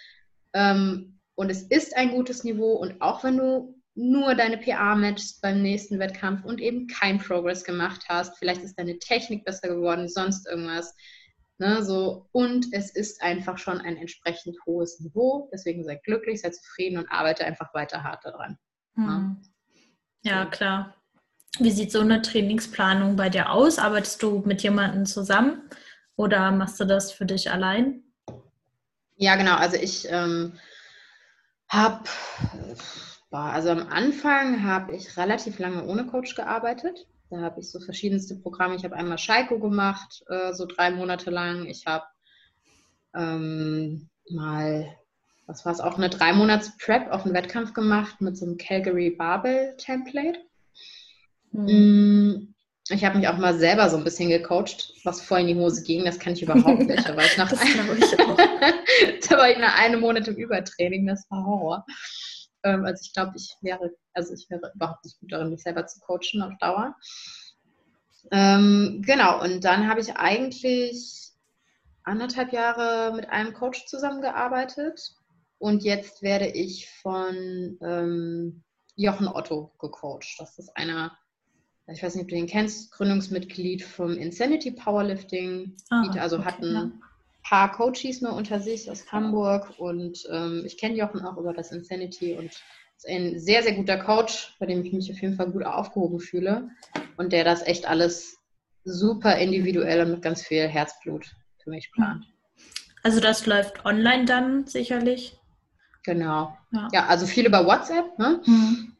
Ähm, 0.53 1.19
und 1.35 1.51
es 1.51 1.63
ist 1.63 1.97
ein 1.97 2.11
gutes 2.11 2.45
Niveau 2.45 2.73
und 2.75 3.01
auch 3.01 3.25
wenn 3.25 3.39
du 3.39 3.80
nur 3.95 4.35
deine 4.35 4.59
PA 4.59 4.95
matchst 4.95 5.43
beim 5.43 5.63
nächsten 5.63 5.99
Wettkampf 5.99 6.45
und 6.45 6.61
eben 6.61 6.87
kein 6.87 7.19
Progress 7.19 7.65
gemacht 7.65 8.07
hast, 8.09 8.39
vielleicht 8.39 8.63
ist 8.63 8.79
deine 8.79 8.99
Technik 8.99 9.45
besser 9.45 9.69
geworden, 9.69 10.09
sonst 10.09 10.47
irgendwas. 10.47 10.95
Ne, 11.59 11.85
so, 11.85 12.27
und 12.33 12.67
es 12.73 12.91
ist 12.91 13.23
einfach 13.23 13.59
schon 13.59 13.83
ein 13.83 13.99
entsprechend 13.99 14.57
hohes 14.65 14.99
Niveau. 15.01 15.51
Deswegen 15.53 15.85
sei 15.85 15.97
glücklich, 15.97 16.41
sei 16.41 16.49
zufrieden 16.51 16.97
und 16.97 17.13
arbeite 17.13 17.45
einfach 17.45 17.75
weiter 17.75 18.03
hart 18.03 18.25
daran. 18.25 18.57
Hm. 18.95 19.43
Ja, 20.23 20.47
klar. 20.47 20.95
Wie 21.59 21.71
sieht 21.71 21.93
so 21.93 22.01
eine 22.01 22.23
Trainingsplanung 22.23 23.17
bei 23.17 23.29
dir 23.29 23.51
aus? 23.51 23.79
Arbeitest 23.79 24.23
du 24.23 24.43
mit 24.47 24.63
jemandem 24.63 25.05
zusammen 25.05 25.69
oder 26.17 26.51
machst 26.51 26.81
du 26.81 26.87
das 26.87 27.13
für 27.13 27.27
dich 27.27 27.51
allein? 27.51 28.05
Ja, 29.17 29.37
genau. 29.37 29.57
Also 29.57 29.77
ich 29.77 30.07
ähm, 30.09 30.59
habe, 31.69 32.05
also 33.39 33.71
am 33.71 33.87
Anfang 33.89 34.65
habe 34.65 34.95
ich 34.95 35.17
relativ 35.17 35.59
lange 35.59 35.85
ohne 35.87 36.07
Coach 36.07 36.35
gearbeitet. 36.35 37.07
Da 37.31 37.41
habe 37.41 37.61
ich 37.61 37.71
so 37.71 37.79
verschiedenste 37.79 38.35
Programme. 38.35 38.75
Ich 38.75 38.85
habe 38.85 38.97
einmal 38.97 39.19
Scheiko 39.19 39.61
gemacht, 39.61 40.25
äh, 40.29 40.53
so 40.53 40.67
drei 40.67 40.91
Monate 40.91 41.31
lang. 41.31 41.67
Ich 41.67 41.87
habe 41.87 42.05
ähm, 43.15 44.09
mal, 44.29 44.97
was 45.47 45.65
war 45.65 45.73
es, 45.73 45.81
auch 45.81 45.97
eine 45.97 46.11
drei 46.11 46.33
Monats 46.33 46.77
Prep 46.79 47.11
auf 47.13 47.25
einen 47.25 47.35
Wettkampf 47.35 47.73
gemacht 47.73 48.21
mit 48.21 48.37
so 48.37 48.47
einem 48.47 48.57
Calgary 48.57 49.11
Barbell 49.11 49.77
Template. 49.77 50.41
Mhm. 51.53 52.55
Ich 52.89 53.05
habe 53.05 53.19
mich 53.19 53.29
auch 53.29 53.39
mal 53.39 53.57
selber 53.57 53.89
so 53.89 53.97
ein 53.97 54.03
bisschen 54.03 54.31
gecoacht, 54.31 54.95
was 55.05 55.23
voll 55.23 55.41
in 55.41 55.47
die 55.47 55.55
Hose 55.55 55.85
ging. 55.85 56.05
Das 56.05 56.19
kann 56.19 56.33
ich 56.33 56.43
überhaupt 56.43 56.81
nicht. 56.81 57.09
Da 57.09 57.17
war 57.17 57.25
ich 57.25 57.37
nach, 57.39 57.53
ich 57.53 58.21
auch. 58.21 58.37
da 59.29 59.37
war 59.37 59.51
ich 59.51 59.59
nach 59.59 59.79
einem 59.79 60.01
Monat 60.01 60.27
im 60.27 60.35
Übertraining. 60.35 61.07
Das 61.07 61.31
war 61.31 61.47
Horror. 61.47 61.87
Ähm, 62.63 62.85
also 62.85 63.03
ich 63.05 63.13
glaube, 63.13 63.33
ich 63.37 63.57
wäre, 63.61 63.95
also 64.15 64.35
ich 64.35 64.49
wäre 64.51 64.73
überhaupt 64.75 65.05
nicht 65.05 65.19
gut 65.21 65.33
darin, 65.33 65.51
mich 65.51 65.63
selber 65.63 65.87
zu 65.87 66.01
coachen 66.01 66.43
auf 66.43 66.57
Dauer. 66.59 66.97
Ähm, 68.31 69.03
genau, 69.05 69.43
und 69.43 69.65
dann 69.65 69.89
habe 69.89 70.01
ich 70.01 70.17
eigentlich 70.17 71.33
anderthalb 72.05 72.53
Jahre 72.53 73.15
mit 73.15 73.29
einem 73.31 73.53
Coach 73.53 73.87
zusammengearbeitet. 73.87 75.15
Und 75.59 75.83
jetzt 75.83 76.23
werde 76.23 76.49
ich 76.49 76.91
von 77.03 77.79
ähm, 77.83 78.63
Jochen 78.97 79.29
Otto 79.29 79.73
gecoacht. 79.79 80.37
Das 80.39 80.59
ist 80.59 80.77
einer 80.77 81.17
ich 81.93 82.03
weiß 82.03 82.15
nicht, 82.15 82.25
ob 82.25 82.29
du 82.29 82.37
den 82.37 82.47
kennst, 82.47 82.93
Gründungsmitglied 82.93 83.83
vom 83.83 84.13
Insanity 84.13 84.71
Powerlifting. 84.71 85.77
Ah, 85.91 86.09
also 86.19 86.37
okay, 86.37 86.45
hat 86.45 86.63
ein 86.63 86.73
ja. 86.73 86.91
Paar 87.43 87.73
Coaches 87.73 88.21
nur 88.21 88.35
unter 88.35 88.61
sich 88.61 88.91
aus 88.91 89.11
Hamburg 89.11 89.75
und 89.79 90.27
ähm, 90.31 90.63
ich 90.67 90.77
kenne 90.77 90.97
Jochen 90.97 91.25
auch 91.25 91.37
über 91.37 91.53
das 91.53 91.73
Insanity 91.73 92.35
und 92.35 92.51
ist 92.97 93.09
ein 93.09 93.39
sehr, 93.39 93.63
sehr 93.63 93.75
guter 93.75 93.99
Coach, 93.99 94.55
bei 94.59 94.67
dem 94.67 94.85
ich 94.85 94.93
mich 94.93 95.11
auf 95.11 95.21
jeden 95.21 95.37
Fall 95.37 95.51
gut 95.51 95.65
aufgehoben 95.65 96.21
fühle 96.21 96.71
und 97.17 97.33
der 97.33 97.45
das 97.45 97.63
echt 97.63 97.89
alles 97.89 98.39
super 98.85 99.37
individuell 99.37 100.03
und 100.03 100.13
mit 100.13 100.23
ganz 100.23 100.43
viel 100.43 100.69
Herzblut 100.69 101.27
für 101.63 101.71
mich 101.71 101.91
plant. 101.93 102.25
Also 103.03 103.21
das 103.21 103.47
läuft 103.47 103.85
online 103.85 104.27
dann 104.27 104.67
sicherlich? 104.67 105.39
Genau. 106.05 106.57
Ja, 106.73 106.89
ja 106.93 107.07
also 107.07 107.27
viel 107.27 107.47
über 107.47 107.67
WhatsApp. 107.67 108.19
Ne? 108.19 108.41
Mhm. 108.45 108.97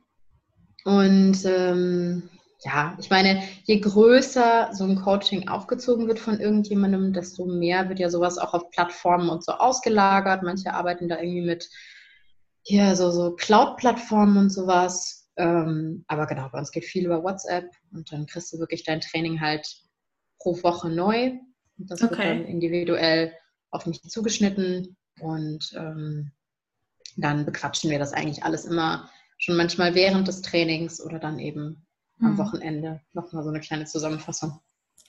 Und 0.85 1.45
ähm, 1.45 2.31
ja, 2.63 2.97
ich 3.01 3.09
meine, 3.09 3.43
je 3.65 3.81
größer 3.81 4.71
so 4.73 4.85
ein 4.85 4.97
Coaching 4.97 5.49
aufgezogen 5.49 6.07
wird 6.09 6.19
von 6.19 6.41
irgendjemandem, 6.41 7.13
desto 7.13 7.47
mehr 7.47 7.89
wird 7.89 7.99
ja 7.99 8.11
sowas 8.11 8.37
auch 8.37 8.53
auf 8.53 8.71
Plattformen 8.71 9.31
und 9.31 9.43
so 9.43 9.53
ausgelagert. 9.53 10.43
Manche 10.43 10.75
arbeiten 10.75 11.09
da 11.09 11.19
irgendwie 11.19 11.47
mit 11.47 11.69
hier 12.63 12.95
so, 12.97 13.11
so 13.11 13.35
Cloud-Plattformen 13.35 14.37
und 14.37 14.51
sowas. 14.51 15.31
Ähm, 15.37 16.05
aber 16.07 16.27
genau, 16.27 16.51
bei 16.51 16.59
uns 16.59 16.71
geht 16.71 16.85
viel 16.85 17.07
über 17.07 17.23
WhatsApp 17.23 17.71
und 17.93 18.13
dann 18.13 18.27
kriegst 18.27 18.53
du 18.53 18.59
wirklich 18.59 18.85
dein 18.85 19.01
Training 19.01 19.41
halt 19.41 19.67
pro 20.39 20.63
Woche 20.63 20.91
neu. 20.91 21.39
Und 21.79 21.91
das 21.91 22.03
okay. 22.03 22.11
wird 22.11 22.21
dann 22.21 22.45
individuell 22.45 23.33
auf 23.71 23.87
mich 23.87 24.03
zugeschnitten 24.03 24.97
und 25.21 25.73
ähm, 25.77 26.33
dann 27.17 27.47
bequatschen 27.47 27.91
wir 27.91 27.99
das 27.99 28.13
eigentlich 28.13 28.45
alles 28.45 28.67
immer 28.67 29.09
schon 29.39 29.57
manchmal 29.57 29.95
während 29.95 30.29
des 30.29 30.43
Trainings 30.43 31.01
oder 31.01 31.19
dann 31.19 31.39
eben 31.39 31.87
am 32.21 32.33
mhm. 32.33 32.39
Wochenende 32.39 33.01
nochmal 33.13 33.43
so 33.43 33.51
eine 33.51 33.61
kleine 33.61 33.85
Zusammenfassung. 33.85 34.61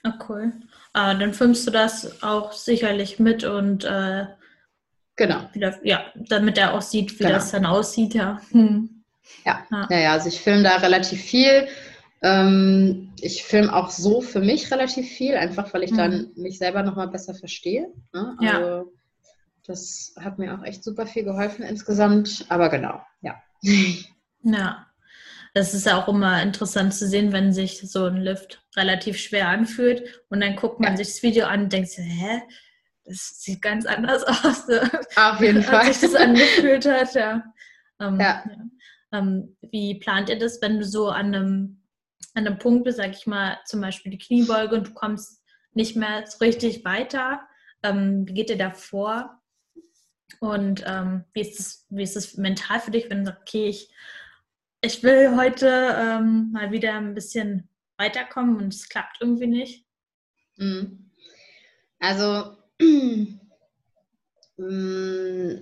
Ah, 0.03 0.13
cool. 0.27 0.53
Ah, 0.93 1.13
dann 1.13 1.33
filmst 1.33 1.67
du 1.67 1.71
das 1.71 2.23
auch 2.23 2.53
sicherlich 2.53 3.19
mit 3.19 3.43
und 3.43 3.83
äh, 3.83 4.25
genau. 5.15 5.49
Wieder, 5.53 5.79
ja, 5.85 6.05
damit 6.15 6.57
er 6.57 6.73
auch 6.73 6.81
sieht, 6.81 7.13
wie 7.13 7.23
genau. 7.23 7.35
das 7.35 7.51
dann 7.51 7.65
aussieht, 7.65 8.13
ja. 8.15 8.41
Hm. 8.51 9.03
Ja. 9.45 9.65
ja, 9.89 9.97
ja, 9.97 10.11
also 10.13 10.27
ich 10.27 10.41
filme 10.41 10.63
da 10.63 10.77
relativ 10.77 11.21
viel. 11.21 11.67
Ähm, 12.23 13.13
ich 13.19 13.43
filme 13.43 13.73
auch 13.73 13.89
so 13.89 14.21
für 14.21 14.39
mich 14.39 14.71
relativ 14.71 15.07
viel, 15.07 15.35
einfach 15.35 15.73
weil 15.73 15.83
ich 15.83 15.91
mhm. 15.91 15.97
dann 15.97 16.31
mich 16.35 16.57
selber 16.57 16.83
nochmal 16.83 17.07
besser 17.07 17.33
verstehe. 17.33 17.87
Ne? 18.13 18.37
Also 18.39 18.67
ja. 18.67 18.83
das 19.65 20.13
hat 20.19 20.37
mir 20.37 20.53
auch 20.53 20.63
echt 20.63 20.83
super 20.83 21.05
viel 21.05 21.23
geholfen 21.23 21.63
insgesamt. 21.63 22.45
Aber 22.49 22.69
genau, 22.69 23.01
ja. 23.21 23.35
Ja. 24.43 24.87
Das 25.53 25.73
ist 25.73 25.85
ja 25.85 26.01
auch 26.01 26.07
immer 26.07 26.41
interessant 26.41 26.93
zu 26.93 27.07
sehen, 27.07 27.33
wenn 27.33 27.51
sich 27.51 27.79
so 27.81 28.05
ein 28.05 28.17
Lift 28.17 28.63
relativ 28.77 29.17
schwer 29.17 29.49
anfühlt 29.49 30.23
und 30.29 30.41
dann 30.41 30.55
guckt 30.55 30.79
man 30.79 30.91
ja. 30.91 30.97
sich 30.97 31.07
das 31.07 31.23
Video 31.23 31.45
an 31.45 31.63
und 31.63 31.73
denkt, 31.73 31.89
hä, 31.97 32.41
das 33.03 33.41
sieht 33.41 33.61
ganz 33.61 33.85
anders 33.85 34.23
aus. 34.27 34.65
Auf 35.15 35.41
jeden 35.41 35.63
Fall. 35.63 35.87
Als 35.87 35.99
sich 35.99 36.11
das 36.11 36.19
angefühlt 36.19 36.85
hat, 36.85 37.13
ja. 37.15 37.43
Ähm, 37.99 38.19
ja. 38.19 38.43
ja. 38.45 38.57
Ähm, 39.13 39.57
wie 39.71 39.99
plant 39.99 40.29
ihr 40.29 40.39
das, 40.39 40.61
wenn 40.61 40.79
du 40.79 40.85
so 40.85 41.09
an 41.09 41.35
einem, 41.35 41.83
an 42.33 42.47
einem 42.47 42.57
Punkt 42.57 42.85
bist, 42.85 42.97
sag 42.97 43.11
ich 43.11 43.27
mal, 43.27 43.57
zum 43.65 43.81
Beispiel 43.81 44.11
die 44.11 44.17
Kniebeuge 44.17 44.75
und 44.75 44.87
du 44.87 44.93
kommst 44.93 45.43
nicht 45.73 45.95
mehr 45.95 46.25
so 46.25 46.37
richtig 46.37 46.85
weiter? 46.85 47.41
Ähm, 47.83 48.27
wie 48.27 48.33
geht 48.33 48.49
ihr 48.49 48.57
da 48.57 48.71
vor? 48.71 49.41
Und 50.39 50.83
ähm, 50.87 51.25
wie, 51.33 51.41
ist 51.41 51.59
das, 51.59 51.85
wie 51.89 52.03
ist 52.03 52.15
das 52.15 52.37
mental 52.37 52.79
für 52.79 52.91
dich, 52.91 53.09
wenn 53.09 53.19
du 53.19 53.25
sagst, 53.25 53.41
okay, 53.41 53.67
ich, 53.67 53.93
ich 54.81 55.03
will 55.03 55.35
heute 55.37 55.67
ähm, 55.97 56.51
mal 56.51 56.71
wieder 56.71 56.93
ein 56.93 57.13
bisschen 57.13 57.69
weiterkommen 57.97 58.57
und 58.57 58.73
es 58.73 58.89
klappt 58.89 59.17
irgendwie 59.19 59.47
nicht? 59.47 59.85
Mhm. 60.57 61.11
Also 61.99 62.57
Mm, 64.61 65.55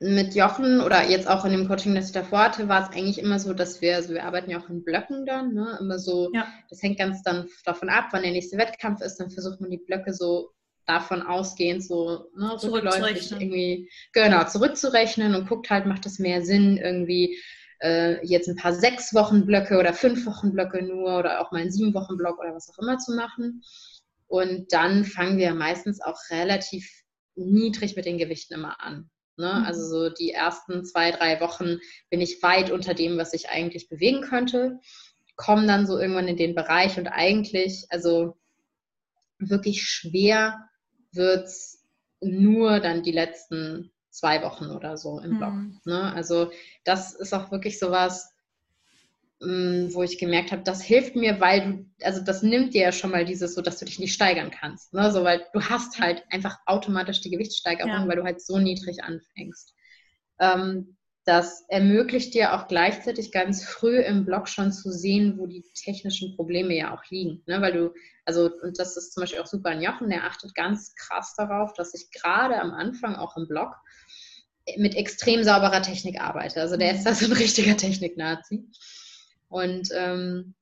mit 0.00 0.34
Jochen 0.36 0.80
oder 0.80 1.08
jetzt 1.08 1.28
auch 1.28 1.44
in 1.44 1.50
dem 1.50 1.66
Coaching, 1.66 1.94
das 1.96 2.06
ich 2.06 2.12
davor 2.12 2.44
hatte, 2.44 2.68
war 2.68 2.84
es 2.84 2.96
eigentlich 2.96 3.18
immer 3.18 3.40
so, 3.40 3.52
dass 3.52 3.82
wir, 3.82 3.96
also 3.96 4.14
wir 4.14 4.24
arbeiten 4.24 4.50
ja 4.50 4.60
auch 4.60 4.68
in 4.68 4.84
Blöcken 4.84 5.26
dann, 5.26 5.54
ne? 5.54 5.76
immer 5.80 5.98
so, 5.98 6.30
ja. 6.32 6.46
das 6.70 6.80
hängt 6.82 6.98
ganz 6.98 7.22
dann 7.22 7.48
davon 7.64 7.88
ab, 7.88 8.08
wann 8.12 8.22
der 8.22 8.30
nächste 8.30 8.56
Wettkampf 8.56 9.00
ist, 9.00 9.16
dann 9.16 9.30
versucht 9.30 9.60
man 9.60 9.70
die 9.70 9.78
Blöcke 9.78 10.14
so 10.14 10.50
davon 10.86 11.20
ausgehend 11.22 11.84
so 11.84 12.30
ne, 12.36 12.56
rückläufig 12.62 13.32
irgendwie 13.32 13.90
genau 14.12 14.44
zurückzurechnen 14.44 15.34
und 15.34 15.48
guckt 15.48 15.68
halt, 15.68 15.86
macht 15.86 16.06
es 16.06 16.20
mehr 16.20 16.42
Sinn, 16.42 16.76
irgendwie 16.76 17.36
äh, 17.80 18.24
jetzt 18.26 18.48
ein 18.48 18.56
paar 18.56 18.74
sechs 18.74 19.14
Wochen 19.14 19.46
Blöcke 19.46 19.78
oder 19.78 19.92
fünf 19.94 20.26
Wochen 20.26 20.52
Blöcke 20.52 20.82
nur 20.82 21.18
oder 21.18 21.40
auch 21.40 21.52
mal 21.52 21.60
einen 21.60 21.72
sieben 21.72 21.94
Wochen 21.94 22.16
Block 22.16 22.38
oder 22.38 22.54
was 22.54 22.70
auch 22.70 22.78
immer 22.82 22.98
zu 22.98 23.14
machen. 23.14 23.62
Und 24.26 24.72
dann 24.72 25.04
fangen 25.04 25.38
wir 25.38 25.54
meistens 25.54 26.00
auch 26.00 26.18
relativ 26.30 26.88
niedrig 27.34 27.96
mit 27.96 28.04
den 28.04 28.18
Gewichten 28.18 28.54
immer 28.54 28.80
an. 28.80 29.10
Ne? 29.36 29.46
Mhm. 29.46 29.64
Also 29.64 29.86
so 29.86 30.10
die 30.10 30.32
ersten 30.32 30.84
zwei, 30.84 31.12
drei 31.12 31.40
Wochen 31.40 31.78
bin 32.10 32.20
ich 32.20 32.42
weit 32.42 32.70
unter 32.70 32.94
dem, 32.94 33.16
was 33.16 33.32
ich 33.32 33.48
eigentlich 33.48 33.88
bewegen 33.88 34.22
könnte, 34.22 34.80
komme 35.36 35.66
dann 35.66 35.86
so 35.86 35.98
irgendwann 35.98 36.28
in 36.28 36.36
den 36.36 36.54
Bereich 36.54 36.98
und 36.98 37.06
eigentlich, 37.06 37.86
also 37.90 38.36
wirklich 39.38 39.82
schwer 39.82 40.68
wird 41.12 41.46
es 41.46 41.84
nur 42.20 42.80
dann 42.80 43.04
die 43.04 43.12
letzten 43.12 43.92
zwei 44.18 44.42
Wochen 44.42 44.66
oder 44.66 44.96
so 44.96 45.20
im 45.20 45.38
Block. 45.38 45.52
Mhm. 45.52 45.80
Ne? 45.84 46.12
Also 46.14 46.50
das 46.84 47.14
ist 47.14 47.32
auch 47.32 47.50
wirklich 47.50 47.78
sowas, 47.78 48.32
Mm, 49.40 49.94
wo 49.94 50.02
ich 50.02 50.18
gemerkt 50.18 50.50
habe, 50.50 50.62
das 50.64 50.82
hilft 50.82 51.14
mir, 51.14 51.38
weil 51.40 51.60
du, 51.60 52.04
also 52.04 52.20
das 52.20 52.42
nimmt 52.42 52.74
dir 52.74 52.82
ja 52.82 52.92
schon 52.92 53.12
mal 53.12 53.24
dieses, 53.24 53.54
so 53.54 53.62
dass 53.62 53.78
du 53.78 53.84
dich 53.84 54.00
nicht 54.00 54.12
steigern 54.12 54.50
kannst. 54.50 54.92
Ne? 54.92 55.12
So, 55.12 55.22
weil 55.22 55.46
du 55.52 55.62
hast 55.62 56.00
halt 56.00 56.24
einfach 56.30 56.58
automatisch 56.66 57.20
die 57.20 57.30
Gewichtssteigerung, 57.30 57.92
ja. 57.92 58.08
weil 58.08 58.16
du 58.16 58.24
halt 58.24 58.40
so 58.42 58.58
niedrig 58.58 59.04
anfängst. 59.04 59.74
Ähm, 60.40 60.96
das 61.24 61.64
ermöglicht 61.68 62.34
dir 62.34 62.54
auch 62.54 62.66
gleichzeitig 62.66 63.30
ganz 63.30 63.62
früh 63.64 64.00
im 64.00 64.24
Blog 64.24 64.48
schon 64.48 64.72
zu 64.72 64.90
sehen, 64.90 65.38
wo 65.38 65.46
die 65.46 65.62
technischen 65.74 66.34
Probleme 66.34 66.74
ja 66.74 66.92
auch 66.92 67.04
liegen. 67.10 67.42
Ne? 67.46 67.60
Weil 67.60 67.74
du, 67.74 67.94
also, 68.24 68.50
und 68.62 68.78
das 68.80 68.96
ist 68.96 69.12
zum 69.12 69.20
Beispiel 69.20 69.40
auch 69.40 69.46
super 69.46 69.70
an 69.70 69.82
Jochen, 69.82 70.08
der 70.08 70.24
achtet 70.24 70.54
ganz 70.56 70.96
krass 70.96 71.34
darauf, 71.36 71.74
dass 71.74 71.94
ich 71.94 72.10
gerade 72.10 72.60
am 72.60 72.72
Anfang 72.72 73.14
auch 73.14 73.36
im 73.36 73.46
Blog 73.46 73.76
mit 74.76 74.94
extrem 74.94 75.44
sauberer 75.44 75.82
Technik 75.82 76.20
arbeite. 76.20 76.60
Also 76.60 76.76
der 76.76 76.94
ist 76.94 77.04
da 77.04 77.14
so 77.14 77.26
ein 77.26 77.32
richtiger 77.32 77.76
Technik-Nazi 77.76 78.64
und 79.48 79.88
ähm, 79.94 80.54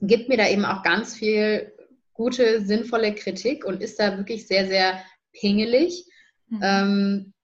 gibt 0.00 0.28
mir 0.28 0.36
da 0.36 0.48
eben 0.48 0.64
auch 0.64 0.82
ganz 0.82 1.14
viel 1.14 1.72
gute, 2.12 2.64
sinnvolle 2.66 3.14
Kritik 3.14 3.64
und 3.64 3.82
ist 3.82 3.98
da 3.98 4.16
wirklich 4.16 4.46
sehr, 4.46 4.66
sehr 4.66 5.02
pingelig, 5.32 6.04
mhm. 6.48 6.60
ähm, 6.62 7.34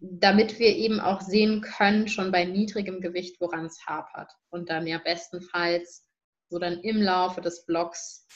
damit 0.00 0.58
wir 0.58 0.74
eben 0.74 1.00
auch 1.00 1.20
sehen 1.20 1.60
können, 1.60 2.08
schon 2.08 2.32
bei 2.32 2.44
niedrigem 2.44 3.00
Gewicht, 3.00 3.38
woran 3.40 3.66
es 3.66 3.84
hapert. 3.86 4.32
Und 4.48 4.70
dann 4.70 4.86
ja 4.86 4.98
bestenfalls 4.98 6.06
so 6.48 6.58
dann 6.58 6.80
im 6.80 7.02
Laufe 7.02 7.42
des 7.42 7.66
Blogs 7.66 8.26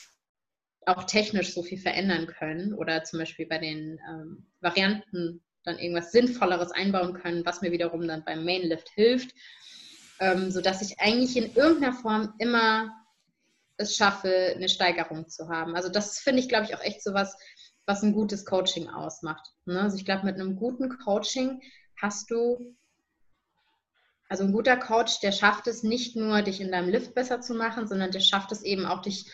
auch 0.86 1.04
technisch 1.04 1.54
so 1.54 1.62
viel 1.62 1.78
verändern 1.78 2.26
können 2.26 2.74
oder 2.74 3.04
zum 3.04 3.18
Beispiel 3.18 3.46
bei 3.46 3.58
den 3.58 3.98
ähm, 4.08 4.46
Varianten 4.60 5.42
dann 5.64 5.78
irgendwas 5.78 6.12
Sinnvolleres 6.12 6.70
einbauen 6.70 7.14
können, 7.14 7.44
was 7.44 7.62
mir 7.62 7.72
wiederum 7.72 8.06
dann 8.06 8.24
beim 8.24 8.44
Mainlift 8.44 8.90
hilft 8.90 9.34
ähm, 10.20 10.50
sodass 10.50 10.82
ich 10.82 11.00
eigentlich 11.00 11.36
in 11.36 11.54
irgendeiner 11.54 11.92
Form 11.92 12.34
immer 12.38 12.90
es 13.76 13.96
schaffe, 13.96 14.52
eine 14.54 14.68
Steigerung 14.68 15.28
zu 15.28 15.48
haben. 15.48 15.74
Also 15.74 15.88
das 15.88 16.18
finde 16.18 16.40
ich, 16.40 16.48
glaube 16.48 16.64
ich, 16.64 16.76
auch 16.76 16.80
echt 16.80 17.02
so 17.02 17.12
was, 17.12 17.36
was 17.86 18.02
ein 18.02 18.12
gutes 18.12 18.44
Coaching 18.44 18.88
ausmacht. 18.88 19.46
Ne? 19.64 19.80
Also 19.80 19.96
ich 19.96 20.04
glaube, 20.04 20.24
mit 20.24 20.36
einem 20.36 20.56
guten 20.56 20.96
Coaching 20.98 21.60
hast 22.00 22.30
du, 22.30 22.76
also 24.28 24.44
ein 24.44 24.52
guter 24.52 24.76
Coach, 24.76 25.18
der 25.20 25.32
schafft 25.32 25.66
es 25.66 25.82
nicht 25.82 26.14
nur, 26.14 26.42
dich 26.42 26.60
in 26.60 26.70
deinem 26.70 26.88
Lift 26.88 27.14
besser 27.14 27.40
zu 27.40 27.54
machen, 27.54 27.88
sondern 27.88 28.12
der 28.12 28.20
schafft 28.20 28.52
es 28.52 28.62
eben 28.62 28.86
auch, 28.86 29.02
dich 29.02 29.30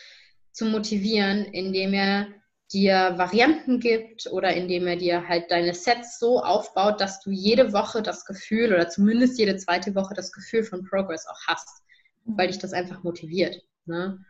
zu 0.51 0.65
motivieren, 0.65 1.45
indem 1.45 1.93
er 1.93 2.27
dir 2.73 3.13
Varianten 3.17 3.79
gibt 3.79 4.27
oder 4.31 4.53
indem 4.53 4.87
er 4.87 4.95
dir 4.95 5.27
halt 5.27 5.51
deine 5.51 5.73
Sets 5.73 6.19
so 6.19 6.41
aufbaut, 6.41 7.01
dass 7.01 7.21
du 7.21 7.31
jede 7.31 7.73
Woche 7.73 8.01
das 8.01 8.25
Gefühl 8.25 8.73
oder 8.73 8.89
zumindest 8.89 9.37
jede 9.37 9.57
zweite 9.57 9.95
Woche 9.95 10.13
das 10.13 10.31
Gefühl 10.31 10.63
von 10.63 10.83
Progress 10.85 11.27
auch 11.27 11.39
hast, 11.47 11.83
mhm. 12.25 12.37
weil 12.37 12.47
dich 12.47 12.59
das 12.59 12.73
einfach 12.73 13.03
motiviert. 13.03 13.61
Ne? 13.85 14.23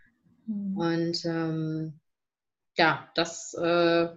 Mhm. 0.45 0.77
Und 0.77 1.25
ähm, 1.25 1.99
ja, 2.77 3.10
das 3.15 3.54
äh, 3.54 4.10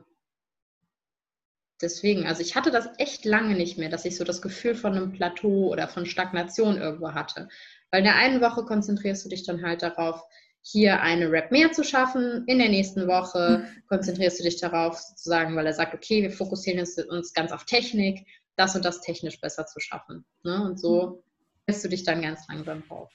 deswegen, 1.80 2.26
also 2.26 2.40
ich 2.40 2.56
hatte 2.56 2.70
das 2.70 2.88
echt 2.98 3.24
lange 3.24 3.54
nicht 3.54 3.78
mehr, 3.78 3.88
dass 3.88 4.04
ich 4.04 4.16
so 4.16 4.24
das 4.24 4.42
Gefühl 4.42 4.74
von 4.74 4.94
einem 4.94 5.12
Plateau 5.12 5.70
oder 5.70 5.88
von 5.88 6.06
Stagnation 6.06 6.78
irgendwo 6.78 7.12
hatte. 7.12 7.48
Weil 7.90 8.00
in 8.00 8.06
der 8.06 8.16
einen 8.16 8.40
Woche 8.40 8.64
konzentrierst 8.64 9.24
du 9.24 9.28
dich 9.28 9.44
dann 9.44 9.62
halt 9.62 9.82
darauf, 9.82 10.22
hier 10.66 11.03
eine 11.03 11.31
Rap 11.31 11.53
mehr 11.53 11.72
zu 11.72 11.85
schaffen. 11.85 12.44
In 12.46 12.59
der 12.59 12.70
nächsten 12.70 13.07
Woche 13.07 13.68
konzentrierst 13.88 14.40
du 14.40 14.44
dich 14.44 14.61
darauf, 14.61 14.98
sozusagen, 14.98 15.55
weil 15.57 15.66
er 15.66 15.74
sagt, 15.74 15.94
okay, 15.94 16.22
wir 16.22 16.31
fokussieren 16.31 16.85
uns 17.11 17.35
ganz 17.35 17.53
auf 17.53 17.64
Technik, 17.64 18.27
das 18.57 18.74
und 18.74 18.85
das 18.85 19.03
technisch 19.03 19.40
besser 19.40 19.66
zu 19.66 19.79
schaffen. 19.81 20.24
Ne? 20.42 20.62
Und 20.62 20.81
so 20.81 21.22
lässt 21.66 21.85
du 21.85 21.88
dich 21.88 22.05
dann 22.05 22.22
ganz 22.22 22.48
langsam 22.48 22.83
drauf. 22.87 23.11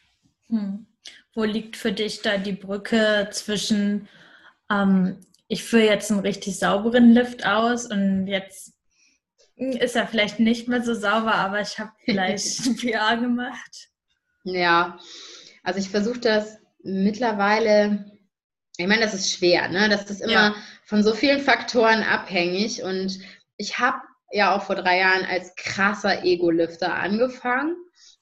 Hm. 0.48 0.86
Wo 1.34 1.44
liegt 1.44 1.76
für 1.76 1.92
dich 1.92 2.22
da 2.22 2.38
die 2.38 2.54
Brücke 2.54 3.30
zwischen, 3.32 4.08
ähm, 4.72 5.18
ich 5.48 5.64
führe 5.64 5.86
jetzt 5.86 6.12
einen 6.12 6.20
richtig 6.20 6.60
sauberen 6.60 7.14
Lift 7.14 7.46
aus 7.46 7.88
und 7.88 8.28
jetzt 8.28 8.74
ist 9.56 9.96
er 9.96 10.08
vielleicht 10.08 10.40
nicht 10.40 10.68
mehr 10.68 10.84
so 10.84 10.94
sauber, 10.94 11.34
aber 11.36 11.62
ich 11.62 11.80
habe 11.80 11.92
vielleicht 12.06 12.78
PR 12.80 13.18
gemacht? 13.18 13.90
Ja, 14.44 15.00
also 15.64 15.80
ich 15.80 15.90
versuche 15.90 16.20
das 16.20 16.59
mittlerweile, 16.84 18.06
ich 18.78 18.88
meine, 18.88 19.02
das 19.02 19.13
ist 19.13 19.32
schwer, 19.32 19.68
ne? 19.70 19.89
Das 19.89 20.10
ist 20.10 20.22
immer 20.22 20.32
ja. 20.32 20.56
von 20.86 21.04
so 21.04 21.13
vielen 21.13 21.42
Faktoren 21.42 22.04
abhängig. 22.04 22.84
Und 22.84 23.20
ich 23.58 23.80
habe 23.80 23.98
ja 24.32 24.56
auch 24.56 24.63
vor 24.63 24.76
drei 24.76 25.00
Jahren 25.00 25.26
als 25.26 25.56
krasser 25.56 26.24
Ego-Lifter 26.24 26.94
angefangen. 26.94 27.76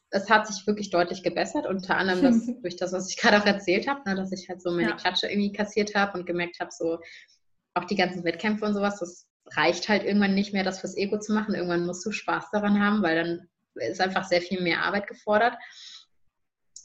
Das 0.10 0.30
hat 0.30 0.48
sich 0.48 0.66
wirklich 0.66 0.90
deutlich 0.90 1.22
gebessert, 1.22 1.66
unter 1.68 1.98
anderem 1.98 2.22
das, 2.22 2.46
durch 2.62 2.78
das, 2.78 2.94
was 2.94 3.10
ich 3.10 3.18
gerade 3.18 3.38
auch 3.42 3.46
erzählt 3.46 3.88
habe, 3.88 4.02
ne? 4.06 4.16
dass 4.16 4.32
ich 4.32 4.48
halt 4.48 4.62
so 4.62 4.72
meine 4.72 4.90
ja. 4.90 4.96
Klatsche 4.96 5.28
irgendwie 5.28 5.52
kassiert 5.52 5.96
habe 5.96 6.18
und 6.18 6.26
gemerkt 6.26 6.60
habe, 6.60 6.72
so 6.72 7.00
auch 7.74 7.86
die 7.86 7.96
ganzen 7.96 8.24
Wettkämpfe 8.24 8.66
und 8.66 8.74
sowas, 8.74 9.00
das 9.00 9.28
reicht 9.56 9.90
halt 9.90 10.04
irgendwann 10.04 10.34
nicht 10.34 10.54
mehr, 10.54 10.64
das 10.64 10.80
fürs 10.80 10.98
Ego 10.98 11.20
zu 11.20 11.34
machen. 11.34 11.56
Irgendwann 11.56 11.86
musst 11.86 12.06
du 12.06 12.12
Spaß 12.12 12.52
daran 12.52 12.82
haben, 12.82 13.02
weil 13.02 13.16
dann 13.16 13.50
ist 13.76 14.02
einfach 14.02 14.24
sehr 14.24 14.42
viel 14.42 14.62
mehr 14.62 14.84
Arbeit 14.84 15.08
gefordert. 15.08 15.56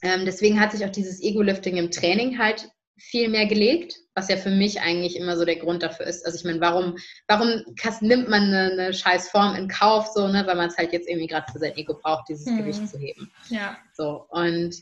Ähm, 0.01 0.25
deswegen 0.25 0.59
hat 0.59 0.71
sich 0.71 0.85
auch 0.85 0.91
dieses 0.91 1.21
Ego-Lifting 1.21 1.77
im 1.77 1.91
Training 1.91 2.37
halt 2.37 2.69
viel 2.97 3.29
mehr 3.29 3.47
gelegt, 3.47 3.95
was 4.13 4.29
ja 4.29 4.37
für 4.37 4.51
mich 4.51 4.81
eigentlich 4.81 5.17
immer 5.17 5.35
so 5.35 5.45
der 5.45 5.55
Grund 5.55 5.83
dafür 5.83 6.05
ist. 6.05 6.25
Also 6.25 6.37
ich 6.37 6.45
meine, 6.45 6.61
warum, 6.61 6.97
warum 7.27 7.63
nimmt 8.01 8.29
man 8.29 8.43
eine, 8.43 8.71
eine 8.71 8.93
scheiß 8.93 9.29
Form 9.29 9.55
in 9.55 9.67
Kauf, 9.67 10.07
so, 10.07 10.27
ne, 10.27 10.45
weil 10.45 10.55
man 10.55 10.69
es 10.69 10.77
halt 10.77 10.93
jetzt 10.93 11.09
irgendwie 11.09 11.27
gerade 11.27 11.51
für 11.51 11.59
sein 11.59 11.75
Ego 11.75 11.95
braucht, 11.95 12.29
dieses 12.29 12.45
hm. 12.45 12.57
Gewicht 12.57 12.87
zu 12.87 12.97
heben. 12.99 13.31
Ja. 13.49 13.77
So, 13.93 14.25
und 14.29 14.75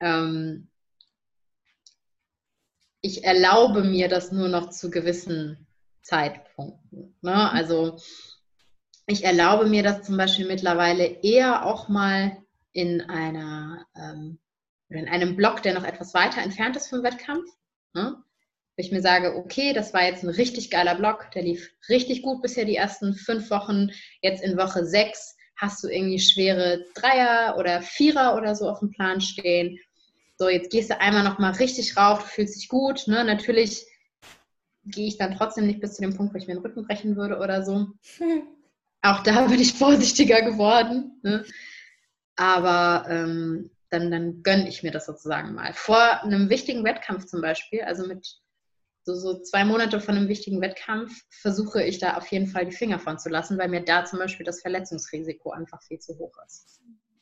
ähm, 0.00 0.68
ich 3.00 3.24
erlaube 3.24 3.84
mir 3.84 4.08
das 4.08 4.32
nur 4.32 4.48
noch 4.48 4.70
zu 4.70 4.90
gewissen 4.90 5.66
Zeitpunkten. 6.02 7.16
Ne? 7.20 7.50
Also 7.52 7.98
ich 9.06 9.24
erlaube 9.24 9.66
mir 9.66 9.82
das 9.82 10.02
zum 10.02 10.16
Beispiel 10.16 10.46
mittlerweile 10.46 11.04
eher 11.22 11.64
auch 11.64 11.88
mal 11.88 12.36
in 12.76 13.00
einer 13.00 13.86
ähm, 13.96 14.38
in 14.90 15.08
einem 15.08 15.34
Block, 15.34 15.62
der 15.62 15.74
noch 15.74 15.84
etwas 15.84 16.14
weiter 16.14 16.42
entfernt 16.42 16.76
ist 16.76 16.88
vom 16.88 17.02
Wettkampf. 17.02 17.50
Ne? 17.94 18.22
ich 18.76 18.92
mir 18.92 19.00
sage, 19.00 19.34
okay, 19.34 19.72
das 19.72 19.94
war 19.94 20.04
jetzt 20.04 20.22
ein 20.22 20.28
richtig 20.28 20.70
geiler 20.70 20.94
Block, 20.94 21.30
der 21.30 21.42
lief 21.42 21.70
richtig 21.88 22.20
gut 22.20 22.42
bisher 22.42 22.66
die 22.66 22.76
ersten 22.76 23.14
fünf 23.14 23.50
Wochen. 23.50 23.90
Jetzt 24.20 24.44
in 24.44 24.58
Woche 24.58 24.84
sechs 24.84 25.34
hast 25.56 25.82
du 25.82 25.88
irgendwie 25.88 26.18
schwere 26.18 26.84
Dreier 26.94 27.56
oder 27.58 27.80
Vierer 27.80 28.36
oder 28.36 28.54
so 28.54 28.68
auf 28.68 28.80
dem 28.80 28.90
Plan 28.90 29.22
stehen. 29.22 29.78
So, 30.36 30.50
jetzt 30.50 30.70
gehst 30.70 30.90
du 30.90 31.00
einmal 31.00 31.24
nochmal 31.24 31.52
richtig 31.52 31.96
rauf, 31.96 32.18
du 32.18 32.26
fühlst 32.26 32.56
dich 32.56 32.68
gut. 32.68 33.08
Ne? 33.08 33.24
Natürlich 33.24 33.86
gehe 34.84 35.08
ich 35.08 35.16
dann 35.16 35.34
trotzdem 35.34 35.66
nicht 35.66 35.80
bis 35.80 35.94
zu 35.94 36.02
dem 36.02 36.14
Punkt, 36.14 36.34
wo 36.34 36.38
ich 36.38 36.46
mir 36.46 36.54
den 36.54 36.62
Rücken 36.62 36.86
brechen 36.86 37.16
würde 37.16 37.38
oder 37.38 37.64
so. 37.64 37.86
Hm. 38.18 38.42
Auch 39.00 39.22
da 39.22 39.46
bin 39.46 39.58
ich 39.58 39.72
vorsichtiger 39.72 40.42
geworden. 40.42 41.18
Ne? 41.22 41.46
Aber 42.36 43.06
ähm, 43.08 43.70
dann, 43.90 44.10
dann 44.10 44.42
gönne 44.42 44.68
ich 44.68 44.82
mir 44.82 44.92
das 44.92 45.06
sozusagen 45.06 45.54
mal. 45.54 45.72
Vor 45.74 46.22
einem 46.22 46.50
wichtigen 46.50 46.84
Wettkampf 46.84 47.26
zum 47.26 47.40
Beispiel, 47.40 47.82
also 47.82 48.06
mit 48.06 48.26
so, 49.04 49.14
so 49.14 49.40
zwei 49.40 49.64
Monate 49.64 50.00
von 50.00 50.16
einem 50.16 50.28
wichtigen 50.28 50.60
Wettkampf, 50.60 51.22
versuche 51.30 51.82
ich 51.82 51.98
da 51.98 52.16
auf 52.16 52.26
jeden 52.28 52.48
Fall 52.48 52.66
die 52.66 52.76
Finger 52.76 52.98
von 52.98 53.18
zu 53.18 53.28
lassen, 53.28 53.56
weil 53.56 53.68
mir 53.68 53.84
da 53.84 54.04
zum 54.04 54.18
Beispiel 54.18 54.44
das 54.44 54.60
Verletzungsrisiko 54.60 55.52
einfach 55.52 55.80
viel 55.82 56.00
zu 56.00 56.18
hoch 56.18 56.34
ist. 56.44 56.80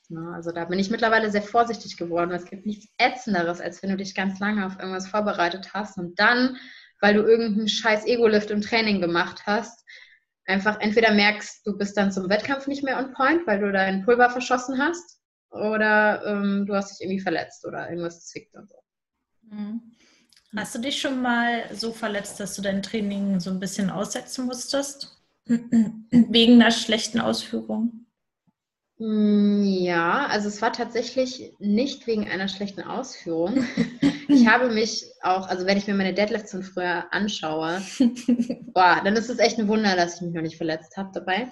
Ja, 0.09 0.33
also 0.35 0.51
da 0.51 0.65
bin 0.65 0.79
ich 0.79 0.91
mittlerweile 0.91 1.31
sehr 1.31 1.43
vorsichtig 1.43 1.97
geworden. 1.97 2.31
Es 2.31 2.45
gibt 2.47 2.67
nichts 2.67 2.87
Ätzenderes, 2.99 3.61
als 3.61 3.83
wenn 3.83 3.91
du 3.91 3.97
dich 3.97 4.15
ganz 4.15 4.39
lange 4.39 4.67
auf 4.67 4.79
irgendwas 4.79 5.09
vorbereitet 5.09 5.73
hast 5.75 5.99
und 5.99 6.19
dann, 6.19 6.57
weil 7.01 7.15
du 7.15 7.23
irgendeinen 7.23 7.69
scheiß 7.69 8.07
Ego-Lift 8.07 8.51
im 8.51 8.61
Training 8.61 9.01
gemacht 9.01 9.43
hast, 9.47 9.85
einfach 10.47 10.81
entweder 10.81 11.13
merkst, 11.13 11.67
du 11.67 11.77
bist 11.77 11.97
dann 11.97 12.13
zum 12.13 12.29
Wettkampf 12.29 12.67
nicht 12.67 12.85
mehr 12.85 12.99
on 12.99 13.13
point, 13.13 13.47
weil 13.47 13.61
du 13.61 13.73
deinen 13.73 14.05
Pulver 14.05 14.31
verschossen 14.31 14.79
hast, 14.79 15.21
oder 15.55 16.25
ähm, 16.27 16.67
du 16.67 16.75
hast 16.75 16.91
dich 16.91 17.07
irgendwie 17.07 17.23
verletzt 17.23 17.65
oder 17.65 17.89
irgendwas 17.89 18.27
zwickt 18.27 18.55
und 18.55 18.69
so. 18.69 18.77
Mhm. 19.43 19.81
Hast 20.57 20.75
du 20.75 20.81
dich 20.81 21.01
schon 21.01 21.21
mal 21.23 21.65
so 21.75 21.93
verletzt, 21.93 22.39
dass 22.39 22.55
du 22.55 22.63
dein 22.63 22.83
Training 22.83 23.41
so 23.41 23.51
ein 23.51 23.61
bisschen 23.61 23.91
aussetzen 23.91 24.47
musstest? 24.47 25.21
Wegen 25.47 26.55
einer 26.55 26.71
schlechten 26.71 27.21
Ausführung? 27.21 28.04
Mm, 28.99 29.65
ja, 29.65 30.27
also 30.27 30.49
es 30.49 30.63
war 30.63 30.73
tatsächlich 30.73 31.53
nicht 31.59 32.07
wegen 32.07 32.29
einer 32.29 32.49
schlechten 32.49 32.83
Ausführung. 32.83 33.67
Ich 34.29 34.47
habe 34.49 34.71
mich 34.71 35.05
auch, 35.23 35.49
also 35.49 35.67
wenn 35.67 35.79
ich 35.79 35.87
mir 35.87 35.95
meine 35.95 36.15
Deadlifts 36.15 36.53
von 36.53 36.63
früher 36.63 37.13
anschaue, 37.13 37.83
boah, 38.73 39.01
dann 39.05 39.17
ist 39.17 39.31
es 39.31 39.39
echt 39.39 39.59
ein 39.59 39.69
Wunder, 39.69 39.97
dass 39.97 40.17
ich 40.17 40.21
mich 40.23 40.35
noch 40.35 40.43
nicht 40.43 40.57
verletzt 40.57 40.97
habe 40.97 41.11
dabei. 41.13 41.49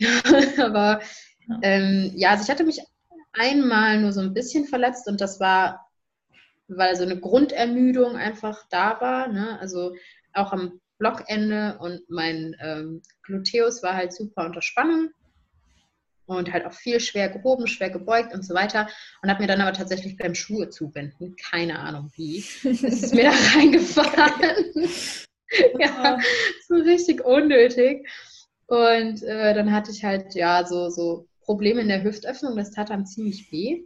Aber 0.58 1.00
ähm, 1.62 2.12
ja, 2.14 2.30
also 2.30 2.44
ich 2.44 2.50
hatte 2.50 2.64
mich 2.64 2.80
einmal 3.32 4.00
nur 4.00 4.12
so 4.12 4.20
ein 4.20 4.34
bisschen 4.34 4.66
verletzt 4.66 5.08
und 5.08 5.20
das 5.20 5.40
war 5.40 5.88
weil 6.76 6.96
so 6.96 7.02
eine 7.02 7.18
Grundermüdung 7.18 8.16
einfach 8.16 8.64
da 8.70 9.00
war. 9.00 9.28
Ne? 9.28 9.58
Also 9.60 9.94
auch 10.32 10.52
am 10.52 10.80
Blockende 10.98 11.78
und 11.80 12.08
mein 12.08 12.56
ähm, 12.60 13.02
Gluteus 13.22 13.82
war 13.82 13.94
halt 13.94 14.12
super 14.12 14.46
unter 14.46 14.62
Spannung 14.62 15.10
und 16.26 16.52
halt 16.52 16.66
auch 16.66 16.72
viel 16.72 17.00
schwer 17.00 17.28
gehoben, 17.28 17.66
schwer 17.66 17.90
gebeugt 17.90 18.34
und 18.34 18.44
so 18.44 18.54
weiter. 18.54 18.88
Und 19.22 19.30
habe 19.30 19.42
mir 19.42 19.48
dann 19.48 19.60
aber 19.60 19.72
tatsächlich 19.72 20.16
beim 20.16 20.34
Schuhe 20.34 20.68
zubinden, 20.70 21.36
keine 21.36 21.78
Ahnung 21.78 22.10
wie, 22.14 22.38
es 22.64 22.82
ist 22.82 23.14
mir 23.14 23.24
da 23.24 23.32
reingefallen. 23.54 24.88
ja, 25.78 26.18
so 26.68 26.74
richtig 26.74 27.24
unnötig. 27.24 28.08
Und 28.66 29.22
äh, 29.22 29.54
dann 29.54 29.72
hatte 29.72 29.90
ich 29.90 30.04
halt 30.04 30.34
ja 30.34 30.64
so, 30.66 30.88
so 30.88 31.28
Probleme 31.42 31.80
in 31.80 31.88
der 31.88 32.02
Hüftöffnung, 32.02 32.56
das 32.56 32.70
tat 32.70 32.90
dann 32.90 33.06
ziemlich 33.06 33.50
weh. 33.52 33.84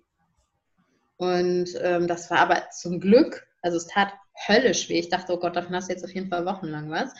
Und 1.17 1.71
ähm, 1.81 2.07
das 2.07 2.31
war 2.31 2.39
aber 2.39 2.71
zum 2.71 3.01
Glück, 3.01 3.47
also 3.63 3.79
es 3.79 3.87
tat 3.87 4.13
höllisch 4.47 4.89
weh. 4.89 4.99
Ich 4.99 5.09
dachte, 5.09 5.33
oh 5.33 5.39
Gott, 5.39 5.57
davon 5.57 5.75
hast 5.75 5.89
du 5.89 5.93
jetzt 5.93 6.05
auf 6.05 6.15
jeden 6.15 6.29
Fall 6.29 6.45
wochenlang 6.45 6.91
was. 6.91 7.13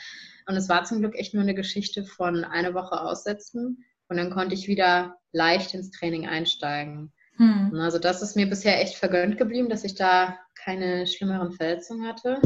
Und 0.45 0.55
es 0.55 0.69
war 0.69 0.85
zum 0.85 0.99
Glück 0.99 1.15
echt 1.15 1.33
nur 1.33 1.43
eine 1.43 1.55
Geschichte 1.55 2.05
von 2.05 2.45
eine 2.45 2.73
Woche 2.73 3.01
aussetzen. 3.01 3.83
Und 4.09 4.17
dann 4.17 4.31
konnte 4.31 4.55
ich 4.55 4.67
wieder 4.67 5.17
leicht 5.31 5.73
ins 5.73 5.91
Training 5.91 6.27
einsteigen. 6.27 7.11
Hm. 7.37 7.73
Also 7.75 7.99
das 7.99 8.21
ist 8.21 8.35
mir 8.35 8.47
bisher 8.47 8.81
echt 8.81 8.95
vergönnt 8.95 9.37
geblieben, 9.37 9.69
dass 9.69 9.83
ich 9.83 9.95
da 9.95 10.37
keine 10.55 11.05
schlimmeren 11.07 11.51
Verletzungen 11.51 12.07
hatte. 12.07 12.41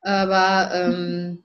Aber 0.00 0.70
ähm, 0.74 1.44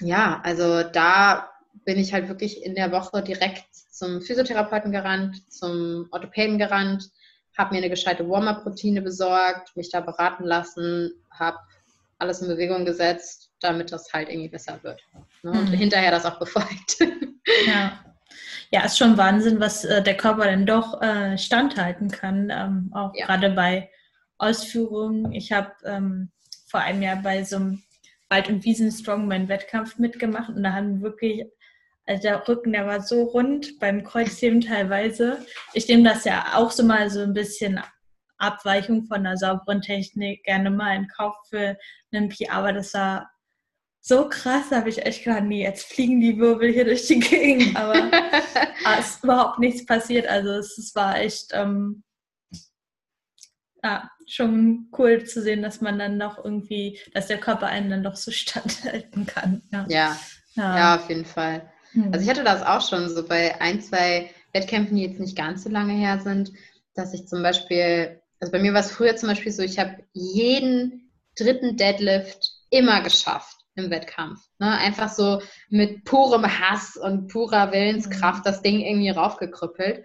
ja, 0.00 0.40
also 0.44 0.82
da 0.82 1.50
bin 1.84 1.98
ich 1.98 2.12
halt 2.12 2.28
wirklich 2.28 2.64
in 2.64 2.74
der 2.74 2.92
Woche 2.92 3.22
direkt 3.22 3.66
zum 3.72 4.20
Physiotherapeuten 4.20 4.92
gerannt, 4.92 5.50
zum 5.50 6.06
Orthopäden 6.10 6.58
gerannt, 6.58 7.10
habe 7.56 7.74
mir 7.74 7.78
eine 7.78 7.90
gescheite 7.90 8.28
Warm-up-Routine 8.28 9.02
besorgt, 9.02 9.76
mich 9.76 9.90
da 9.90 10.00
beraten 10.00 10.44
lassen, 10.44 11.10
habe 11.30 11.58
alles 12.18 12.40
in 12.42 12.48
Bewegung 12.48 12.84
gesetzt, 12.84 13.50
damit 13.60 13.92
das 13.92 14.12
halt 14.12 14.28
irgendwie 14.28 14.48
besser 14.48 14.78
wird. 14.82 15.00
Ne? 15.42 15.52
Und 15.52 15.70
mhm. 15.70 15.74
hinterher 15.74 16.10
das 16.10 16.24
auch 16.24 16.38
befolgt. 16.38 16.98
Ja. 17.66 18.04
Ja, 18.70 18.84
ist 18.84 18.98
schon 18.98 19.16
Wahnsinn, 19.16 19.58
was 19.58 19.84
äh, 19.84 20.02
der 20.02 20.16
Körper 20.16 20.44
dann 20.44 20.66
doch 20.66 21.00
äh, 21.00 21.38
standhalten 21.38 22.10
kann, 22.10 22.50
ähm, 22.50 22.90
auch 22.92 23.12
ja. 23.14 23.24
gerade 23.24 23.50
bei 23.50 23.90
Ausführungen. 24.36 25.32
Ich 25.32 25.50
habe 25.50 25.72
ähm, 25.84 26.30
vor 26.66 26.80
einem 26.80 27.00
Jahr 27.00 27.22
bei 27.22 27.42
so 27.44 27.56
einem 27.56 27.82
Wald- 28.28 28.50
und 28.50 28.64
Wiesen-Strongman-Wettkampf 28.64 29.98
mitgemacht 29.98 30.50
und 30.50 30.62
da 30.62 30.74
haben 30.74 31.00
wirklich 31.00 31.46
also 32.08 32.22
der 32.22 32.48
Rücken, 32.48 32.72
der 32.72 32.86
war 32.86 33.02
so 33.02 33.22
rund 33.24 33.78
beim 33.80 34.02
Kreuzheben 34.02 34.62
teilweise. 34.62 35.44
Ich 35.74 35.88
nehme 35.88 36.04
das 36.08 36.24
ja 36.24 36.52
auch 36.54 36.70
so 36.70 36.82
mal 36.82 37.10
so 37.10 37.20
ein 37.20 37.34
bisschen 37.34 37.80
Abweichung 38.38 39.04
von 39.04 39.18
einer 39.18 39.36
sauberen 39.36 39.82
Technik 39.82 40.44
gerne 40.44 40.70
mal 40.70 40.96
in 40.96 41.08
Kauf 41.08 41.34
für 41.48 41.76
einen 42.12 42.28
Pi, 42.28 42.48
aber 42.48 42.72
das 42.72 42.94
war 42.94 43.30
so 44.00 44.28
krass, 44.28 44.66
da 44.70 44.76
habe 44.76 44.88
ich 44.88 45.04
echt 45.04 45.24
gedacht, 45.24 45.44
nee, 45.44 45.62
jetzt 45.62 45.92
fliegen 45.92 46.20
die 46.20 46.38
Wirbel 46.38 46.72
hier 46.72 46.84
durch 46.84 47.06
die 47.06 47.18
Gegend, 47.20 47.76
aber, 47.76 48.10
es 48.98 49.10
ist 49.10 49.24
überhaupt 49.24 49.58
nichts 49.58 49.84
passiert. 49.84 50.26
Also 50.26 50.50
es, 50.50 50.78
es 50.78 50.94
war 50.94 51.18
echt 51.18 51.50
ähm, 51.52 52.02
ja, 53.82 54.10
schon 54.26 54.88
cool 54.96 55.24
zu 55.24 55.42
sehen, 55.42 55.62
dass 55.62 55.80
man 55.80 55.98
dann 55.98 56.16
noch 56.16 56.42
irgendwie, 56.42 56.98
dass 57.12 57.26
der 57.26 57.38
Körper 57.38 57.66
einen 57.66 57.90
dann 57.90 58.02
doch 58.02 58.16
so 58.16 58.30
standhalten 58.32 59.26
kann. 59.26 59.62
Ja, 59.70 59.86
ja, 59.88 60.16
ja. 60.54 60.76
ja 60.76 60.96
auf 60.96 61.08
jeden 61.08 61.24
Fall. 61.24 61.70
Mhm. 61.92 62.12
Also 62.12 62.24
ich 62.24 62.30
hatte 62.30 62.44
das 62.44 62.62
auch 62.62 62.86
schon 62.86 63.08
so 63.08 63.26
bei 63.26 63.60
ein, 63.60 63.80
zwei 63.80 64.30
Wettkämpfen, 64.52 64.96
die 64.96 65.04
jetzt 65.04 65.20
nicht 65.20 65.36
ganz 65.36 65.64
so 65.64 65.70
lange 65.70 65.92
her 65.92 66.20
sind, 66.20 66.52
dass 66.94 67.14
ich 67.14 67.26
zum 67.26 67.42
Beispiel, 67.42 68.20
also 68.40 68.52
bei 68.52 68.58
mir 68.58 68.72
war 68.72 68.80
es 68.80 68.92
früher 68.92 69.16
zum 69.16 69.28
Beispiel 69.28 69.52
so, 69.52 69.62
ich 69.62 69.78
habe 69.78 70.04
jeden 70.12 71.10
dritten 71.36 71.76
Deadlift 71.76 72.52
immer 72.70 73.02
geschafft 73.02 73.56
im 73.74 73.90
Wettkampf. 73.90 74.40
Ne? 74.58 74.70
Einfach 74.78 75.08
so 75.08 75.40
mit 75.68 76.04
purem 76.04 76.46
Hass 76.46 76.96
und 76.96 77.28
purer 77.28 77.72
Willenskraft 77.72 78.40
mhm. 78.40 78.44
das 78.44 78.62
Ding 78.62 78.80
irgendwie 78.80 79.10
raufgekrüppelt. 79.10 80.04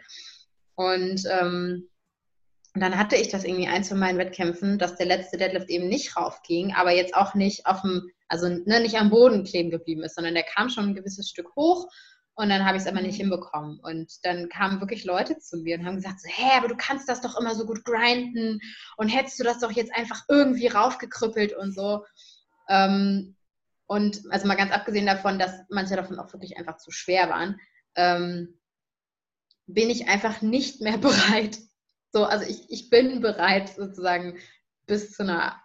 Und 0.75 1.23
ähm, 1.29 1.89
dann 2.75 2.97
hatte 2.97 3.15
ich 3.15 3.29
das 3.29 3.43
irgendwie 3.43 3.67
eins 3.67 3.89
von 3.89 3.99
meinen 3.99 4.17
Wettkämpfen, 4.17 4.79
dass 4.79 4.95
der 4.95 5.05
letzte 5.05 5.37
Deadlift 5.37 5.69
eben 5.69 5.87
nicht 5.87 6.17
raufging, 6.17 6.73
aber 6.73 6.91
jetzt 6.91 7.15
auch 7.15 7.35
nicht 7.35 7.67
auf 7.67 7.81
dem 7.81 8.09
also 8.33 8.49
ne, 8.49 8.79
nicht 8.79 8.95
am 8.95 9.11
Boden 9.11 9.43
kleben 9.43 9.69
geblieben 9.69 10.01
ist, 10.01 10.15
sondern 10.15 10.33
der 10.33 10.43
kam 10.43 10.69
schon 10.69 10.85
ein 10.85 10.95
gewisses 10.95 11.29
Stück 11.29 11.55
hoch 11.55 11.87
und 12.35 12.49
dann 12.49 12.65
habe 12.65 12.77
ich 12.77 12.83
es 12.83 12.89
aber 12.89 13.01
nicht 13.01 13.17
hinbekommen. 13.17 13.79
Und 13.79 14.25
dann 14.25 14.49
kamen 14.49 14.79
wirklich 14.79 15.05
Leute 15.05 15.37
zu 15.37 15.57
mir 15.57 15.77
und 15.77 15.85
haben 15.85 15.97
gesagt, 15.97 16.19
so, 16.19 16.27
hä, 16.29 16.57
aber 16.57 16.67
du 16.67 16.75
kannst 16.75 17.07
das 17.07 17.21
doch 17.21 17.39
immer 17.39 17.53
so 17.53 17.65
gut 17.65 17.85
grinden 17.85 18.59
und 18.97 19.09
hättest 19.09 19.39
du 19.39 19.43
das 19.43 19.59
doch 19.59 19.71
jetzt 19.71 19.93
einfach 19.93 20.23
irgendwie 20.29 20.67
raufgekrüppelt 20.67 21.53
und 21.53 21.75
so. 21.75 22.05
Ähm, 22.69 23.35
und 23.85 24.23
also 24.31 24.47
mal 24.47 24.55
ganz 24.55 24.71
abgesehen 24.71 25.05
davon, 25.05 25.37
dass 25.37 25.51
manche 25.69 25.95
davon 25.95 26.17
auch 26.17 26.31
wirklich 26.33 26.57
einfach 26.57 26.77
zu 26.77 26.89
schwer 26.89 27.29
waren, 27.29 27.59
ähm, 27.95 28.59
bin 29.67 29.89
ich 29.89 30.07
einfach 30.07 30.41
nicht 30.41 30.81
mehr 30.81 30.97
bereit. 30.99 31.59
So, 32.11 32.25
also 32.25 32.45
ich, 32.49 32.69
ich 32.69 32.89
bin 32.89 33.21
bereit, 33.21 33.69
sozusagen 33.69 34.39
bis 34.87 35.11
zu 35.11 35.23
einer 35.23 35.61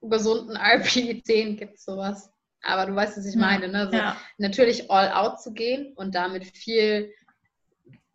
gesunden 0.00 0.56
RP10 0.56 1.56
gibt 1.56 1.74
es 1.74 1.84
sowas. 1.84 2.30
Aber 2.66 2.86
du 2.86 2.94
weißt, 2.94 3.16
was 3.16 3.26
ich 3.26 3.36
meine. 3.36 3.68
Ne? 3.68 3.88
So, 3.90 3.96
ja. 3.96 4.16
Natürlich 4.38 4.90
all 4.90 5.10
out 5.12 5.40
zu 5.40 5.52
gehen 5.52 5.92
und 5.96 6.14
damit 6.14 6.44
viel 6.44 7.12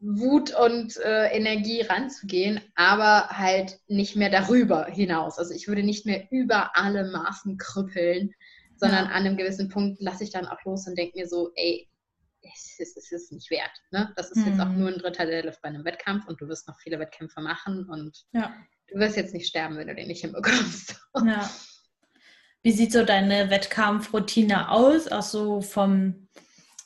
Wut 0.02 0.54
und 0.56 0.98
äh, 0.98 1.28
Energie 1.28 1.82
ranzugehen, 1.82 2.60
aber 2.76 3.30
halt 3.30 3.80
nicht 3.88 4.16
mehr 4.16 4.32
darüber 4.32 4.86
hinaus. 4.86 5.38
Also 5.38 5.54
ich 5.54 5.68
würde 5.68 5.84
nicht 5.84 6.08
mehr 6.08 6.28
über 6.32 6.76
alle 6.76 7.12
Maßen 7.12 7.58
krüppeln, 7.58 8.34
sondern 8.78 9.06
ja. 9.06 9.12
an 9.12 9.26
einem 9.26 9.38
gewissen 9.38 9.70
Punkt 9.70 10.02
lasse 10.02 10.24
ich 10.24 10.32
dann 10.32 10.48
auch 10.48 10.64
los 10.66 10.88
und 10.88 10.98
denke 10.98 11.20
mir 11.20 11.28
so, 11.28 11.52
ey, 11.56 11.88
es 12.42 12.80
ist, 12.80 12.98
es 12.98 13.12
ist 13.12 13.32
nicht 13.32 13.52
wert. 13.52 13.72
Ne? 13.92 14.12
Das 14.16 14.32
ist 14.32 14.38
mhm. 14.38 14.48
jetzt 14.48 14.60
auch 14.60 14.70
mhm. 14.70 14.80
nur 14.80 14.90
ein 14.90 14.98
Drittel 14.98 15.28
der 15.28 15.46
Luft 15.46 15.62
bei 15.62 15.70
einem 15.70 15.86
Wettkampf 15.86 16.28
und 16.28 16.42
du 16.42 16.48
wirst 16.48 16.68
noch 16.68 16.80
viele 16.80 16.98
Wettkämpfe 16.98 17.40
machen 17.40 17.88
und 17.88 18.26
ja. 18.32 18.52
du 18.88 18.98
wirst 18.98 19.18
jetzt 19.18 19.36
nicht 19.36 19.48
sterben, 19.48 19.78
wenn 19.78 19.88
du 19.88 19.94
den 19.94 20.08
nicht 20.08 20.22
hinbekommst. 20.22 21.00
Ja. 21.24 21.48
Wie 22.64 22.72
sieht 22.72 22.92
so 22.92 23.04
deine 23.04 23.50
Wettkampfroutine 23.50 24.70
aus? 24.70 25.08
Auch 25.08 25.24
so 25.24 25.62
vom 25.62 26.28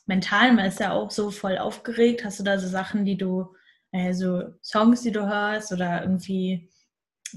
Mentalen, 0.06 0.56
man 0.56 0.66
ist 0.66 0.80
ja 0.80 0.92
auch 0.92 1.12
so 1.12 1.32
voll 1.32 1.58
aufgeregt. 1.58 2.24
Hast 2.24 2.40
du 2.40 2.44
da 2.44 2.58
so 2.58 2.68
Sachen, 2.68 3.06
die 3.06 3.18
du, 3.18 3.54
äh, 3.92 4.14
so 4.14 4.54
Songs, 4.62 5.02
die 5.02 5.12
du 5.12 5.28
hörst 5.28 5.72
oder 5.72 6.02
irgendwie, 6.02 6.70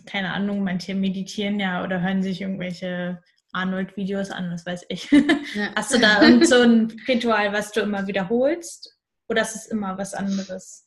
keine 0.06 0.32
Ahnung, 0.32 0.62
manche 0.62 0.94
meditieren 0.94 1.58
ja 1.58 1.82
oder 1.82 2.00
hören 2.00 2.22
sich 2.22 2.40
irgendwelche 2.40 3.22
Arnold-Videos 3.52 4.30
an, 4.30 4.52
was 4.52 4.66
weiß 4.66 4.84
ich. 4.88 5.10
Ja. 5.10 5.20
Hast 5.76 5.94
du 5.94 5.98
da 5.98 6.22
irgend 6.22 6.46
so 6.46 6.60
ein 6.60 6.92
Ritual, 7.08 7.52
was 7.52 7.72
du 7.72 7.80
immer 7.80 8.06
wiederholst? 8.06 8.96
Oder 9.28 9.42
ist 9.42 9.56
es 9.56 9.66
immer 9.66 9.98
was 9.98 10.14
anderes? 10.14 10.86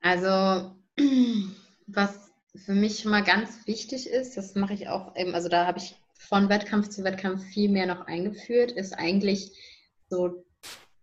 Also, 0.00 0.76
was 1.86 2.30
für 2.56 2.74
mich 2.74 3.04
mal 3.04 3.22
ganz 3.22 3.66
wichtig 3.66 4.08
ist, 4.08 4.36
das 4.36 4.54
mache 4.54 4.74
ich 4.74 4.88
auch 4.88 5.16
eben, 5.16 5.34
also 5.34 5.48
da 5.48 5.66
habe 5.66 5.78
ich 5.78 5.96
von 6.18 6.48
Wettkampf 6.48 6.88
zu 6.88 7.04
Wettkampf 7.04 7.42
viel 7.44 7.70
mehr 7.70 7.86
noch 7.86 8.06
eingeführt, 8.06 8.72
ist 8.72 8.92
eigentlich 8.92 9.52
so 10.10 10.44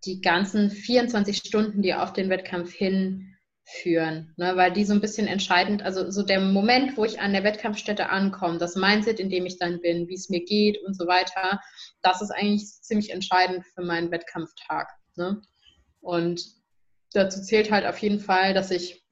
die 0.03 0.21
ganzen 0.21 0.69
24 0.69 1.37
Stunden, 1.37 1.81
die 1.81 1.95
auf 1.95 2.13
den 2.13 2.29
Wettkampf 2.29 2.73
hinführen, 2.73 4.33
ne? 4.37 4.55
weil 4.55 4.71
die 4.71 4.85
so 4.85 4.93
ein 4.93 5.01
bisschen 5.01 5.27
entscheidend, 5.27 5.81
also 5.81 6.11
so 6.11 6.21
der 6.21 6.39
Moment, 6.39 6.97
wo 6.97 7.05
ich 7.05 7.19
an 7.19 7.33
der 7.33 7.43
Wettkampfstätte 7.43 8.09
ankomme, 8.09 8.59
das 8.59 8.75
Mindset, 8.75 9.19
in 9.19 9.29
dem 9.29 9.45
ich 9.45 9.57
dann 9.57 9.81
bin, 9.81 10.07
wie 10.07 10.13
es 10.15 10.29
mir 10.29 10.43
geht 10.43 10.77
und 10.83 10.95
so 10.95 11.07
weiter, 11.07 11.59
das 12.01 12.21
ist 12.21 12.31
eigentlich 12.31 12.65
ziemlich 12.81 13.09
entscheidend 13.09 13.65
für 13.73 13.81
meinen 13.81 14.11
Wettkampftag. 14.11 14.89
Ne? 15.15 15.41
Und 16.01 16.45
dazu 17.13 17.41
zählt 17.41 17.71
halt 17.71 17.85
auf 17.85 17.97
jeden 17.99 18.19
Fall, 18.19 18.53
dass 18.53 18.69
ich 18.69 19.03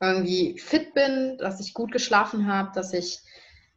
irgendwie 0.00 0.58
fit 0.58 0.94
bin, 0.94 1.38
dass 1.38 1.60
ich 1.60 1.74
gut 1.74 1.90
geschlafen 1.90 2.46
habe, 2.46 2.70
dass 2.74 2.92
ich, 2.92 3.20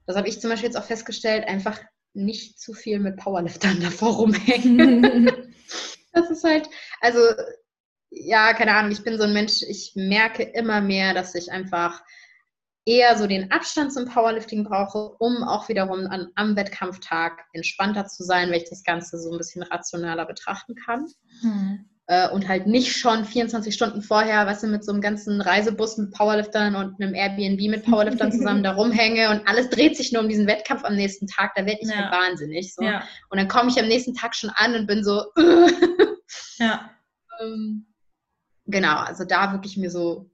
das 0.08 0.16
habe 0.16 0.28
ich 0.28 0.42
zum 0.42 0.50
Beispiel 0.50 0.70
jetzt 0.70 0.78
auch 0.78 0.86
festgestellt, 0.86 1.48
einfach 1.48 1.80
nicht 2.14 2.60
zu 2.60 2.74
viel 2.74 3.00
mit 3.00 3.18
Powerliftern 3.18 3.80
davor 3.82 4.16
rumhängen. 4.16 5.30
das 6.14 6.32
ist 6.32 6.44
halt, 6.44 6.68
also 7.02 7.20
ja, 8.10 8.54
keine 8.54 8.74
Ahnung, 8.74 8.92
ich 8.92 9.04
bin 9.04 9.18
so 9.18 9.26
ein 9.26 9.34
Mensch, 9.34 9.62
ich 9.62 9.92
merke 9.96 10.42
immer 10.42 10.82
mehr, 10.82 11.14
dass 11.14 11.36
ich 11.36 11.52
einfach 11.52 12.02
eher 12.86 13.18
so 13.18 13.28
den 13.28 13.52
Abstand 13.52 13.94
zum 13.94 14.06
Powerlifting 14.06 14.64
brauche, 14.64 15.10
um 15.20 15.44
auch 15.44 15.68
wiederum 15.68 16.08
an, 16.08 16.30
am 16.36 16.56
Wettkampftag 16.56 17.46
entspannter 17.52 18.08
zu 18.08 18.24
sein, 18.24 18.50
weil 18.50 18.62
ich 18.62 18.70
das 18.70 18.84
Ganze 18.84 19.20
so 19.20 19.30
ein 19.30 19.38
bisschen 19.38 19.62
rationaler 19.62 20.26
betrachten 20.26 20.74
kann. 20.76 21.06
Hm 21.42 21.90
äh, 22.08 22.30
und 22.30 22.48
halt 22.48 22.68
nicht 22.68 22.96
schon 22.98 23.26
24 23.26 23.74
Stunden 23.74 24.02
vorher, 24.02 24.46
weißt 24.46 24.64
du, 24.64 24.68
mit 24.68 24.84
so 24.84 24.92
einem 24.92 25.02
ganzen 25.02 25.42
Reisebus 25.42 25.98
mit 25.98 26.14
Powerliftern 26.14 26.76
und 26.76 27.02
einem 27.02 27.14
Airbnb 27.14 27.60
mit 27.70 27.86
Powerliftern 27.86 28.32
zusammen 28.32 28.64
da 28.64 28.74
rumhänge 28.74 29.30
und 29.30 29.48
alles 29.48 29.70
dreht 29.70 29.98
sich 29.98 30.12
nur 30.14 30.22
um 30.24 30.30
diesen 30.30 30.48
Wettkampf 30.48 30.86
am 30.86 30.96
nächsten 30.96 31.28
Tag, 31.28 31.54
da 31.56 31.66
werde 31.66 31.80
ich 31.82 31.90
halt 31.90 32.00
ja. 32.00 32.12
halt 32.12 32.30
wahnsinnig. 32.30 32.74
So. 32.74 32.84
Ja. 32.84 33.04
Und 33.30 33.38
dann 33.38 33.50
komme 33.50 33.70
ich 33.70 33.80
am 33.80 33.88
nächsten 33.88 34.14
Tag 34.14 34.36
schon 34.36 34.52
an 34.52 34.76
und 34.76 34.88
bin 34.88 35.04
so, 35.04 35.26
ja. 36.58 36.90
ähm, 37.42 37.86
genau, 38.66 38.98
also 38.98 39.26
da 39.26 39.52
wirklich 39.52 39.76
mir 39.76 39.92
so 39.92 40.32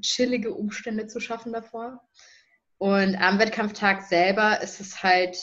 chillige 0.00 0.52
Umstände 0.52 1.06
zu 1.06 1.20
schaffen 1.20 1.52
davor. 1.52 2.02
Und 2.78 3.16
am 3.16 3.38
Wettkampftag 3.38 4.02
selber 4.02 4.60
ist 4.60 4.80
es 4.80 5.02
halt, 5.02 5.38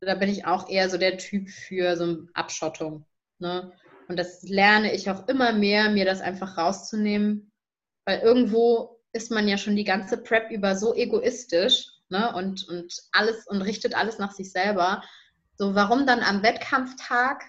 da 0.00 0.14
bin 0.14 0.28
ich 0.28 0.46
auch 0.46 0.68
eher 0.68 0.88
so 0.90 0.98
der 0.98 1.18
Typ 1.18 1.48
für 1.48 1.96
so 1.96 2.04
eine 2.04 2.28
Abschottung. 2.34 3.04
Ne? 3.38 3.72
Und 4.08 4.18
das 4.18 4.42
lerne 4.42 4.94
ich 4.94 5.10
auch 5.10 5.26
immer 5.28 5.52
mehr, 5.52 5.90
mir 5.90 6.04
das 6.04 6.20
einfach 6.20 6.56
rauszunehmen, 6.56 7.50
weil 8.04 8.20
irgendwo 8.20 9.00
ist 9.12 9.30
man 9.30 9.48
ja 9.48 9.58
schon 9.58 9.76
die 9.76 9.84
ganze 9.84 10.18
Prep 10.18 10.50
über 10.50 10.76
so 10.76 10.94
egoistisch 10.94 11.88
ne? 12.08 12.34
und, 12.34 12.68
und 12.68 12.94
alles 13.12 13.46
und 13.46 13.62
richtet 13.62 13.96
alles 13.96 14.18
nach 14.18 14.32
sich 14.32 14.52
selber. 14.52 15.02
So, 15.56 15.74
warum 15.74 16.06
dann 16.06 16.20
am 16.20 16.42
Wettkampftag 16.42 17.44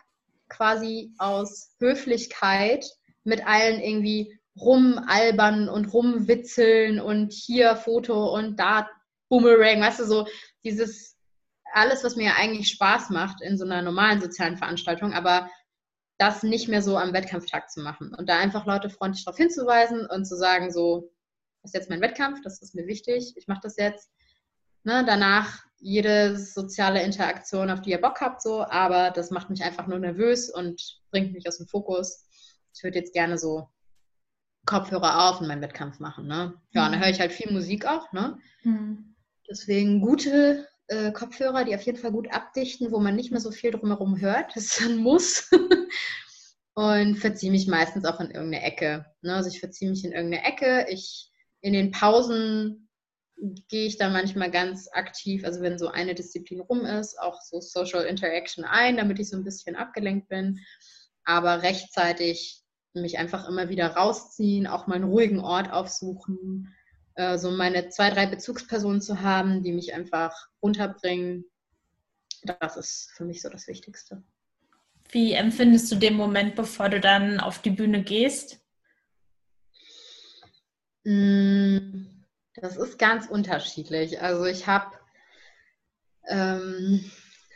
quasi 0.49 1.13
aus 1.17 1.75
Höflichkeit 1.79 2.85
mit 3.23 3.45
allen 3.45 3.81
irgendwie 3.81 4.39
rumalbern 4.59 5.69
und 5.69 5.93
rumwitzeln 5.93 6.99
und 6.99 7.33
hier 7.33 7.75
Foto 7.75 8.33
und 8.33 8.59
da 8.59 8.89
Boomerang, 9.29 9.81
weißt 9.81 9.99
du, 9.99 10.05
so 10.05 10.27
dieses 10.63 11.17
alles, 11.73 12.03
was 12.03 12.15
mir 12.15 12.35
eigentlich 12.35 12.69
Spaß 12.69 13.09
macht 13.09 13.41
in 13.41 13.57
so 13.57 13.65
einer 13.65 13.81
normalen 13.81 14.21
sozialen 14.21 14.57
Veranstaltung, 14.57 15.13
aber 15.13 15.49
das 16.17 16.43
nicht 16.43 16.67
mehr 16.67 16.81
so 16.81 16.97
am 16.97 17.13
Wettkampftag 17.13 17.69
zu 17.69 17.81
machen 17.81 18.13
und 18.13 18.27
da 18.27 18.37
einfach 18.39 18.65
Leute 18.65 18.89
freundlich 18.89 19.25
darauf 19.25 19.37
hinzuweisen 19.37 20.05
und 20.05 20.25
zu 20.25 20.35
sagen, 20.35 20.71
so, 20.71 21.11
das 21.61 21.71
ist 21.71 21.75
jetzt 21.75 21.89
mein 21.89 22.01
Wettkampf, 22.01 22.41
das 22.41 22.61
ist 22.61 22.75
mir 22.75 22.87
wichtig, 22.87 23.33
ich 23.35 23.47
mache 23.47 23.61
das 23.63 23.77
jetzt. 23.77 24.09
Ne, 24.83 25.03
danach 25.05 25.63
jede 25.79 26.37
soziale 26.37 27.03
Interaktion, 27.03 27.69
auf 27.69 27.81
die 27.81 27.91
ihr 27.91 28.01
Bock 28.01 28.21
habt, 28.21 28.41
so, 28.41 28.63
aber 28.63 29.11
das 29.11 29.31
macht 29.31 29.49
mich 29.49 29.63
einfach 29.63 29.85
nur 29.85 29.99
nervös 29.99 30.49
und 30.49 30.81
bringt 31.11 31.33
mich 31.33 31.47
aus 31.47 31.57
dem 31.57 31.67
Fokus. 31.67 32.25
Ich 32.73 32.83
würde 32.83 32.99
jetzt 32.99 33.13
gerne 33.13 33.37
so 33.37 33.67
Kopfhörer 34.65 35.29
auf 35.29 35.41
und 35.41 35.47
meinen 35.47 35.61
Wettkampf 35.61 35.99
machen. 35.99 36.27
Ne? 36.27 36.53
Ja, 36.71 36.81
mhm. 36.81 36.85
und 36.87 36.91
dann 36.93 36.99
höre 36.99 37.09
ich 37.09 37.19
halt 37.19 37.31
viel 37.31 37.51
Musik 37.51 37.85
auch. 37.85 38.11
Ne? 38.11 38.37
Mhm. 38.63 39.15
Deswegen 39.49 40.01
gute 40.01 40.67
äh, 40.87 41.11
Kopfhörer, 41.11 41.65
die 41.65 41.75
auf 41.75 41.81
jeden 41.81 41.97
Fall 41.97 42.11
gut 42.11 42.31
abdichten, 42.31 42.91
wo 42.91 42.99
man 42.99 43.15
nicht 43.15 43.31
mehr 43.31 43.41
so 43.41 43.51
viel 43.51 43.71
drumherum 43.71 44.19
hört. 44.19 44.55
Das 44.55 44.65
ist 44.65 44.81
ein 44.81 44.97
Muss. 44.97 45.49
und 46.73 47.15
verziehe 47.15 47.51
mich 47.51 47.67
meistens 47.67 48.05
auch 48.05 48.19
in 48.19 48.31
irgendeine 48.31 48.63
Ecke. 48.63 49.05
Ne? 49.21 49.33
Also 49.33 49.49
ich 49.49 49.59
verziehe 49.59 49.89
mich 49.89 50.05
in 50.05 50.11
irgendeine 50.11 50.45
Ecke. 50.45 50.85
Ich 50.89 51.31
in 51.61 51.73
den 51.73 51.89
Pausen 51.89 52.87
gehe 53.67 53.87
ich 53.87 53.97
da 53.97 54.09
manchmal 54.09 54.51
ganz 54.51 54.87
aktiv, 54.91 55.43
also 55.43 55.61
wenn 55.61 55.77
so 55.77 55.87
eine 55.87 56.15
Disziplin 56.15 56.59
rum 56.59 56.85
ist, 56.85 57.19
auch 57.19 57.41
so 57.41 57.61
Social 57.61 58.03
Interaction 58.03 58.63
ein, 58.63 58.97
damit 58.97 59.19
ich 59.19 59.29
so 59.29 59.37
ein 59.37 59.43
bisschen 59.43 59.75
abgelenkt 59.75 60.29
bin. 60.29 60.59
Aber 61.23 61.63
rechtzeitig 61.63 62.63
mich 62.93 63.17
einfach 63.17 63.47
immer 63.47 63.69
wieder 63.69 63.87
rausziehen, 63.87 64.67
auch 64.67 64.87
mal 64.87 64.95
einen 64.95 65.03
ruhigen 65.03 65.39
Ort 65.39 65.71
aufsuchen, 65.71 66.73
äh, 67.17 67.37
so 67.39 67.49
meine 67.49 67.89
zwei, 67.89 68.11
drei 68.11 68.27
Bezugspersonen 68.27 69.01
zu 69.01 69.21
haben, 69.21 69.63
die 69.63 69.73
mich 69.73 69.93
einfach 69.93 70.49
runterbringen, 70.61 71.45
das 72.43 72.77
ist 72.77 73.11
für 73.15 73.25
mich 73.25 73.41
so 73.41 73.49
das 73.49 73.67
Wichtigste. 73.67 74.23
Wie 75.09 75.33
empfindest 75.33 75.91
du 75.91 75.95
den 75.95 76.15
Moment, 76.15 76.55
bevor 76.55 76.89
du 76.89 76.99
dann 76.99 77.39
auf 77.39 77.59
die 77.59 77.71
Bühne 77.71 78.03
gehst? 78.03 78.59
Mm, 81.05 82.05
das 82.53 82.77
ist 82.77 82.99
ganz 82.99 83.27
unterschiedlich. 83.27 84.21
Also 84.21 84.45
ich 84.45 84.67
habe 84.67 84.95
ähm, 86.27 87.09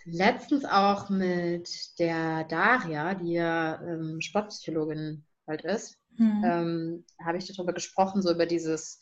letztens 0.05 0.65
auch 0.65 1.09
mit 1.09 1.99
der 1.99 2.45
Daria, 2.45 3.13
die 3.13 3.33
ja 3.33 3.79
ähm, 3.83 4.21
Sportpsychologin 4.21 5.23
halt 5.45 5.61
ist, 5.65 5.99
mhm. 6.17 6.43
ähm, 6.43 7.05
habe 7.23 7.37
ich 7.37 7.45
darüber 7.53 7.73
gesprochen, 7.73 8.23
so 8.23 8.31
über 8.31 8.47
dieses 8.47 8.99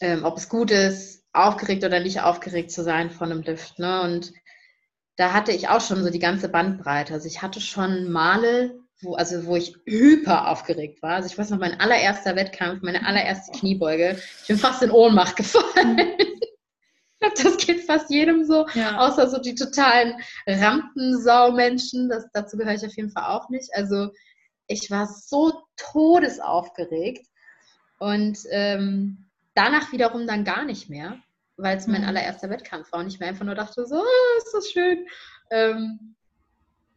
ähm, 0.00 0.24
ob 0.24 0.36
es 0.36 0.48
gut 0.48 0.70
ist, 0.70 1.24
aufgeregt 1.32 1.84
oder 1.84 2.00
nicht 2.00 2.20
aufgeregt 2.20 2.70
zu 2.70 2.82
sein 2.82 3.10
von 3.10 3.30
einem 3.30 3.42
Lift. 3.42 3.78
Ne? 3.78 4.02
Und 4.02 4.32
da 5.16 5.32
hatte 5.32 5.52
ich 5.52 5.68
auch 5.68 5.80
schon 5.80 6.02
so 6.02 6.10
die 6.10 6.18
ganze 6.18 6.48
Bandbreite. 6.48 7.12
Also 7.12 7.26
ich 7.26 7.42
hatte 7.42 7.60
schon 7.60 8.10
Male, 8.10 8.78
wo, 9.00 9.14
also 9.14 9.46
wo 9.46 9.56
ich 9.56 9.76
hyper 9.84 10.48
aufgeregt 10.48 11.02
war. 11.02 11.16
Also 11.16 11.28
ich 11.28 11.38
weiß 11.38 11.50
noch, 11.50 11.58
mein 11.58 11.80
allererster 11.80 12.36
Wettkampf, 12.36 12.82
meine 12.82 13.06
allererste 13.06 13.52
Kniebeuge. 13.52 14.20
Ich 14.42 14.48
bin 14.48 14.58
fast 14.58 14.82
in 14.82 14.90
Ohnmacht 14.90 15.36
gefallen. 15.36 15.98
ich 16.18 17.18
glaube, 17.18 17.42
das 17.42 17.56
geht 17.56 17.84
fast 17.84 18.10
jedem 18.10 18.44
so, 18.44 18.66
ja. 18.74 18.98
außer 18.98 19.28
so 19.28 19.38
die 19.38 19.54
totalen 19.54 20.14
Rampensau-Menschen. 20.46 22.10
dazu 22.32 22.56
gehöre 22.56 22.74
ich 22.74 22.86
auf 22.86 22.96
jeden 22.96 23.10
Fall 23.10 23.24
auch 23.24 23.48
nicht. 23.48 23.74
Also 23.74 24.10
ich 24.68 24.90
war 24.90 25.06
so 25.06 25.52
todesaufgeregt. 25.76 27.26
Und 27.98 28.38
ähm, 28.50 29.27
danach 29.58 29.90
wiederum 29.92 30.26
dann 30.26 30.44
gar 30.44 30.64
nicht 30.64 30.88
mehr, 30.88 31.18
weil 31.56 31.76
es 31.76 31.88
mein 31.88 32.02
mhm. 32.02 32.08
allererster 32.08 32.48
Wettkampf 32.48 32.92
war 32.92 33.00
und 33.00 33.08
ich 33.08 33.18
mir 33.18 33.26
einfach 33.26 33.44
nur 33.44 33.56
dachte, 33.56 33.84
so, 33.86 33.96
oh, 33.96 34.38
ist 34.38 34.54
das 34.54 34.70
schön. 34.70 35.06
Ähm, 35.50 36.14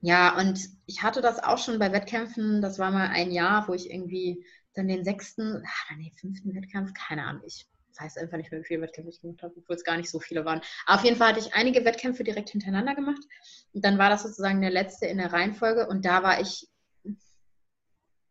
ja, 0.01 0.38
und 0.38 0.59
ich 0.86 1.01
hatte 1.01 1.21
das 1.21 1.43
auch 1.43 1.57
schon 1.57 1.79
bei 1.79 1.91
Wettkämpfen, 1.91 2.61
das 2.61 2.77
war 2.77 2.91
mal 2.91 3.07
ein 3.07 3.31
Jahr, 3.31 3.67
wo 3.67 3.73
ich 3.73 3.89
irgendwie 3.89 4.45
dann 4.73 4.88
den 4.88 5.03
sechsten, 5.03 5.63
ach, 5.65 5.95
nee, 5.97 6.11
fünften 6.19 6.55
Wettkampf, 6.55 6.93
keine 6.93 7.23
Ahnung, 7.23 7.41
ich 7.45 7.67
weiß 7.99 8.17
einfach 8.17 8.38
nicht 8.38 8.51
mehr, 8.51 8.61
wie 8.61 8.65
viele 8.65 8.81
Wettkämpfe 8.81 9.11
ich 9.11 9.21
gemacht 9.21 9.43
habe, 9.43 9.53
obwohl 9.57 9.75
es 9.75 9.83
gar 9.83 9.97
nicht 9.97 10.09
so 10.09 10.19
viele 10.19 10.45
waren. 10.45 10.61
Aber 10.86 10.99
auf 10.99 11.05
jeden 11.05 11.17
Fall 11.17 11.29
hatte 11.29 11.39
ich 11.39 11.53
einige 11.53 11.83
Wettkämpfe 11.83 12.23
direkt 12.23 12.49
hintereinander 12.49 12.95
gemacht. 12.95 13.21
Und 13.73 13.83
dann 13.83 13.97
war 13.97 14.09
das 14.09 14.23
sozusagen 14.23 14.61
der 14.61 14.71
letzte 14.71 15.07
in 15.07 15.17
der 15.17 15.33
Reihenfolge 15.33 15.88
und 15.88 16.05
da 16.05 16.23
war 16.23 16.39
ich 16.39 16.67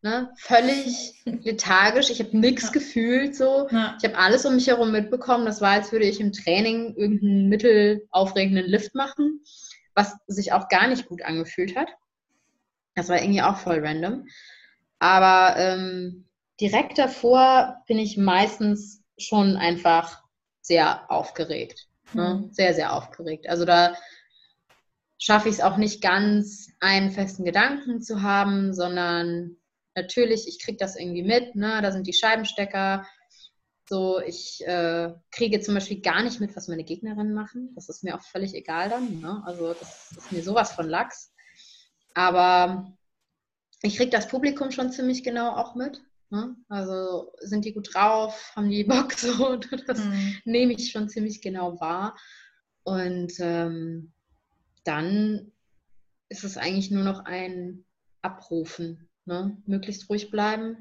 Ne? 0.02 0.30
Völlig 0.36 1.22
lethargisch. 1.24 2.08
Ich 2.08 2.20
habe 2.20 2.36
nichts 2.36 2.66
ja. 2.66 2.70
gefühlt 2.70 3.36
so. 3.36 3.68
Ja. 3.70 3.96
Ich 3.98 4.08
habe 4.08 4.16
alles 4.18 4.46
um 4.46 4.54
mich 4.54 4.66
herum 4.66 4.92
mitbekommen. 4.92 5.44
Das 5.44 5.60
war, 5.60 5.72
als 5.72 5.92
würde 5.92 6.06
ich 6.06 6.20
im 6.20 6.32
Training 6.32 6.94
irgendeinen 6.96 7.48
mittelaufregenden 7.48 8.64
Lift 8.64 8.94
machen, 8.94 9.42
was 9.94 10.16
sich 10.26 10.52
auch 10.52 10.68
gar 10.68 10.88
nicht 10.88 11.06
gut 11.06 11.22
angefühlt 11.22 11.76
hat. 11.76 11.88
Das 12.94 13.08
war 13.10 13.20
irgendwie 13.20 13.42
auch 13.42 13.58
voll 13.58 13.84
random. 13.84 14.26
Aber 14.98 15.56
ähm, 15.58 16.26
direkt 16.60 16.98
davor 16.98 17.82
bin 17.86 17.98
ich 17.98 18.16
meistens 18.16 19.02
schon 19.18 19.56
einfach 19.56 20.22
sehr 20.62 21.10
aufgeregt. 21.10 21.88
Ne? 22.14 22.42
Mhm. 22.46 22.52
Sehr, 22.52 22.74
sehr 22.74 22.94
aufgeregt. 22.94 23.48
Also 23.48 23.66
da 23.66 23.94
schaffe 25.18 25.50
ich 25.50 25.56
es 25.56 25.60
auch 25.60 25.76
nicht 25.76 26.02
ganz, 26.02 26.70
einen 26.80 27.10
festen 27.10 27.44
Gedanken 27.44 28.00
zu 28.00 28.22
haben, 28.22 28.72
sondern 28.72 29.56
natürlich, 29.94 30.46
ich 30.48 30.58
kriege 30.58 30.78
das 30.78 30.96
irgendwie 30.96 31.22
mit, 31.22 31.54
ne? 31.54 31.80
da 31.82 31.92
sind 31.92 32.06
die 32.06 32.12
Scheibenstecker. 32.12 33.06
So, 33.88 34.20
ich 34.20 34.64
äh, 34.66 35.12
kriege 35.32 35.60
zum 35.60 35.74
Beispiel 35.74 36.00
gar 36.00 36.22
nicht 36.22 36.38
mit, 36.40 36.54
was 36.54 36.68
meine 36.68 36.84
Gegnerinnen 36.84 37.34
machen. 37.34 37.72
Das 37.74 37.88
ist 37.88 38.04
mir 38.04 38.14
auch 38.14 38.22
völlig 38.22 38.54
egal 38.54 38.88
dann. 38.88 39.20
Ne? 39.20 39.42
Also 39.44 39.74
das 39.74 40.12
ist 40.12 40.32
mir 40.32 40.42
sowas 40.42 40.72
von 40.72 40.88
Lachs. 40.88 41.32
Aber 42.14 42.96
ich 43.82 43.96
kriege 43.96 44.10
das 44.10 44.28
Publikum 44.28 44.70
schon 44.70 44.92
ziemlich 44.92 45.24
genau 45.24 45.56
auch 45.56 45.74
mit. 45.74 46.00
Ne? 46.30 46.54
Also 46.68 47.32
sind 47.40 47.64
die 47.64 47.72
gut 47.72 47.92
drauf, 47.92 48.52
haben 48.54 48.70
die 48.70 48.84
Bock 48.84 49.12
so, 49.16 49.56
das 49.56 49.98
mhm. 49.98 50.36
nehme 50.44 50.72
ich 50.74 50.92
schon 50.92 51.08
ziemlich 51.08 51.42
genau 51.42 51.80
wahr. 51.80 52.16
Und 52.84 53.32
ähm, 53.40 54.12
dann 54.84 55.52
ist 56.28 56.44
es 56.44 56.56
eigentlich 56.56 56.92
nur 56.92 57.02
noch 57.02 57.24
ein 57.24 57.84
Abrufen. 58.22 59.09
Ne? 59.30 59.56
Möglichst 59.64 60.10
ruhig 60.10 60.32
bleiben, 60.32 60.76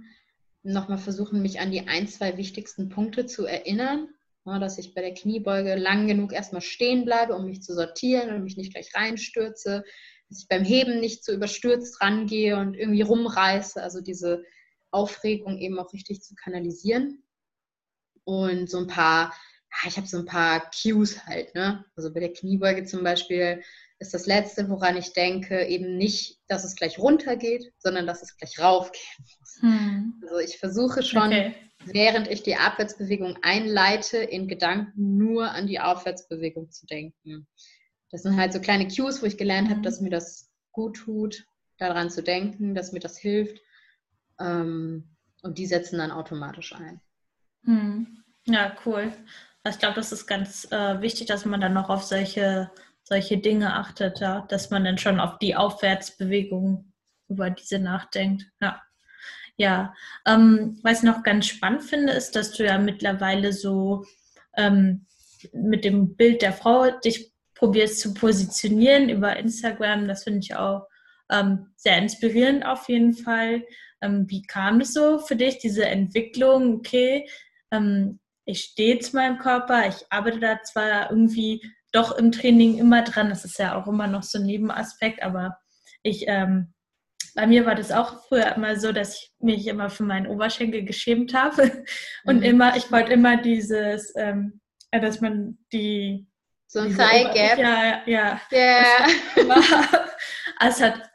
nochmal 0.63 0.97
versuchen, 0.97 1.43
mich 1.43 1.59
an 1.59 1.69
die 1.69 1.87
ein, 1.87 2.07
zwei 2.07 2.35
wichtigsten 2.35 2.89
Punkte 2.89 3.27
zu 3.27 3.45
erinnern, 3.45 4.09
ne? 4.43 4.59
dass 4.59 4.79
ich 4.79 4.95
bei 4.95 5.01
der 5.01 5.13
Kniebeuge 5.13 5.75
lang 5.75 6.07
genug 6.07 6.33
erstmal 6.33 6.63
stehen 6.63 7.05
bleibe, 7.05 7.35
um 7.35 7.45
mich 7.45 7.61
zu 7.61 7.75
sortieren 7.75 8.33
und 8.33 8.43
mich 8.43 8.57
nicht 8.57 8.73
gleich 8.73 8.89
reinstürze, 8.95 9.83
dass 10.29 10.39
ich 10.39 10.47
beim 10.47 10.63
Heben 10.63 10.99
nicht 10.99 11.23
so 11.23 11.31
überstürzt 11.31 12.01
rangehe 12.01 12.57
und 12.57 12.75
irgendwie 12.75 13.03
rumreiße, 13.03 13.83
also 13.83 14.01
diese 14.01 14.43
Aufregung 14.89 15.59
eben 15.59 15.77
auch 15.77 15.93
richtig 15.93 16.23
zu 16.23 16.33
kanalisieren. 16.33 17.21
Und 18.23 18.67
so 18.67 18.79
ein 18.79 18.87
paar, 18.87 19.31
ich 19.85 19.95
habe 19.95 20.07
so 20.07 20.17
ein 20.17 20.25
paar 20.25 20.71
Cues 20.71 21.23
halt, 21.27 21.53
ne? 21.53 21.85
Also 21.95 22.11
bei 22.11 22.19
der 22.19 22.33
Kniebeuge 22.33 22.83
zum 22.85 23.03
Beispiel 23.03 23.61
ist 23.99 24.13
das 24.13 24.25
Letzte, 24.25 24.69
woran 24.69 24.95
ich 24.95 25.13
denke, 25.13 25.65
eben 25.65 25.97
nicht, 25.97 26.39
dass 26.47 26.63
es 26.63 26.75
gleich 26.75 26.99
runtergeht, 26.99 27.71
sondern 27.77 28.07
dass 28.07 28.21
es 28.21 28.37
gleich 28.37 28.57
raufgehen 28.59 29.25
muss. 29.39 29.57
Hm. 29.61 30.23
Also 30.23 30.39
ich 30.39 30.57
versuche 30.57 31.03
schon, 31.03 31.27
okay. 31.27 31.55
während 31.85 32.27
ich 32.27 32.41
die 32.43 32.55
Abwärtsbewegung 32.55 33.37
einleite, 33.41 34.17
in 34.17 34.47
Gedanken 34.47 35.17
nur 35.17 35.51
an 35.51 35.67
die 35.67 35.81
Aufwärtsbewegung 35.81 36.71
zu 36.71 36.85
denken. 36.85 37.47
Das 38.09 38.23
sind 38.23 38.37
halt 38.37 38.53
so 38.53 38.61
kleine 38.61 38.87
Cues, 38.87 39.21
wo 39.21 39.25
ich 39.25 39.37
gelernt 39.37 39.69
habe, 39.69 39.79
mhm. 39.79 39.83
dass 39.83 40.01
mir 40.01 40.09
das 40.09 40.49
gut 40.71 40.97
tut, 40.97 41.45
daran 41.77 42.09
zu 42.09 42.23
denken, 42.23 42.73
dass 42.75 42.93
mir 42.93 42.99
das 42.99 43.17
hilft. 43.17 43.61
Ähm, 44.39 45.15
und 45.41 45.57
die 45.57 45.65
setzen 45.65 45.99
dann 45.99 46.11
automatisch 46.11 46.73
ein. 46.73 47.01
Hm. 47.65 48.23
Ja, 48.45 48.75
cool. 48.85 49.11
Also 49.63 49.75
ich 49.75 49.79
glaube, 49.79 49.95
das 49.95 50.11
ist 50.11 50.25
ganz 50.25 50.71
äh, 50.71 51.01
wichtig, 51.01 51.27
dass 51.27 51.45
man 51.45 51.61
dann 51.61 51.73
noch 51.73 51.89
auf 51.89 52.03
solche, 52.03 52.71
solche 53.09 53.39
Dinge 53.39 53.73
achtet, 53.73 54.19
ja? 54.19 54.45
dass 54.49 54.69
man 54.69 54.85
dann 54.85 54.97
schon 54.97 55.19
auf 55.19 55.39
die 55.39 55.55
Aufwärtsbewegung 55.55 56.93
über 57.27 57.49
diese 57.49 57.79
nachdenkt. 57.79 58.45
Ja. 58.61 58.81
Ja, 59.57 59.93
ähm, 60.25 60.79
was 60.83 60.99
ich 60.99 61.03
noch 61.03 61.21
ganz 61.21 61.47
spannend 61.47 61.83
finde, 61.83 62.13
ist, 62.13 62.33
dass 62.37 62.53
du 62.53 62.63
ja 62.63 62.77
mittlerweile 62.77 63.51
so 63.51 64.05
ähm, 64.55 65.05
mit 65.51 65.83
dem 65.83 66.15
Bild 66.15 66.41
der 66.41 66.53
Frau 66.53 66.89
dich 67.03 67.33
probierst 67.55 67.99
zu 67.99 68.13
positionieren 68.13 69.09
über 69.09 69.35
Instagram. 69.35 70.07
Das 70.07 70.23
finde 70.23 70.39
ich 70.39 70.55
auch 70.55 70.87
ähm, 71.29 71.73
sehr 71.75 71.97
inspirierend 71.97 72.65
auf 72.65 72.87
jeden 72.87 73.13
Fall. 73.13 73.65
Ähm, 74.01 74.29
wie 74.29 74.43
kam 74.43 74.79
es 74.79 74.93
so 74.93 75.19
für 75.19 75.35
dich, 75.35 75.57
diese 75.57 75.85
Entwicklung? 75.85 76.75
Okay, 76.75 77.27
ähm, 77.71 78.19
ich 78.45 78.61
stehe 78.61 78.99
zu 78.99 79.15
meinem 79.17 79.39
Körper, 79.39 79.89
ich 79.89 80.05
arbeite 80.09 80.39
da 80.39 80.61
zwar 80.63 81.11
irgendwie 81.11 81.61
doch 81.91 82.17
im 82.17 82.31
Training 82.31 82.77
immer 82.77 83.03
dran, 83.03 83.29
das 83.29 83.45
ist 83.45 83.59
ja 83.59 83.75
auch 83.75 83.87
immer 83.87 84.07
noch 84.07 84.23
so 84.23 84.39
ein 84.39 84.45
Nebenaspekt, 84.45 85.23
aber 85.23 85.57
ich, 86.03 86.25
ähm, 86.27 86.73
bei 87.35 87.47
mir 87.47 87.65
war 87.65 87.75
das 87.75 87.91
auch 87.91 88.25
früher 88.27 88.55
immer 88.55 88.79
so, 88.79 88.91
dass 88.91 89.15
ich 89.15 89.31
mich 89.39 89.67
immer 89.67 89.89
für 89.89 90.03
meinen 90.03 90.27
Oberschenkel 90.27 90.83
geschämt 90.83 91.33
habe 91.33 91.83
und 92.25 92.37
mhm. 92.37 92.43
immer, 92.43 92.75
ich 92.75 92.91
wollte 92.91 93.13
immer 93.13 93.37
dieses, 93.37 94.13
ähm, 94.15 94.61
dass 94.91 95.21
man 95.21 95.57
die 95.71 96.27
so 96.67 96.79
ein 96.79 96.95
Thigh 96.95 97.33
Gap. 97.33 97.57
Ja, 97.57 98.01
ja. 98.05 98.41
Yeah. 98.51 99.07
Das 100.59 100.81
hat, 100.81 101.09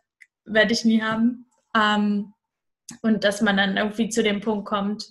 werde 0.47 0.73
ich 0.73 0.85
nie 0.85 1.03
haben. 1.03 1.47
Ähm, 1.77 2.33
und 3.03 3.25
dass 3.25 3.41
man 3.41 3.57
dann 3.57 3.77
irgendwie 3.77 4.09
zu 4.09 4.23
dem 4.23 4.41
Punkt 4.41 4.67
kommt, 4.67 5.05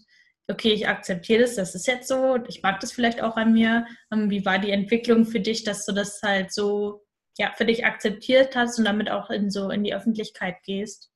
okay, 0.53 0.71
ich 0.71 0.87
akzeptiere 0.87 1.41
das, 1.41 1.55
das 1.55 1.75
ist 1.75 1.87
jetzt 1.87 2.07
so, 2.07 2.37
ich 2.47 2.61
mag 2.61 2.79
das 2.79 2.91
vielleicht 2.91 3.21
auch 3.21 3.35
an 3.35 3.53
mir. 3.53 3.85
Ähm, 4.11 4.29
wie 4.29 4.45
war 4.45 4.59
die 4.59 4.71
Entwicklung 4.71 5.25
für 5.25 5.39
dich, 5.39 5.63
dass 5.63 5.85
du 5.85 5.91
das 5.91 6.21
halt 6.21 6.53
so 6.53 7.03
ja, 7.37 7.51
für 7.57 7.65
dich 7.65 7.85
akzeptiert 7.85 8.55
hast 8.55 8.77
und 8.77 8.85
damit 8.85 9.09
auch 9.09 9.29
in 9.29 9.49
so 9.49 9.69
in 9.69 9.83
die 9.83 9.93
Öffentlichkeit 9.93 10.55
gehst? 10.63 11.09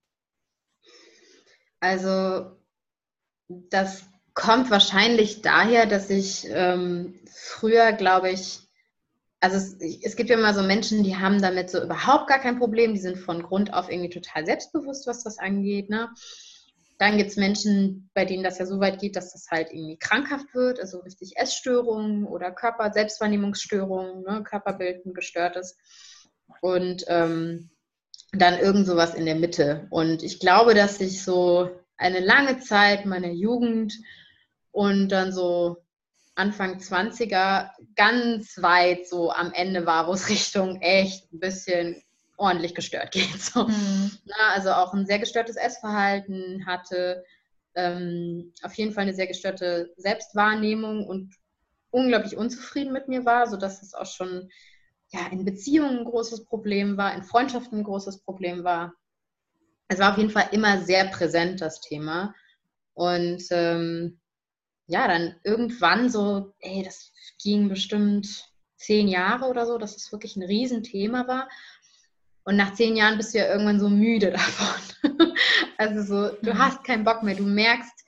Also 1.80 2.58
das 3.48 4.06
kommt 4.34 4.70
wahrscheinlich 4.72 5.42
daher, 5.42 5.86
dass 5.86 6.10
ich 6.10 6.48
ähm, 6.50 7.20
früher, 7.32 7.94
glaube 7.94 8.32
ich, 8.32 8.60
also 9.40 9.58
es, 9.58 9.78
es, 10.04 10.16
gibt 10.16 10.32
ja 10.32 10.38
immer 10.38 10.54
so 10.54 10.64
Menschen, 10.64 11.04
die 11.04 11.16
haben 11.16 11.42
damit 11.42 11.70
so 11.70 11.82
überhaupt 11.82 12.28
gar 12.28 12.40
kein 12.40 12.58
Problem, 12.58 12.94
die 12.94 13.00
sind 13.00 13.18
von 13.18 13.44
Grund 13.44 13.74
auf 13.74 13.90
irgendwie 13.90 14.10
total 14.10 14.46
selbstbewusst, 14.46 15.06
was 15.06 15.24
das 15.24 15.38
angeht. 15.38 15.90
Ne? 15.90 16.10
Dann 16.98 17.18
gibt 17.18 17.30
es 17.30 17.38
Menschen, 17.38 18.10
bei 18.14 18.26
denen 18.26 18.44
das 18.44 18.58
ja 18.58 18.66
so 18.66 18.80
weit 18.80 19.00
geht, 19.00 19.16
dass 19.16 19.34
das 19.34 19.48
halt 19.52 19.72
irgendwie 19.72 20.00
krankhaft 20.00 20.54
wird, 20.56 20.80
also 20.80 21.00
richtig 21.00 21.38
Essstörungen 21.38 22.26
oder 22.26 22.52
Körper-Selbstwahrnehmungsstörungen, 22.52 24.24
ne? 24.24 24.44
Körperbild 24.44 25.06
ein 25.06 25.14
gestörtes. 25.14 25.78
Und 26.62 27.06
ähm, 27.08 27.70
dann 28.32 28.60
irgend 28.60 28.88
sowas 28.88 29.14
in 29.14 29.26
der 29.26 29.36
Mitte. 29.36 29.88
Und 29.90 30.24
ich 30.24 30.40
glaube, 30.40 30.74
dass 30.74 31.00
ich 31.00 31.24
so 31.24 31.70
eine 31.98 32.20
lange 32.20 32.60
Zeit 32.60 33.06
meiner 33.06 33.32
Jugend 33.32 33.94
und 34.72 35.10
dann 35.10 35.32
so 35.32 35.78
Anfang 36.36 36.78
20er 36.78 37.72
ganz 37.96 38.62
weit 38.62 39.08
so 39.08 39.32
am 39.32 39.52
Ende 39.54 39.86
war, 39.86 40.08
wo 40.08 40.14
es 40.14 40.30
Richtung 40.30 40.82
echt 40.82 41.32
ein 41.32 41.40
bisschen 41.40 42.02
ordentlich 42.38 42.76
gestört 42.76 43.12
geht. 43.12 43.42
So. 43.42 43.66
Mhm. 43.66 44.12
Na, 44.26 44.54
also 44.54 44.72
auch 44.72 44.94
ein 44.94 45.06
sehr 45.06 45.20
gestörtes 45.20 45.56
Essverhalten 45.56 46.66
hatte, 46.66 47.24
ähm, 47.76 48.54
auf 48.64 48.74
jeden 48.76 48.94
Fall 48.94 49.04
eine 49.04 49.14
sehr 49.14 49.28
gestörte 49.28 49.94
Selbstwahrnehmung 49.98 51.06
und 51.06 51.36
unglaublich 51.92 52.38
unzufrieden 52.38 52.94
mit 52.94 53.08
mir 53.08 53.26
war, 53.26 53.48
sodass 53.48 53.82
es 53.82 53.94
auch 53.94 54.06
schon 54.06 54.50
ja, 55.10 55.28
in 55.28 55.46
Beziehungen 55.46 56.00
ein 56.00 56.06
großes 56.06 56.46
Problem 56.46 56.98
war, 56.98 57.16
in 57.16 57.24
Freundschaften 57.24 57.80
ein 57.80 57.84
großes 57.84 58.24
Problem 58.24 58.64
war. 58.64 58.94
Es 59.88 60.00
war 60.00 60.12
auf 60.12 60.18
jeden 60.18 60.32
Fall 60.32 60.50
immer 60.52 60.82
sehr 60.82 61.06
präsent, 61.06 61.62
das 61.62 61.80
Thema. 61.80 62.36
Und 62.94 63.44
ähm, 63.52 64.20
ja, 64.88 65.08
dann 65.08 65.36
irgendwann 65.44 66.10
so, 66.10 66.54
ey, 66.60 66.84
das 66.84 67.12
ging 67.42 67.70
bestimmt 67.70 68.52
zehn 68.76 69.08
Jahre 69.08 69.46
oder 69.46 69.66
so, 69.66 69.78
dass 69.78 69.96
es 69.96 70.12
wirklich 70.12 70.36
ein 70.36 70.44
Riesenthema 70.44 71.28
war. 71.28 71.50
Und 72.48 72.56
nach 72.56 72.76
zehn 72.76 72.96
Jahren 72.96 73.18
bist 73.18 73.34
du 73.34 73.40
ja 73.40 73.50
irgendwann 73.50 73.78
so 73.78 73.90
müde 73.90 74.32
davon. 75.02 75.34
also 75.78 76.02
so, 76.02 76.36
du 76.42 76.54
mhm. 76.54 76.58
hast 76.58 76.82
keinen 76.86 77.04
Bock 77.04 77.22
mehr. 77.22 77.36
Du 77.36 77.44
merkst, 77.44 78.06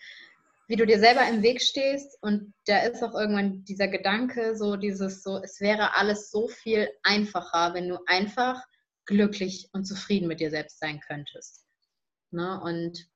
wie 0.67 0.77
du 0.77 0.85
dir 0.85 0.97
selber 0.97 1.27
im 1.27 1.43
Weg 1.43 1.61
stehst 1.61 2.17
und 2.21 2.53
da 2.65 2.83
ist 2.83 3.03
auch 3.03 3.15
irgendwann 3.15 3.65
dieser 3.65 3.89
Gedanke, 3.89 4.55
so 4.55 4.77
dieses 4.77 5.23
so, 5.23 5.41
es 5.43 5.59
wäre 5.59 5.97
alles 5.97 6.31
so 6.31 6.47
viel 6.47 6.87
einfacher, 7.03 7.73
wenn 7.73 7.89
du 7.89 7.97
einfach 8.05 8.63
glücklich 9.05 9.67
und 9.73 9.83
zufrieden 9.83 10.29
mit 10.29 10.39
dir 10.39 10.51
selbst 10.51 10.79
sein 10.79 11.01
könntest. 11.01 11.65
Ne? 12.31 12.61
Und 12.63 13.09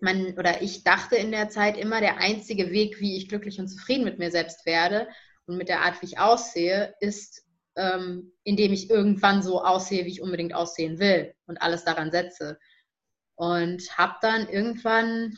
man 0.00 0.38
oder 0.38 0.62
ich 0.62 0.84
dachte 0.84 1.16
in 1.16 1.32
der 1.32 1.50
Zeit 1.50 1.76
immer, 1.76 2.00
der 2.00 2.16
einzige 2.16 2.70
Weg, 2.70 2.98
wie 2.98 3.18
ich 3.18 3.28
glücklich 3.28 3.60
und 3.60 3.68
zufrieden 3.68 4.04
mit 4.04 4.18
mir 4.18 4.30
selbst 4.30 4.64
werde 4.64 5.06
und 5.44 5.58
mit 5.58 5.68
der 5.68 5.82
Art, 5.82 6.00
wie 6.00 6.06
ich 6.06 6.18
aussehe, 6.18 6.94
ist, 7.00 7.44
ähm, 7.76 8.32
indem 8.44 8.72
ich 8.72 8.90
irgendwann 8.90 9.42
so 9.42 9.62
aussehe, 9.62 10.04
wie 10.04 10.10
ich 10.10 10.22
unbedingt 10.22 10.54
aussehen 10.54 10.98
will 10.98 11.34
und 11.46 11.62
alles 11.62 11.84
daran 11.84 12.10
setze. 12.10 12.58
Und 13.34 13.96
habe 13.96 14.16
dann 14.20 14.48
irgendwann, 14.48 15.36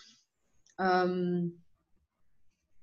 ähm, 0.78 1.64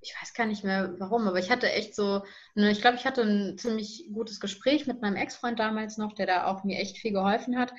ich 0.00 0.14
weiß 0.20 0.32
gar 0.32 0.46
nicht 0.46 0.64
mehr 0.64 0.94
warum, 0.98 1.28
aber 1.28 1.38
ich 1.38 1.50
hatte 1.50 1.70
echt 1.70 1.94
so, 1.94 2.24
ne, 2.54 2.70
ich 2.70 2.80
glaube, 2.80 2.96
ich 2.96 3.04
hatte 3.04 3.22
ein 3.22 3.58
ziemlich 3.58 4.08
gutes 4.12 4.40
Gespräch 4.40 4.86
mit 4.86 5.02
meinem 5.02 5.16
Ex-Freund 5.16 5.58
damals 5.58 5.98
noch, 5.98 6.14
der 6.14 6.26
da 6.26 6.46
auch 6.46 6.64
mir 6.64 6.78
echt 6.78 6.98
viel 6.98 7.12
geholfen 7.12 7.58
hat. 7.58 7.72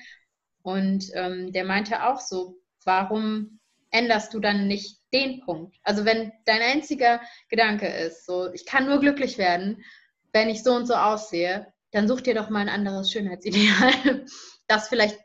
Und 0.62 1.10
ähm, 1.14 1.52
der 1.52 1.64
meinte 1.64 2.06
auch 2.06 2.20
so, 2.20 2.60
warum 2.84 3.58
änderst 3.90 4.32
du 4.34 4.40
dann 4.40 4.66
nicht 4.66 5.00
den 5.12 5.40
Punkt. 5.40 5.76
Also 5.82 6.04
wenn 6.04 6.32
dein 6.46 6.62
einziger 6.62 7.20
Gedanke 7.48 7.86
ist, 7.86 8.24
so 8.24 8.50
ich 8.52 8.64
kann 8.66 8.86
nur 8.86 9.00
glücklich 9.00 9.38
werden, 9.38 9.84
wenn 10.32 10.48
ich 10.48 10.62
so 10.62 10.72
und 10.72 10.86
so 10.86 10.94
aussehe, 10.94 11.72
dann 11.92 12.08
such 12.08 12.22
dir 12.22 12.34
doch 12.34 12.50
mal 12.50 12.60
ein 12.60 12.68
anderes 12.68 13.12
Schönheitsideal, 13.12 14.24
das 14.66 14.88
vielleicht 14.88 15.18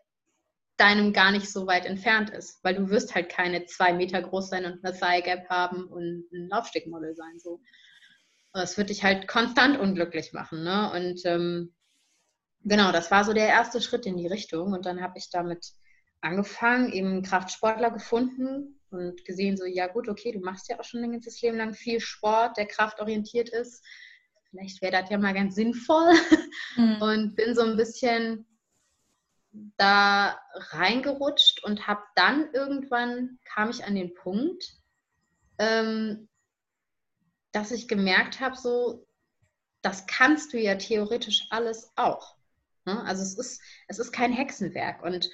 deinem 0.78 1.12
gar 1.12 1.32
nicht 1.32 1.52
so 1.52 1.66
weit 1.66 1.86
entfernt 1.86 2.30
ist, 2.30 2.64
weil 2.64 2.76
du 2.76 2.90
wirst 2.90 3.16
halt 3.16 3.30
keine 3.30 3.66
zwei 3.66 3.94
Meter 3.94 4.22
groß 4.22 4.50
sein 4.50 4.66
und 4.66 4.86
eine 4.86 4.98
Thigh 4.98 5.24
Gap 5.24 5.50
haben 5.50 5.86
und 5.86 6.28
ein 6.32 6.50
Laufstickmodel 6.50 7.16
sein 7.16 7.40
so. 7.40 7.62
Das 8.54 8.78
wird 8.78 8.90
dich 8.90 9.04
halt 9.04 9.28
konstant 9.28 9.80
unglücklich 9.80 10.34
machen. 10.34 10.64
Ne? 10.64 10.92
Und 10.92 11.26
ähm, 11.26 11.74
genau, 12.64 12.92
das 12.92 13.12
war 13.12 13.24
so 13.24 13.34
der 13.34 13.48
erste 13.48 13.82
Schritt 13.82 14.06
in 14.06 14.18
die 14.18 14.28
Richtung. 14.28 14.74
Und 14.74 14.86
dann 14.86 15.02
habe 15.02 15.18
ich 15.18 15.30
damit 15.30 15.74
angefangen, 16.22 16.92
eben 16.92 17.24
Kraftsportler 17.24 17.92
gefunden 17.92 18.80
und 18.90 19.26
gesehen, 19.26 19.58
so, 19.58 19.66
ja 19.66 19.88
gut, 19.88 20.08
okay, 20.08 20.32
du 20.32 20.40
machst 20.40 20.70
ja 20.70 20.80
auch 20.80 20.84
schon 20.84 21.04
ein 21.04 21.12
ganzes 21.12 21.42
Leben 21.42 21.58
lang 21.58 21.74
viel 21.74 22.00
Sport, 22.00 22.58
der 22.58 22.68
kraftorientiert 22.68 23.50
ist. 23.50 23.84
Vielleicht 24.50 24.82
wäre 24.82 24.92
das 24.92 25.10
ja 25.10 25.18
mal 25.18 25.34
ganz 25.34 25.56
sinnvoll. 25.56 26.14
Mhm. 26.76 27.02
Und 27.02 27.36
bin 27.36 27.56
so 27.56 27.62
ein 27.62 27.78
bisschen 27.78 28.46
da 29.78 30.40
reingerutscht 30.54 31.64
und 31.64 31.88
habe 31.88 32.04
dann 32.16 32.54
irgendwann 32.54 33.40
kam 33.44 33.70
ich 33.70 33.84
an 33.84 33.96
den 33.96 34.14
Punkt, 34.14 34.64
ähm, 35.58 36.30
dass 37.52 37.72
ich 37.72 37.88
gemerkt 37.88 38.40
habe, 38.40 38.56
so, 38.56 39.08
das 39.82 40.06
kannst 40.06 40.54
du 40.54 40.60
ja 40.60 40.76
theoretisch 40.76 41.48
alles 41.50 41.92
auch. 41.96 42.36
Ne? 42.86 43.04
Also 43.04 43.24
es 43.24 43.38
ist, 43.38 43.62
es 43.88 44.00
ist 44.00 44.12
kein 44.12 44.34
Hexenwerk 44.34 45.04
und 45.04 45.30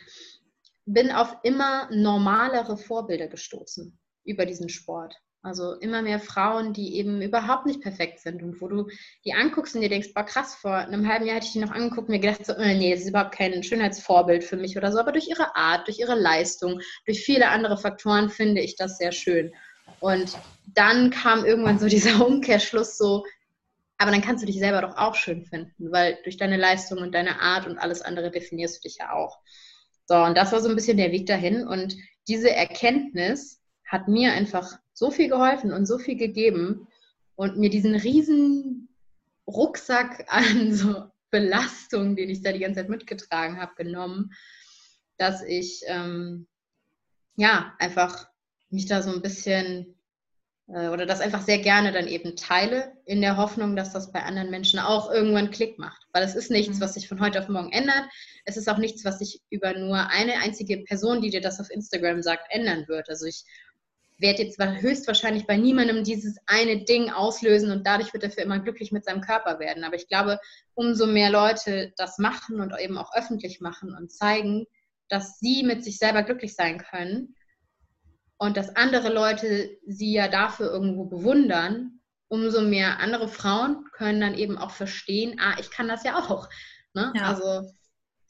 bin 0.86 1.12
auf 1.12 1.38
immer 1.44 1.90
normalere 1.92 2.78
Vorbilder 2.78 3.28
gestoßen 3.28 3.98
über 4.26 4.46
diesen 4.46 4.70
Sport. 4.70 5.16
Also 5.46 5.74
immer 5.74 6.02
mehr 6.02 6.22
Frauen, 6.22 6.72
die 6.72 6.96
eben 6.96 7.22
überhaupt 7.22 7.66
nicht 7.66 7.82
perfekt 7.82 8.22
sind 8.22 8.42
und 8.42 8.62
wo 8.62 8.70
du 8.70 8.88
die 9.26 9.34
anguckst 9.34 9.76
und 9.76 9.82
dir 9.82 9.90
denkst, 9.90 10.14
boah 10.14 10.24
krass, 10.24 10.56
vor 10.56 10.74
einem 10.74 11.06
halben 11.06 11.26
Jahr 11.26 11.36
hätte 11.36 11.48
ich 11.48 11.52
die 11.52 11.60
noch 11.60 11.72
angeguckt 11.72 12.08
und 12.08 12.14
mir 12.14 12.20
gedacht, 12.20 12.46
so, 12.46 12.54
äh, 12.54 12.78
nee, 12.78 12.92
das 12.92 13.02
ist 13.02 13.10
überhaupt 13.10 13.36
kein 13.36 13.62
Schönheitsvorbild 13.62 14.46
für 14.46 14.56
mich 14.56 14.78
oder 14.78 14.90
so, 14.94 15.00
aber 15.00 15.12
durch 15.12 15.28
ihre 15.28 15.54
Art, 15.58 15.88
durch 15.88 16.00
ihre 16.00 16.16
Leistung, 16.16 16.80
durch 17.06 17.26
viele 17.26 17.50
andere 17.50 17.78
Faktoren 17.78 18.30
finde 18.30 18.62
ich 18.62 18.78
das 18.78 18.98
sehr 18.98 19.12
schön. 19.12 19.54
Und 20.00 20.38
dann 20.66 21.10
kam 21.10 21.44
irgendwann 21.44 21.78
so 21.78 21.88
dieser 21.90 22.26
Umkehrschluss 22.26 22.98
so, 22.98 23.26
aber 23.98 24.12
dann 24.12 24.22
kannst 24.22 24.44
du 24.44 24.48
dich 24.48 24.60
selber 24.60 24.82
doch 24.82 24.96
auch 24.96 25.16
schön 25.16 25.44
finden, 25.44 25.92
weil 25.92 26.18
durch 26.24 26.38
deine 26.38 26.56
Leistung 26.56 27.00
und 27.00 27.14
deine 27.14 27.42
Art 27.42 27.68
und 27.68 27.80
alles 27.80 28.02
andere 28.02 28.32
definierst 28.32 28.78
du 28.78 28.88
dich 28.88 28.98
ja 29.00 29.12
auch. 29.12 29.40
So, 30.06 30.16
und 30.16 30.38
das 30.38 30.54
war 30.54 30.62
so 30.62 30.70
ein 30.70 30.76
bisschen 30.76 30.98
der 30.98 31.12
Weg 31.12 31.26
dahin. 31.26 31.68
Und 31.68 31.96
diese 32.30 32.50
Erkenntnis 32.50 33.62
hat 33.86 34.08
mir 34.08 34.32
einfach 34.34 34.78
so 34.94 35.12
viel 35.12 35.30
geholfen 35.30 35.74
und 35.74 35.86
so 35.86 35.98
viel 35.98 36.16
gegeben 36.16 36.88
und 37.36 37.58
mir 37.58 37.70
diesen 37.70 37.96
riesen 37.96 38.90
Rucksack 39.48 40.26
an 40.30 40.74
so 40.74 41.06
Belastung, 41.32 42.16
den 42.16 42.30
ich 42.30 42.44
da 42.44 42.52
die 42.52 42.60
ganze 42.60 42.82
Zeit 42.82 42.90
mitgetragen 42.90 43.60
habe, 43.60 43.74
genommen, 43.76 44.32
dass 45.18 45.44
ich 45.44 45.82
ähm, 45.88 46.48
ja 47.36 47.74
einfach 47.80 48.28
mich 48.70 48.86
da 48.86 49.02
so 49.02 49.12
ein 49.12 49.22
bisschen 49.22 49.96
äh, 50.68 50.90
oder 50.90 51.06
das 51.06 51.22
einfach 51.22 51.42
sehr 51.42 51.60
gerne 51.60 51.92
dann 51.92 52.08
eben 52.08 52.36
teile, 52.36 52.94
in 53.06 53.22
der 53.22 53.38
Hoffnung, 53.38 53.76
dass 53.76 53.94
das 53.94 54.12
bei 54.12 54.24
anderen 54.24 54.50
Menschen 54.50 54.80
auch 54.80 55.12
irgendwann 55.12 55.52
Klick 55.52 55.78
macht. 55.80 56.02
Weil 56.14 56.24
es 56.24 56.36
ist 56.36 56.52
nichts, 56.52 56.78
mhm. 56.78 56.82
was 56.82 56.94
sich 56.94 57.08
von 57.08 57.20
heute 57.20 57.40
auf 57.40 57.50
morgen 57.50 57.72
ändert. 57.72 58.06
Es 58.46 58.58
ist 58.58 58.70
auch 58.70 58.78
nichts, 58.78 59.04
was 59.04 59.20
sich 59.20 59.42
über 59.50 59.74
nur 59.74 60.08
eine 60.10 60.38
einzige 60.38 60.84
Person, 60.84 61.22
die 61.22 61.30
dir 61.30 61.42
das 61.42 61.60
auf 61.60 61.70
Instagram 61.70 62.22
sagt, 62.22 62.46
ändern 62.50 62.88
wird. 62.88 63.10
Also 63.10 63.26
ich 63.26 63.44
werde 64.24 64.42
jetzt 64.42 64.60
höchstwahrscheinlich 64.60 65.46
bei 65.46 65.58
niemandem 65.58 66.04
dieses 66.04 66.38
eine 66.48 66.84
Ding 66.84 67.12
auslösen 67.12 67.70
und 67.70 67.86
dadurch 67.86 68.12
wird 68.14 68.24
er 68.24 68.32
für 68.32 68.42
immer 68.42 68.58
glücklich 68.58 68.92
mit 68.92 69.06
seinem 69.06 69.22
Körper 69.22 69.60
werden. 69.60 69.84
Aber 69.84 69.96
ich 69.96 70.08
glaube, 70.08 70.40
umso 70.74 71.06
mehr 71.06 71.30
Leute 71.30 71.94
das 71.98 72.18
machen 72.18 72.60
und 72.60 72.74
eben 72.80 72.98
auch 72.98 73.14
öffentlich 73.14 73.62
machen 73.62 73.96
und 73.96 74.12
zeigen, 74.12 74.66
dass 75.10 75.38
sie 75.38 75.62
mit 75.62 75.84
sich 75.84 76.00
selber 76.00 76.24
glücklich 76.24 76.56
sein 76.56 76.80
können, 76.80 77.36
und 78.44 78.58
dass 78.58 78.76
andere 78.76 79.08
Leute 79.08 79.78
sie 79.88 80.12
ja 80.12 80.28
dafür 80.28 80.70
irgendwo 80.70 81.06
bewundern, 81.06 82.02
umso 82.28 82.62
mehr 82.62 83.00
andere 83.00 83.30
Frauen 83.30 83.86
können 83.94 84.20
dann 84.20 84.34
eben 84.34 84.58
auch 84.58 84.72
verstehen, 84.72 85.40
ah, 85.40 85.56
ich 85.62 85.72
kann 85.72 85.88
das 85.88 86.04
ja 86.04 86.18
auch. 86.18 86.50
Ne? 86.94 87.14
Ja. 87.16 87.30
Also 87.30 87.72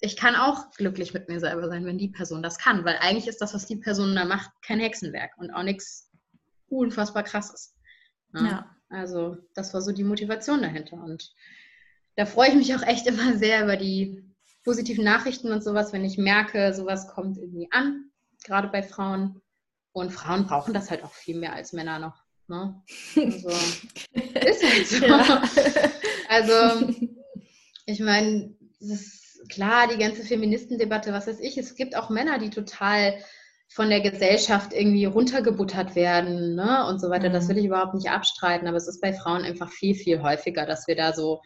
ich 0.04 0.18
kann 0.18 0.36
auch 0.36 0.70
glücklich 0.72 1.14
mit 1.14 1.30
mir 1.30 1.40
selber 1.40 1.70
sein, 1.70 1.86
wenn 1.86 1.98
die 1.98 2.10
Person 2.10 2.44
das 2.44 2.58
kann, 2.58 2.84
weil 2.84 2.98
eigentlich 2.98 3.28
ist 3.28 3.40
das, 3.40 3.54
was 3.54 3.66
die 3.66 3.78
Person 3.78 4.14
da 4.16 4.26
macht, 4.26 4.52
kein 4.62 4.82
Hexenwerk 4.82 5.32
und 5.38 5.50
auch 5.52 5.64
nichts 5.64 6.12
unfassbar 6.68 7.24
krasses. 7.24 7.74
Ne? 8.34 8.50
Ja. 8.50 8.76
Also 8.90 9.38
das 9.56 9.74
war 9.74 9.82
so 9.82 9.94
die 9.94 10.04
Motivation 10.04 10.62
dahinter 10.62 11.02
und 11.02 11.32
da 12.18 12.26
freue 12.26 12.50
ich 12.50 12.56
mich 12.56 12.76
auch 12.76 12.84
echt 12.84 13.08
immer 13.08 13.38
sehr 13.38 13.64
über 13.64 13.78
die 13.78 14.22
positiven 14.66 15.06
Nachrichten 15.06 15.54
und 15.54 15.64
sowas, 15.64 15.94
wenn 15.94 16.04
ich 16.04 16.18
merke, 16.18 16.74
sowas 16.74 17.08
kommt 17.08 17.38
irgendwie 17.38 17.70
an, 17.72 18.12
gerade 18.44 18.68
bei 18.68 18.84
Frauen. 18.84 19.42
Und 19.94 20.12
Frauen 20.12 20.48
brauchen 20.48 20.74
das 20.74 20.92
halt 20.92 21.04
auch 21.04 21.14
viel 21.14 21.40
mehr 21.40 21.54
als 21.54 21.72
Männer 21.72 22.00
noch. 22.00 22.24
Ne? 22.48 22.82
Also, 23.16 23.50
ist 24.12 24.64
halt 24.64 24.88
so. 24.88 25.06
Ja. 25.06 25.44
Also, 26.28 26.94
ich 27.86 28.00
meine, 28.00 28.56
es 28.80 28.90
ist 28.90 29.23
klar, 29.50 29.88
die 29.88 29.98
ganze 29.98 30.24
Feministendebatte, 30.24 31.14
was 31.14 31.28
weiß 31.28 31.40
ich, 31.40 31.58
es 31.58 31.76
gibt 31.76 31.96
auch 31.96 32.10
Männer, 32.10 32.40
die 32.40 32.50
total 32.50 33.16
von 33.68 33.90
der 33.90 34.02
Gesellschaft 34.02 34.72
irgendwie 34.74 35.06
runtergebuttert 35.06 35.96
werden 35.96 36.56
ne? 36.56 36.86
und 36.88 37.00
so 37.00 37.10
weiter. 37.10 37.30
Das 37.30 37.46
mhm. 37.46 37.50
will 37.50 37.58
ich 37.58 37.66
überhaupt 37.66 37.96
nicht 37.96 38.10
abstreiten, 38.10 38.68
aber 38.68 38.78
es 38.78 38.88
ist 38.88 39.02
bei 39.02 39.14
Frauen 39.14 39.44
einfach 39.44 39.72
viel, 39.72 39.96
viel 39.96 40.22
häufiger, 40.22 40.66
dass 40.66 40.88
wir 40.88 40.96
da 40.96 41.14
so 41.14 41.42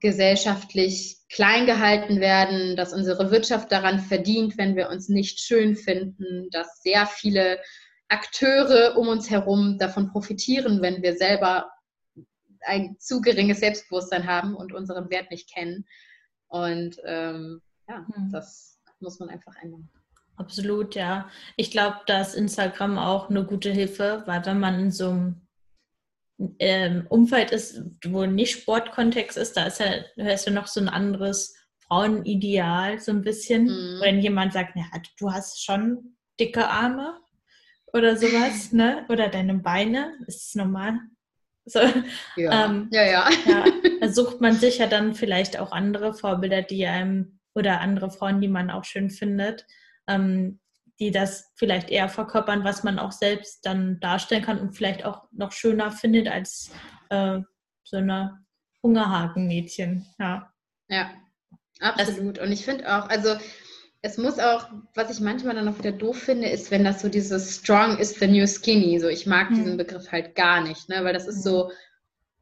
gesellschaftlich 0.00 1.18
klein 1.30 1.64
gehalten 1.64 2.20
werden, 2.20 2.74
dass 2.74 2.92
unsere 2.92 3.30
Wirtschaft 3.30 3.70
daran 3.70 4.00
verdient, 4.00 4.58
wenn 4.58 4.74
wir 4.74 4.88
uns 4.88 5.08
nicht 5.08 5.38
schön 5.38 5.76
finden, 5.76 6.48
dass 6.50 6.82
sehr 6.82 7.06
viele 7.06 7.60
Akteure 8.08 8.96
um 8.98 9.06
uns 9.06 9.30
herum 9.30 9.78
davon 9.78 10.10
profitieren, 10.10 10.82
wenn 10.82 11.02
wir 11.02 11.16
selber 11.16 11.70
ein 12.60 12.96
zu 12.98 13.20
geringes 13.20 13.60
Selbstbewusstsein 13.60 14.26
haben 14.26 14.56
und 14.56 14.72
unseren 14.72 15.10
Wert 15.10 15.30
nicht 15.30 15.52
kennen. 15.52 15.86
Und 16.52 16.98
ähm, 17.04 17.62
ja, 17.88 18.06
hm. 18.12 18.30
das 18.30 18.78
muss 19.00 19.18
man 19.18 19.30
einfach 19.30 19.54
ändern. 19.62 19.88
Absolut, 20.36 20.94
ja. 20.94 21.30
Ich 21.56 21.70
glaube, 21.70 22.00
da 22.06 22.20
ist 22.20 22.34
Instagram 22.34 22.98
auch 22.98 23.30
eine 23.30 23.44
gute 23.44 23.70
Hilfe, 23.70 24.22
weil 24.26 24.44
wenn 24.44 24.60
man 24.60 24.78
in 24.78 24.90
so 24.90 25.10
einem 25.10 25.46
ähm, 26.58 27.06
Umfeld 27.08 27.52
ist, 27.52 27.82
wo 28.04 28.26
nicht 28.26 28.60
Sportkontext 28.60 29.38
ist, 29.38 29.56
da 29.56 29.64
ist 29.64 29.80
ja, 29.80 30.04
da 30.16 30.28
ist 30.28 30.46
ja 30.46 30.52
noch 30.52 30.66
so 30.66 30.80
ein 30.80 30.90
anderes 30.90 31.54
Frauenideal, 31.86 33.00
so 33.00 33.12
ein 33.12 33.22
bisschen. 33.22 33.64
Mhm. 33.64 34.00
Wenn 34.00 34.20
jemand 34.20 34.52
sagt, 34.52 34.76
ja, 34.76 34.84
du 35.18 35.32
hast 35.32 35.64
schon 35.64 36.16
dicke 36.38 36.68
Arme 36.68 37.18
oder 37.94 38.16
sowas, 38.16 38.72
ne? 38.72 39.06
Oder 39.08 39.28
deine 39.28 39.54
Beine, 39.54 40.18
ist 40.26 40.48
es 40.48 40.54
normal? 40.54 40.98
So, 41.64 41.80
ja. 42.36 42.66
Ähm, 42.66 42.88
ja, 42.90 43.04
ja. 43.04 43.30
ja. 43.46 43.64
Da 44.00 44.08
sucht 44.08 44.40
man 44.40 44.54
sich 44.54 44.78
ja 44.78 44.86
dann 44.86 45.14
vielleicht 45.14 45.58
auch 45.58 45.72
andere 45.72 46.12
Vorbilder, 46.14 46.62
die 46.62 46.86
einem 46.86 47.38
oder 47.54 47.80
andere 47.80 48.10
Frauen, 48.10 48.40
die 48.40 48.48
man 48.48 48.70
auch 48.70 48.84
schön 48.84 49.10
findet, 49.10 49.66
ähm, 50.08 50.60
die 50.98 51.10
das 51.10 51.52
vielleicht 51.56 51.90
eher 51.90 52.08
verkörpern, 52.08 52.64
was 52.64 52.82
man 52.82 52.98
auch 52.98 53.12
selbst 53.12 53.64
dann 53.64 54.00
darstellen 54.00 54.42
kann 54.42 54.58
und 54.58 54.74
vielleicht 54.74 55.04
auch 55.04 55.24
noch 55.30 55.52
schöner 55.52 55.90
findet 55.90 56.28
als 56.28 56.72
äh, 57.10 57.40
so 57.84 57.96
eine 57.96 58.44
Hungerhaken-Mädchen. 58.82 60.06
Ja. 60.18 60.52
ja, 60.88 61.12
absolut. 61.80 62.38
und 62.38 62.52
ich 62.52 62.64
finde 62.64 62.92
auch, 62.92 63.08
also 63.08 63.36
es 64.02 64.18
muss 64.18 64.40
auch, 64.40 64.68
was 64.94 65.10
ich 65.10 65.20
manchmal 65.20 65.54
dann 65.54 65.68
auch 65.68 65.78
wieder 65.78 65.92
doof 65.92 66.18
finde, 66.18 66.48
ist, 66.48 66.72
wenn 66.72 66.84
das 66.84 67.00
so 67.00 67.08
dieses 67.08 67.56
Strong 67.56 67.98
is 67.98 68.18
the 68.18 68.26
new 68.26 68.46
skinny, 68.46 68.98
so 68.98 69.06
ich 69.06 69.26
mag 69.26 69.50
mhm. 69.50 69.54
diesen 69.54 69.76
Begriff 69.76 70.10
halt 70.10 70.34
gar 70.34 70.60
nicht, 70.60 70.88
ne? 70.88 71.04
weil 71.04 71.14
das 71.14 71.28
ist 71.28 71.44
so, 71.44 71.70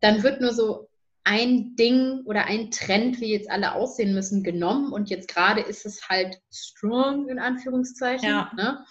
dann 0.01 0.23
wird 0.23 0.41
nur 0.41 0.55
so 0.55 0.89
ein 1.25 1.77
Ding 1.77 2.23
oder 2.25 2.47
ein 2.47 2.71
Trend, 2.71 3.21
wie 3.21 3.33
jetzt 3.33 3.51
alle 3.51 3.75
aussehen 3.75 4.15
müssen, 4.15 4.43
genommen 4.43 4.91
und 4.91 5.11
jetzt 5.11 5.29
gerade 5.29 5.61
ist 5.61 5.85
es 5.85 6.09
halt 6.09 6.41
strong 6.51 7.29
in 7.29 7.39
Anführungszeichen. 7.39 8.27
Ja. 8.27 8.51
Ne? 8.57 8.83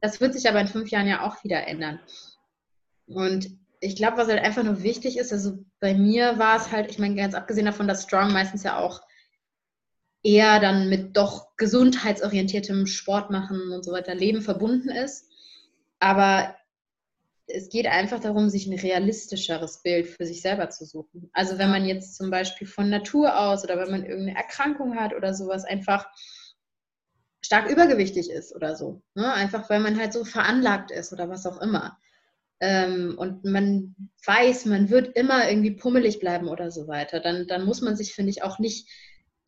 Das 0.00 0.18
wird 0.18 0.32
sich 0.32 0.48
aber 0.48 0.60
in 0.60 0.68
fünf 0.68 0.90
Jahren 0.90 1.06
ja 1.06 1.22
auch 1.22 1.44
wieder 1.44 1.66
ändern. 1.66 2.00
Und 3.06 3.50
ich 3.80 3.94
glaube, 3.94 4.16
was 4.16 4.28
halt 4.28 4.42
einfach 4.42 4.62
nur 4.62 4.82
wichtig 4.82 5.18
ist, 5.18 5.34
also 5.34 5.58
bei 5.80 5.92
mir 5.92 6.38
war 6.38 6.56
es 6.56 6.72
halt, 6.72 6.90
ich 6.90 6.98
meine, 6.98 7.14
ganz 7.14 7.34
abgesehen 7.34 7.66
davon, 7.66 7.86
dass 7.86 8.04
strong 8.04 8.32
meistens 8.32 8.62
ja 8.62 8.78
auch 8.78 9.02
eher 10.26 10.58
dann 10.58 10.88
mit 10.88 11.16
doch 11.16 11.56
gesundheitsorientiertem 11.56 12.86
Sport 12.86 13.30
machen 13.30 13.70
und 13.70 13.84
so 13.84 13.92
weiter 13.92 14.14
Leben 14.14 14.42
verbunden 14.42 14.88
ist. 14.88 15.30
Aber 16.00 16.56
es 17.46 17.68
geht 17.68 17.86
einfach 17.86 18.18
darum, 18.18 18.50
sich 18.50 18.66
ein 18.66 18.76
realistischeres 18.76 19.82
Bild 19.82 20.08
für 20.08 20.26
sich 20.26 20.42
selber 20.42 20.68
zu 20.68 20.84
suchen. 20.84 21.30
Also 21.32 21.58
wenn 21.58 21.70
man 21.70 21.84
jetzt 21.84 22.16
zum 22.16 22.30
Beispiel 22.30 22.66
von 22.66 22.90
Natur 22.90 23.38
aus 23.38 23.62
oder 23.62 23.78
wenn 23.78 23.90
man 23.90 24.04
irgendeine 24.04 24.36
Erkrankung 24.36 24.96
hat 24.96 25.14
oder 25.14 25.32
sowas 25.32 25.64
einfach 25.64 26.08
stark 27.40 27.70
übergewichtig 27.70 28.28
ist 28.28 28.52
oder 28.52 28.74
so. 28.74 29.02
Ne? 29.14 29.32
Einfach 29.32 29.70
weil 29.70 29.78
man 29.78 29.96
halt 29.96 30.12
so 30.12 30.24
veranlagt 30.24 30.90
ist 30.90 31.12
oder 31.12 31.28
was 31.28 31.46
auch 31.46 31.62
immer. 31.62 31.98
Ähm, 32.58 33.14
und 33.16 33.44
man 33.44 33.94
weiß, 34.24 34.64
man 34.64 34.90
wird 34.90 35.16
immer 35.16 35.48
irgendwie 35.48 35.70
pummelig 35.70 36.18
bleiben 36.18 36.48
oder 36.48 36.72
so 36.72 36.88
weiter. 36.88 37.20
Dann, 37.20 37.46
dann 37.46 37.64
muss 37.64 37.80
man 37.80 37.94
sich, 37.94 38.12
finde 38.12 38.30
ich, 38.30 38.42
auch 38.42 38.58
nicht 38.58 38.88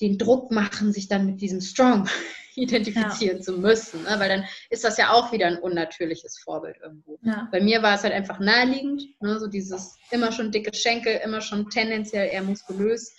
den 0.01 0.19
Druck 0.19 0.51
machen, 0.51 0.93
sich 0.93 1.09
dann 1.09 1.27
mit 1.27 1.41
diesem 1.41 1.61
Strong 1.61 2.09
identifizieren 2.55 3.39
ja. 3.39 3.43
zu 3.43 3.53
müssen, 3.53 4.03
ne? 4.03 4.17
weil 4.19 4.29
dann 4.29 4.45
ist 4.71 4.85
das 4.85 4.97
ja 4.99 5.13
auch 5.13 5.33
wieder 5.33 5.47
ein 5.47 5.59
unnatürliches 5.59 6.39
Vorbild 6.39 6.77
irgendwo. 6.83 7.19
Ja. 7.23 7.49
Bei 7.53 7.61
mir 7.61 7.83
war 7.83 7.95
es 7.95 8.03
halt 8.03 8.13
einfach 8.13 8.41
naheliegend, 8.41 9.05
ne? 9.21 9.39
so 9.39 9.47
dieses 9.47 9.97
immer 10.11 10.33
schon 10.33 10.51
dicke 10.51 10.75
Schenkel, 10.75 11.21
immer 11.25 11.41
schon 11.41 11.71
tendenziell 11.71 12.29
eher 12.33 12.43
muskulös, 12.43 13.15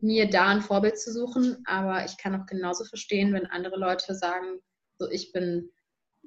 mir 0.00 0.28
da 0.28 0.48
ein 0.48 0.62
Vorbild 0.62 0.98
zu 0.98 1.12
suchen, 1.12 1.62
aber 1.66 2.04
ich 2.04 2.16
kann 2.18 2.40
auch 2.40 2.46
genauso 2.46 2.84
verstehen, 2.84 3.32
wenn 3.32 3.46
andere 3.46 3.78
Leute 3.78 4.14
sagen, 4.14 4.60
so 4.98 5.08
ich 5.10 5.32
bin 5.32 5.70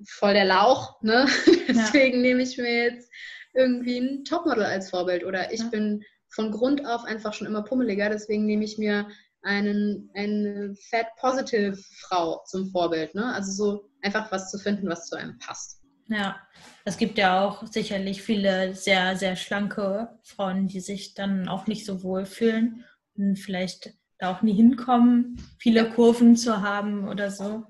voll 0.06 0.34
der 0.34 0.46
Lauch, 0.46 1.02
ne? 1.02 1.28
deswegen 1.68 2.18
ja. 2.18 2.22
nehme 2.22 2.44
ich 2.44 2.58
mir 2.58 2.86
jetzt 2.86 3.10
irgendwie 3.54 3.98
ein 3.98 4.24
Topmodel 4.26 4.64
als 4.64 4.90
Vorbild 4.90 5.24
oder 5.26 5.54
ich 5.54 5.70
bin 5.70 6.04
von 6.30 6.52
Grund 6.52 6.86
auf 6.86 7.04
einfach 7.04 7.34
schon 7.34 7.48
immer 7.48 7.64
pummeliger, 7.64 8.10
deswegen 8.10 8.46
nehme 8.46 8.64
ich 8.64 8.78
mir 8.78 9.08
einen, 9.44 10.10
eine 10.14 10.76
Fat-Positive-Frau 10.90 12.44
zum 12.46 12.70
Vorbild. 12.72 13.16
Ne? 13.16 13.34
Also 13.34 13.52
so 13.52 13.90
einfach 14.02 14.32
was 14.32 14.52
zu 14.52 14.58
finden, 14.58 14.90
was 14.90 15.08
zu 15.08 15.16
einem 15.16 15.38
passt. 15.40 15.82
Ja, 16.08 16.36
es 16.84 16.98
gibt 16.98 17.18
ja 17.18 17.42
auch 17.42 17.66
sicherlich 17.68 18.22
viele 18.22 18.76
sehr, 18.76 19.16
sehr 19.16 19.36
schlanke 19.36 20.20
Frauen, 20.24 20.68
die 20.68 20.82
sich 20.82 21.14
dann 21.14 21.48
auch 21.48 21.68
nicht 21.68 21.86
so 21.86 22.04
wohl 22.04 22.26
fühlen 22.26 22.84
und 23.16 23.38
vielleicht 23.38 23.94
da 24.18 24.32
auch 24.32 24.42
nie 24.42 24.54
hinkommen, 24.54 25.38
viele 25.58 25.90
Kurven 25.90 26.36
zu 26.36 26.62
haben 26.62 27.08
oder 27.08 27.32
so, 27.32 27.66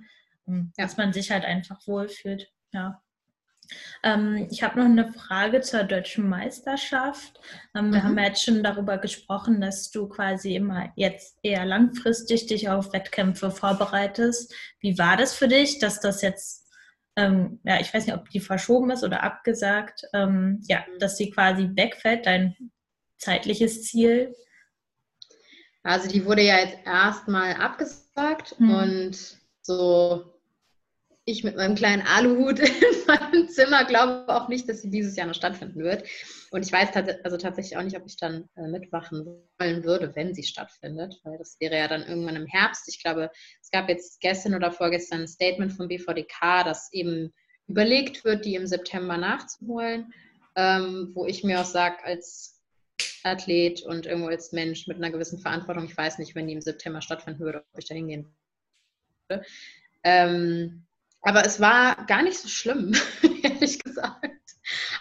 dass 0.76 0.98
man 0.98 1.14
sich 1.14 1.32
halt 1.32 1.46
einfach 1.46 1.86
wohlfühlt. 1.88 2.52
Ja. 2.74 3.01
Ähm, 4.04 4.48
ich 4.52 4.64
habe 4.64 4.80
noch 4.80 4.86
eine 4.86 5.12
Frage 5.12 5.62
zur 5.62 5.84
deutschen 5.84 6.28
Meisterschaft. 6.28 7.40
Ähm, 7.76 7.88
mhm. 7.88 7.94
Wir 7.94 8.04
haben 8.04 8.18
ja 8.18 8.26
jetzt 8.26 8.44
schon 8.44 8.64
darüber 8.64 8.98
gesprochen, 8.98 9.62
dass 9.62 9.92
du 9.92 10.08
quasi 10.08 10.56
immer 10.56 10.92
jetzt 10.96 11.38
eher 11.44 11.66
langfristig 11.66 12.48
dich 12.48 12.70
auf 12.70 12.94
Wettkämpfe 12.94 13.52
vorbereitest. 13.52 14.54
Wie 14.80 14.98
war 14.98 15.18
das 15.18 15.34
für 15.34 15.48
dich, 15.48 15.80
dass 15.80 16.00
das 16.00 16.22
jetzt, 16.22 16.68
ähm, 17.16 17.60
ja, 17.64 17.80
ich 17.80 17.94
weiß 17.94 18.06
nicht, 18.06 18.16
ob 18.16 18.30
die 18.30 18.40
verschoben 18.40 18.92
ist 18.92 19.04
oder 19.04 19.24
abgesagt, 19.24 20.04
ähm, 20.14 20.62
ja, 20.68 20.80
mhm. 20.80 21.00
dass 21.00 21.18
sie 21.18 21.30
quasi 21.30 21.70
wegfällt, 21.74 22.26
dein 22.26 22.56
zeitliches 23.18 23.84
Ziel? 23.84 24.36
Also 25.84 26.10
die 26.10 26.26
wurde 26.26 26.44
ja 26.44 26.60
jetzt 26.60 26.78
erstmal 26.86 27.54
abgesagt 27.54 28.60
mhm. 28.60 28.76
und 28.76 29.42
so 29.62 30.31
ich 31.26 31.44
mit 31.44 31.56
meinem 31.56 31.76
kleinen 31.76 32.02
Aluhut 32.02 32.60
in 32.60 33.06
meinem 33.08 33.48
Zimmer 33.48 33.86
glaube 33.86 34.26
auch 34.28 34.48
nicht, 34.48 34.68
dass 34.68 34.82
sie 34.82 34.90
dieses 34.90 35.16
Jahr 35.16 35.28
noch 35.28 35.36
stattfinden 35.36 35.84
wird. 35.84 36.04
Und 36.52 36.66
ich 36.66 36.72
weiß 36.72 36.90
also 37.24 37.38
tatsächlich 37.38 37.78
auch 37.78 37.84
nicht, 37.84 37.96
ob 37.96 38.06
ich 38.06 38.18
dann 38.18 38.50
äh, 38.56 38.68
mitmachen 38.68 39.26
wollen 39.60 39.84
würde, 39.84 40.16
wenn 40.16 40.34
sie 40.34 40.44
stattfindet, 40.44 41.20
weil 41.24 41.38
das 41.38 41.58
wäre 41.60 41.78
ja 41.78 41.88
dann 41.88 42.04
irgendwann 42.04 42.36
im 42.36 42.48
Herbst. 42.48 42.88
Ich 42.88 43.02
glaube, 43.02 43.30
es 43.62 43.70
gab 43.70 43.88
jetzt 43.88 44.20
gestern 44.20 44.56
oder 44.56 44.72
vorgestern 44.72 45.22
ein 45.22 45.28
Statement 45.28 45.74
vom 45.74 45.88
BVDK, 45.88 46.64
dass 46.66 46.92
eben 46.92 47.32
überlegt 47.68 48.26
wird, 48.26 48.46
die 48.46 48.56
im 48.56 48.68
September 48.68 49.18
nachzuholen, 49.18 50.14
ähm, 50.56 51.12
wo 51.14 51.26
ich 51.26 51.44
mir 51.44 51.62
auch 51.62 51.66
sage, 51.66 52.04
als 52.04 52.60
Athlet 53.24 53.84
und 53.84 54.08
irgendwo 54.08 54.28
als 54.28 54.52
Mensch 54.52 54.88
mit 54.88 54.98
einer 54.98 55.12
gewissen 55.12 55.40
Verantwortung, 55.40 55.86
ich 55.86 55.96
weiß 55.96 56.18
nicht, 56.18 56.36
wenn 56.36 56.48
die 56.48 56.54
im 56.54 56.62
September 56.62 57.02
stattfinden 57.02 57.40
würde, 57.40 57.64
ob 57.72 57.80
ich 57.80 57.86
da 57.86 57.96
hingehen 57.96 58.34
würde. 59.30 59.46
Ähm, 60.04 60.86
aber 61.22 61.46
es 61.46 61.60
war 61.60 62.06
gar 62.06 62.24
nicht 62.24 62.38
so 62.38 62.48
schlimm, 62.48 62.94
ehrlich 63.44 63.80
gesagt. 63.80 64.26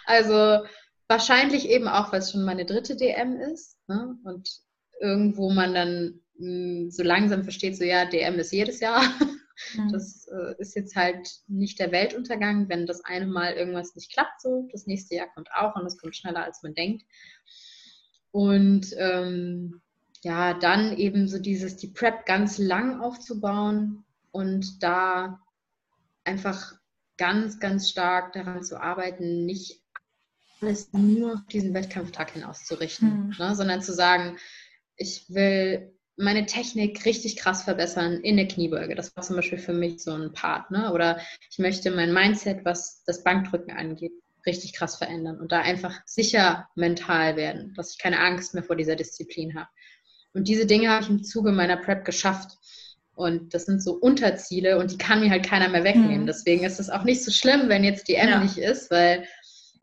Also 0.05 0.65
wahrscheinlich 1.07 1.69
eben 1.69 1.87
auch, 1.87 2.11
weil 2.11 2.19
es 2.19 2.31
schon 2.31 2.43
meine 2.43 2.65
dritte 2.65 2.95
DM 2.95 3.35
ist 3.37 3.77
ne? 3.87 4.15
und 4.23 4.49
irgendwo 4.99 5.49
man 5.51 5.73
dann 5.73 6.21
mh, 6.37 6.45
hm, 6.45 6.91
so 6.91 7.03
langsam 7.03 7.43
versteht, 7.43 7.77
so 7.77 7.83
ja, 7.83 8.05
DM 8.05 8.39
ist 8.39 8.53
jedes 8.53 8.79
Jahr. 8.79 9.03
Mhm. 9.75 9.91
Das 9.91 10.27
äh, 10.27 10.55
ist 10.59 10.75
jetzt 10.75 10.95
halt 10.95 11.29
nicht 11.47 11.79
der 11.79 11.91
Weltuntergang, 11.91 12.69
wenn 12.69 12.85
das 12.85 13.03
eine 13.05 13.27
Mal 13.27 13.53
irgendwas 13.53 13.95
nicht 13.95 14.11
klappt 14.11 14.41
so. 14.41 14.67
Das 14.71 14.87
nächste 14.87 15.15
Jahr 15.15 15.27
kommt 15.33 15.49
auch 15.53 15.75
und 15.75 15.85
es 15.85 15.97
kommt 15.97 16.15
schneller, 16.15 16.43
als 16.43 16.63
man 16.63 16.73
denkt. 16.73 17.03
Und 18.31 18.87
ähm, 18.97 19.81
ja, 20.23 20.53
dann 20.53 20.97
eben 20.97 21.27
so 21.27 21.39
dieses, 21.39 21.77
die 21.77 21.87
Prep 21.87 22.25
ganz 22.25 22.57
lang 22.57 23.01
aufzubauen 23.01 24.03
und 24.31 24.81
da 24.81 25.39
einfach 26.23 26.73
ganz, 27.17 27.59
ganz 27.59 27.89
stark 27.89 28.33
daran 28.33 28.63
zu 28.63 28.81
arbeiten, 28.81 29.45
nicht 29.45 29.81
alles 30.61 30.93
nur 30.93 31.33
auf 31.33 31.45
diesen 31.51 31.73
Wettkampftag 31.73 32.31
hin 32.31 32.43
auszurichten, 32.43 33.27
mhm. 33.27 33.35
ne, 33.37 33.55
sondern 33.55 33.81
zu 33.81 33.93
sagen, 33.93 34.37
ich 34.95 35.25
will 35.29 35.93
meine 36.17 36.45
Technik 36.45 37.05
richtig 37.05 37.35
krass 37.37 37.63
verbessern 37.63 38.21
in 38.21 38.37
der 38.37 38.47
Kniebeuge. 38.47 38.95
Das 38.95 39.15
war 39.15 39.23
zum 39.23 39.35
Beispiel 39.35 39.57
für 39.57 39.73
mich 39.73 40.03
so 40.03 40.11
ein 40.11 40.33
Part. 40.33 40.69
Ne? 40.69 40.93
Oder 40.93 41.19
ich 41.49 41.57
möchte 41.57 41.89
mein 41.89 42.13
Mindset, 42.13 42.63
was 42.63 43.03
das 43.05 43.23
Bankdrücken 43.23 43.71
angeht, 43.71 44.11
richtig 44.45 44.73
krass 44.73 44.97
verändern 44.97 45.39
und 45.39 45.51
da 45.51 45.61
einfach 45.61 45.99
sicher 46.05 46.69
mental 46.75 47.35
werden, 47.35 47.73
dass 47.75 47.93
ich 47.93 47.99
keine 47.99 48.19
Angst 48.19 48.53
mehr 48.53 48.63
vor 48.63 48.75
dieser 48.75 48.95
Disziplin 48.95 49.55
habe. 49.55 49.69
Und 50.33 50.47
diese 50.47 50.65
Dinge 50.65 50.89
habe 50.89 51.03
ich 51.03 51.09
im 51.09 51.23
Zuge 51.23 51.51
meiner 51.51 51.77
Prep 51.77 52.05
geschafft. 52.05 52.57
Und 53.21 53.53
das 53.53 53.65
sind 53.65 53.83
so 53.83 53.93
Unterziele 53.93 54.79
und 54.79 54.91
die 54.91 54.97
kann 54.97 55.19
mir 55.19 55.29
halt 55.29 55.45
keiner 55.45 55.69
mehr 55.69 55.83
wegnehmen. 55.83 56.21
Mhm. 56.21 56.25
Deswegen 56.25 56.63
ist 56.63 56.79
es 56.79 56.89
auch 56.89 57.03
nicht 57.03 57.23
so 57.23 57.29
schlimm, 57.29 57.69
wenn 57.69 57.83
jetzt 57.83 58.07
die 58.07 58.15
M 58.15 58.29
ja. 58.29 58.39
nicht 58.39 58.57
ist, 58.57 58.89
weil 58.89 59.27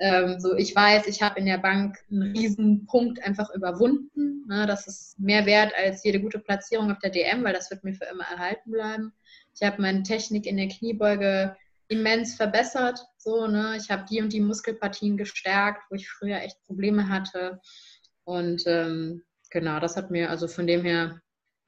ähm, 0.00 0.40
so 0.40 0.56
ich 0.56 0.74
weiß, 0.74 1.06
ich 1.06 1.22
habe 1.22 1.38
in 1.38 1.46
der 1.46 1.58
Bank 1.58 1.98
einen 2.10 2.36
riesen 2.36 2.84
Punkt 2.86 3.22
einfach 3.22 3.54
überwunden. 3.54 4.44
Ne? 4.48 4.66
Das 4.66 4.88
ist 4.88 5.20
mehr 5.20 5.46
wert 5.46 5.72
als 5.76 6.02
jede 6.02 6.20
gute 6.20 6.40
Platzierung 6.40 6.90
auf 6.90 6.98
der 6.98 7.10
DM, 7.10 7.44
weil 7.44 7.52
das 7.52 7.70
wird 7.70 7.84
mir 7.84 7.94
für 7.94 8.06
immer 8.06 8.24
erhalten 8.24 8.72
bleiben. 8.72 9.12
Ich 9.54 9.64
habe 9.64 9.80
meine 9.80 10.02
Technik 10.02 10.44
in 10.44 10.56
der 10.56 10.66
Kniebeuge 10.66 11.56
immens 11.86 12.34
verbessert. 12.34 12.98
So, 13.18 13.46
ne? 13.46 13.76
Ich 13.76 13.88
habe 13.88 14.04
die 14.10 14.20
und 14.20 14.32
die 14.32 14.40
Muskelpartien 14.40 15.16
gestärkt, 15.16 15.84
wo 15.90 15.94
ich 15.94 16.10
früher 16.10 16.38
echt 16.38 16.60
Probleme 16.66 17.08
hatte. 17.08 17.60
Und 18.24 18.64
ähm, 18.66 19.22
genau, 19.50 19.78
das 19.78 19.96
hat 19.96 20.10
mir 20.10 20.28
also 20.28 20.48
von 20.48 20.66
dem 20.66 20.82
her 20.82 21.20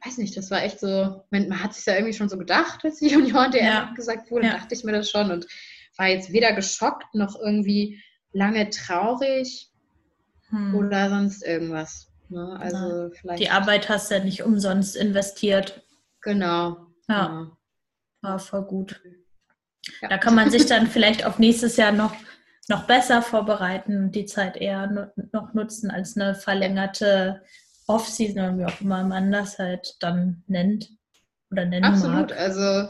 weiß 0.04 0.18
nicht, 0.18 0.36
das 0.36 0.50
war 0.50 0.62
echt 0.62 0.80
so, 0.80 1.24
man, 1.30 1.62
hat 1.62 1.74
sich 1.74 1.86
ja 1.86 1.94
irgendwie 1.94 2.14
schon 2.14 2.28
so 2.28 2.38
gedacht, 2.38 2.84
als 2.84 2.98
die 2.98 3.08
Junioren 3.08 3.50
DM 3.50 3.64
ja. 3.64 3.92
gesagt 3.94 4.30
wurde, 4.30 4.46
ja. 4.46 4.52
dachte 4.54 4.74
ich 4.74 4.84
mir 4.84 4.92
das 4.92 5.10
schon 5.10 5.30
und 5.30 5.46
war 5.96 6.08
jetzt 6.08 6.32
weder 6.32 6.52
geschockt 6.52 7.14
noch 7.14 7.38
irgendwie 7.38 8.02
lange 8.32 8.70
traurig 8.70 9.70
hm. 10.48 10.74
oder 10.74 11.10
sonst 11.10 11.42
irgendwas. 11.44 12.08
Ne? 12.28 12.58
Also 12.60 13.10
ja. 13.24 13.34
Die 13.36 13.50
Arbeit 13.50 13.88
hast 13.88 14.10
du 14.10 14.16
ja 14.16 14.24
nicht 14.24 14.42
umsonst 14.42 14.96
investiert. 14.96 15.82
Genau. 16.22 16.86
Ja. 17.08 17.26
Genau. 17.26 17.56
War 18.22 18.38
voll 18.38 18.62
gut. 18.62 19.00
Da 20.02 20.18
kann 20.18 20.34
man 20.34 20.50
sich 20.50 20.66
dann 20.66 20.86
vielleicht 20.86 21.24
auf 21.24 21.38
nächstes 21.38 21.76
Jahr 21.76 21.92
noch, 21.92 22.14
noch 22.68 22.86
besser 22.86 23.22
vorbereiten 23.22 23.96
und 23.96 24.12
die 24.12 24.26
Zeit 24.26 24.56
eher 24.56 25.12
noch 25.32 25.54
nutzen 25.54 25.90
als 25.90 26.16
eine 26.16 26.34
verlängerte 26.34 27.42
Off-Season 27.90 28.38
oder 28.38 28.58
wie 28.58 28.64
auch 28.64 28.80
immer 28.80 29.04
man 29.04 29.32
das 29.32 29.58
halt 29.58 29.96
dann 30.00 30.42
nennt 30.46 30.90
oder 31.50 31.66
nennen 31.66 31.84
Absolut, 31.84 32.30
mag. 32.30 32.38
also 32.38 32.88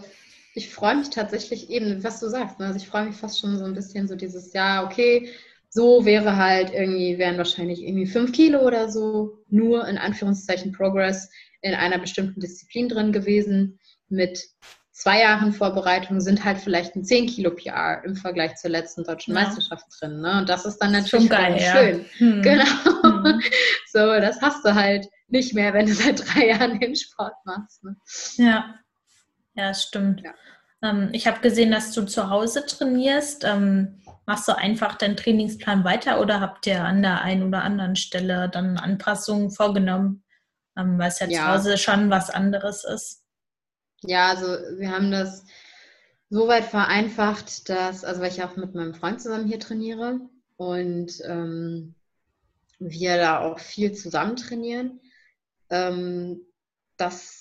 ich 0.55 0.69
freue 0.69 0.97
mich 0.97 1.11
tatsächlich 1.11 1.71
eben, 1.71 2.03
was 2.05 2.21
du 2.21 2.29
sagst, 2.29 2.59
ne? 2.59 2.67
also 2.67 2.77
ich 2.77 2.87
freue 2.87 3.07
mich 3.07 3.17
fast 3.17 3.41
schon 3.41 3.57
so 3.57 3.65
ein 3.65 3.75
bisschen 3.75 4.09
so 4.09 4.17
dieses 4.17 4.53
Jahr, 4.53 4.85
okay, 4.85 5.31
so 5.69 6.05
wäre 6.05 6.37
halt 6.37 6.73
irgendwie, 6.73 7.17
wären 7.19 7.39
wahrscheinlich 7.39 7.83
irgendwie 7.83 8.07
fünf 8.07 8.33
Kilo 8.33 8.61
oder 8.67 8.91
so 8.91 9.39
nur 9.49 9.87
in 9.87 9.99
Anführungszeichen 9.99 10.73
Progress 10.73 11.31
in 11.63 11.75
einer 11.75 11.99
bestimmten 11.99 12.41
Disziplin 12.41 12.89
drin 12.89 13.13
gewesen 13.13 13.79
mit 14.09 14.43
zwei 15.01 15.23
Jahren 15.23 15.53
Vorbereitung 15.53 16.21
sind 16.21 16.45
halt 16.45 16.59
vielleicht 16.59 16.95
ein 16.95 17.05
10 17.05 17.27
Kilo 17.27 17.51
PR 17.53 18.03
im 18.05 18.17
Vergleich 18.17 18.57
zur 18.57 18.71
letzten 18.71 19.03
deutschen 19.03 19.35
ja. 19.35 19.43
Meisterschaft 19.43 19.87
drin. 19.99 20.21
Ne? 20.21 20.39
Und 20.39 20.49
das 20.49 20.67
ist 20.67 20.77
dann 20.79 20.93
natürlich 20.93 21.27
Schon 21.27 21.29
geil, 21.29 21.59
schön. 21.59 22.01
Ja. 22.01 22.19
Hm. 22.19 22.43
Genau. 22.43 23.25
Hm. 23.25 23.41
So, 23.93 23.99
das 23.99 24.41
hast 24.41 24.65
du 24.65 24.75
halt 24.75 25.09
nicht 25.27 25.53
mehr, 25.53 25.75
wenn 25.75 25.87
du 25.87 25.95
seit 25.95 26.23
drei 26.25 26.49
Jahren 26.49 26.79
den 26.79 26.95
Sport 26.95 27.35
machst. 27.45 27.83
Ne? 27.83 27.97
Ja, 28.37 28.75
ja, 29.55 29.75
stimmt. 29.75 30.21
Ja. 30.21 30.33
Ähm, 30.83 31.09
ich 31.13 31.27
habe 31.27 31.41
gesehen, 31.41 31.73
dass 31.73 31.93
du 31.93 32.05
zu 32.05 32.31
Hause 32.31 32.65
trainierst. 32.67 33.45
Ähm, 33.45 34.01
machst 34.27 34.47
du 34.47 34.57
einfach 34.57 34.97
deinen 34.97 35.17
Trainingsplan 35.17 35.83
weiter 35.83 36.21
oder 36.21 36.41
habt 36.41 36.67
ihr 36.67 36.85
an 36.85 37.03
der 37.03 37.23
einen 37.23 37.43
oder 37.43 37.65
anderen 37.65 37.97
Stelle 37.97 38.49
dann 38.49 38.77
Anpassungen 38.77 39.51
vorgenommen, 39.51 40.23
ähm, 40.79 40.99
weil 40.99 41.09
es 41.09 41.19
ja, 41.19 41.27
ja 41.27 41.41
zu 41.41 41.49
Hause 41.49 41.79
schon 41.79 42.11
was 42.11 42.31
anderes 42.31 42.85
ist? 42.85 43.20
Ja, 44.03 44.29
also 44.31 44.47
wir 44.79 44.91
haben 44.91 45.11
das 45.11 45.45
so 46.31 46.49
weit 46.49 46.65
vereinfacht, 46.65 47.69
dass, 47.69 48.05
also 48.05 48.21
weil 48.21 48.31
ich 48.31 48.43
auch 48.43 48.57
mit 48.57 48.75
meinem 48.75 48.95
Freund 48.95 49.21
zusammen 49.21 49.47
hier 49.47 49.61
trainiere 49.61 50.21
und 50.57 51.13
ähm, 51.25 51.95
wir 52.79 53.17
da 53.19 53.41
auch 53.41 53.59
viel 53.59 53.93
zusammen 53.93 54.37
trainieren, 54.37 55.01
ähm, 55.71 56.41
dass 56.97 57.40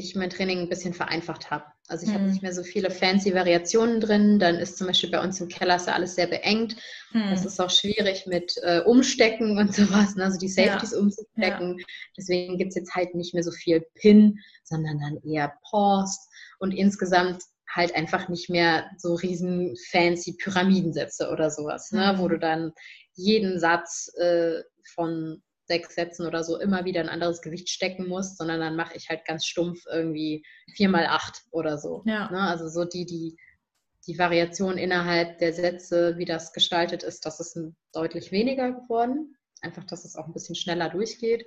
ich 0.00 0.16
mein 0.16 0.30
Training 0.30 0.60
ein 0.60 0.68
bisschen 0.68 0.94
vereinfacht 0.94 1.50
habe. 1.50 1.64
Also 1.88 2.04
ich 2.04 2.10
mhm. 2.10 2.14
habe 2.14 2.24
nicht 2.24 2.42
mehr 2.42 2.52
so 2.52 2.62
viele 2.62 2.90
fancy 2.90 3.34
Variationen 3.34 4.00
drin. 4.00 4.38
Dann 4.38 4.56
ist 4.56 4.78
zum 4.78 4.86
Beispiel 4.86 5.10
bei 5.10 5.22
uns 5.22 5.40
im 5.40 5.48
Keller 5.48 5.76
ist 5.76 5.86
ja 5.86 5.94
alles 5.94 6.14
sehr 6.14 6.26
beengt. 6.26 6.76
Mhm. 7.12 7.30
Das 7.30 7.44
ist 7.44 7.60
auch 7.60 7.70
schwierig 7.70 8.26
mit 8.26 8.54
äh, 8.62 8.80
Umstecken 8.80 9.58
und 9.58 9.74
sowas, 9.74 10.16
ne? 10.16 10.24
also 10.24 10.38
die 10.38 10.48
Safeties 10.48 10.92
ja. 10.92 10.98
umzustecken. 10.98 11.78
Ja. 11.78 11.84
Deswegen 12.16 12.58
gibt 12.58 12.70
es 12.70 12.76
jetzt 12.76 12.94
halt 12.94 13.14
nicht 13.14 13.34
mehr 13.34 13.42
so 13.42 13.52
viel 13.52 13.84
Pin, 13.94 14.38
sondern 14.64 14.98
dann 15.00 15.18
eher 15.22 15.52
Paused 15.68 16.20
und 16.58 16.72
insgesamt 16.72 17.42
halt 17.68 17.94
einfach 17.94 18.28
nicht 18.28 18.50
mehr 18.50 18.90
so 18.98 19.14
riesen 19.14 19.76
fancy 19.90 20.36
Pyramidensätze 20.36 21.30
oder 21.30 21.50
sowas, 21.50 21.92
ne? 21.92 22.14
wo 22.16 22.24
mhm. 22.24 22.30
du 22.30 22.38
dann 22.38 22.72
jeden 23.14 23.60
Satz 23.60 24.10
äh, 24.18 24.62
von 24.94 25.42
sechs 25.70 25.94
Sätzen 25.94 26.26
oder 26.26 26.42
so 26.42 26.58
immer 26.58 26.84
wieder 26.84 27.00
ein 27.00 27.08
anderes 27.08 27.42
Gewicht 27.42 27.68
stecken 27.68 28.08
musst, 28.08 28.38
sondern 28.38 28.58
dann 28.58 28.74
mache 28.74 28.96
ich 28.96 29.08
halt 29.08 29.24
ganz 29.24 29.46
stumpf 29.46 29.84
irgendwie 29.88 30.44
vier 30.74 30.88
mal 30.88 31.06
acht 31.06 31.42
oder 31.52 31.78
so. 31.78 32.02
Ja. 32.06 32.28
Ne? 32.30 32.40
Also 32.40 32.68
so 32.68 32.84
die, 32.84 33.06
die, 33.06 33.36
die 34.08 34.18
Variation 34.18 34.76
innerhalb 34.78 35.38
der 35.38 35.52
Sätze, 35.52 36.18
wie 36.18 36.24
das 36.24 36.52
gestaltet 36.52 37.04
ist, 37.04 37.24
das 37.24 37.38
ist 37.38 37.56
deutlich 37.92 38.32
weniger 38.32 38.72
geworden. 38.72 39.36
Einfach, 39.62 39.84
dass 39.84 40.04
es 40.04 40.16
auch 40.16 40.26
ein 40.26 40.32
bisschen 40.32 40.56
schneller 40.56 40.90
durchgeht. 40.90 41.46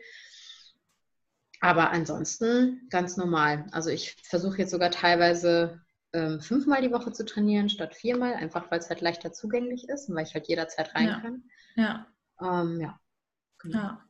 Aber 1.59 1.91
ansonsten 1.91 2.87
ganz 2.89 3.17
normal. 3.17 3.65
Also 3.71 3.89
ich 3.89 4.15
versuche 4.23 4.59
jetzt 4.59 4.71
sogar 4.71 4.91
teilweise 4.91 5.81
ähm, 6.13 6.39
fünfmal 6.39 6.81
die 6.81 6.91
Woche 6.93 7.11
zu 7.11 7.25
trainieren 7.25 7.67
statt 7.67 7.93
viermal, 7.93 8.35
einfach 8.35 8.71
weil 8.71 8.79
es 8.79 8.89
halt 8.89 9.01
leichter 9.01 9.33
zugänglich 9.33 9.89
ist 9.89 10.07
und 10.07 10.15
weil 10.15 10.25
ich 10.25 10.33
halt 10.33 10.47
jederzeit 10.47 10.95
rein 10.95 11.07
ja. 11.07 11.19
kann. 11.19 11.43
Ja. 11.75 12.07
Ähm, 12.41 12.79
ja. 12.79 12.99
Genau. 13.59 13.77
ja. 13.77 14.05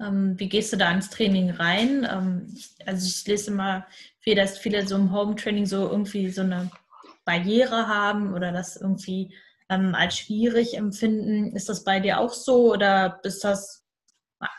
Ähm, 0.00 0.38
wie 0.38 0.48
gehst 0.48 0.72
du 0.72 0.76
da 0.76 0.90
ins 0.90 1.10
Training 1.10 1.50
rein? 1.50 2.06
Ähm, 2.10 2.54
also 2.84 3.06
ich 3.06 3.26
lese 3.26 3.50
immer 3.50 3.86
viel, 4.20 4.34
dass 4.34 4.58
viele 4.58 4.86
so 4.86 4.96
im 4.96 5.12
Home-Training 5.12 5.66
so 5.66 5.88
irgendwie 5.88 6.28
so 6.30 6.42
eine 6.42 6.70
Barriere 7.24 7.88
haben 7.88 8.34
oder 8.34 8.52
das 8.52 8.76
irgendwie 8.76 9.34
ähm, 9.68 9.94
als 9.94 10.18
schwierig 10.18 10.76
empfinden. 10.76 11.56
Ist 11.56 11.68
das 11.68 11.84
bei 11.84 12.00
dir 12.00 12.20
auch 12.20 12.32
so 12.32 12.72
oder 12.72 13.20
bist 13.22 13.42
das, 13.44 13.84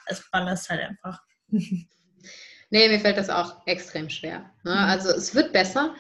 es 0.08 0.30
ballerst 0.32 0.70
halt 0.70 0.82
einfach? 0.82 1.22
Nee, 2.70 2.90
mir 2.90 3.00
fällt 3.00 3.18
das 3.18 3.30
auch 3.30 3.66
extrem 3.66 4.10
schwer. 4.10 4.40
Ne? 4.64 4.72
Mhm. 4.72 4.78
Also 4.78 5.10
es 5.12 5.34
wird 5.34 5.54
besser, 5.54 5.96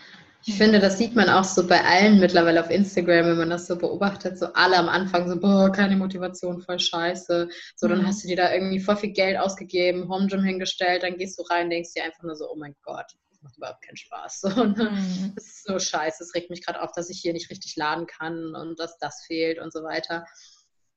ich 0.47 0.55
finde, 0.55 0.79
das 0.79 0.97
sieht 0.97 1.13
man 1.13 1.27
auch 1.27 1.43
so 1.43 1.67
bei 1.67 1.83
allen 1.83 2.21
mittlerweile 2.21 2.63
auf 2.63 2.69
Instagram, 2.69 3.25
wenn 3.25 3.37
man 3.37 3.49
das 3.49 3.67
so 3.67 3.77
beobachtet, 3.77 4.39
so 4.39 4.45
alle 4.53 4.77
am 4.77 4.87
Anfang 4.87 5.27
so, 5.27 5.37
boah, 5.37 5.69
keine 5.69 5.97
Motivation, 5.97 6.61
voll 6.61 6.79
scheiße. 6.79 7.49
So, 7.75 7.87
dann 7.89 8.03
mhm. 8.03 8.07
hast 8.07 8.23
du 8.23 8.29
dir 8.29 8.37
da 8.37 8.53
irgendwie 8.53 8.79
voll 8.79 8.95
viel 8.95 9.11
Geld 9.11 9.37
ausgegeben, 9.37 10.07
Home 10.07 10.27
Gym 10.27 10.45
hingestellt, 10.45 11.03
dann 11.03 11.17
gehst 11.17 11.37
du 11.37 11.43
rein, 11.43 11.69
denkst 11.69 11.93
dir 11.93 12.05
einfach 12.05 12.23
nur 12.23 12.37
so, 12.37 12.49
oh 12.49 12.55
mein 12.55 12.77
Gott, 12.81 13.07
das 13.29 13.41
macht 13.41 13.57
überhaupt 13.57 13.81
keinen 13.85 13.97
Spaß. 13.97 14.39
So, 14.55 14.63
ne? 14.63 14.89
mhm. 14.89 15.33
Das 15.35 15.45
ist 15.47 15.65
so 15.65 15.77
scheiße, 15.77 16.23
es 16.23 16.33
regt 16.33 16.49
mich 16.49 16.65
gerade 16.65 16.81
auf, 16.81 16.93
dass 16.93 17.09
ich 17.09 17.19
hier 17.19 17.33
nicht 17.33 17.49
richtig 17.49 17.75
laden 17.75 18.07
kann 18.07 18.55
und 18.55 18.79
dass 18.79 18.97
das 18.99 19.25
fehlt 19.27 19.59
und 19.59 19.73
so 19.73 19.83
weiter. 19.83 20.23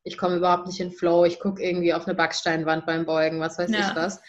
Ich 0.04 0.16
komme 0.16 0.36
überhaupt 0.36 0.68
nicht 0.68 0.78
in 0.78 0.92
Flow, 0.92 1.24
ich 1.24 1.40
gucke 1.40 1.60
irgendwie 1.60 1.92
auf 1.92 2.06
eine 2.06 2.14
Backsteinwand 2.14 2.86
beim 2.86 3.04
Beugen, 3.04 3.40
was 3.40 3.58
weiß 3.58 3.72
ja. 3.72 3.80
ich 3.80 3.96
was. 3.96 4.20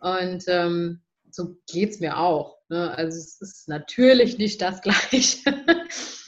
Und 0.00 0.42
ähm, 0.48 1.03
so 1.34 1.56
geht 1.66 1.90
es 1.90 2.00
mir 2.00 2.18
auch. 2.18 2.58
Ne? 2.68 2.96
Also 2.96 3.18
es 3.18 3.40
ist 3.40 3.68
natürlich 3.68 4.38
nicht 4.38 4.62
das 4.62 4.80
Gleiche. 4.82 5.64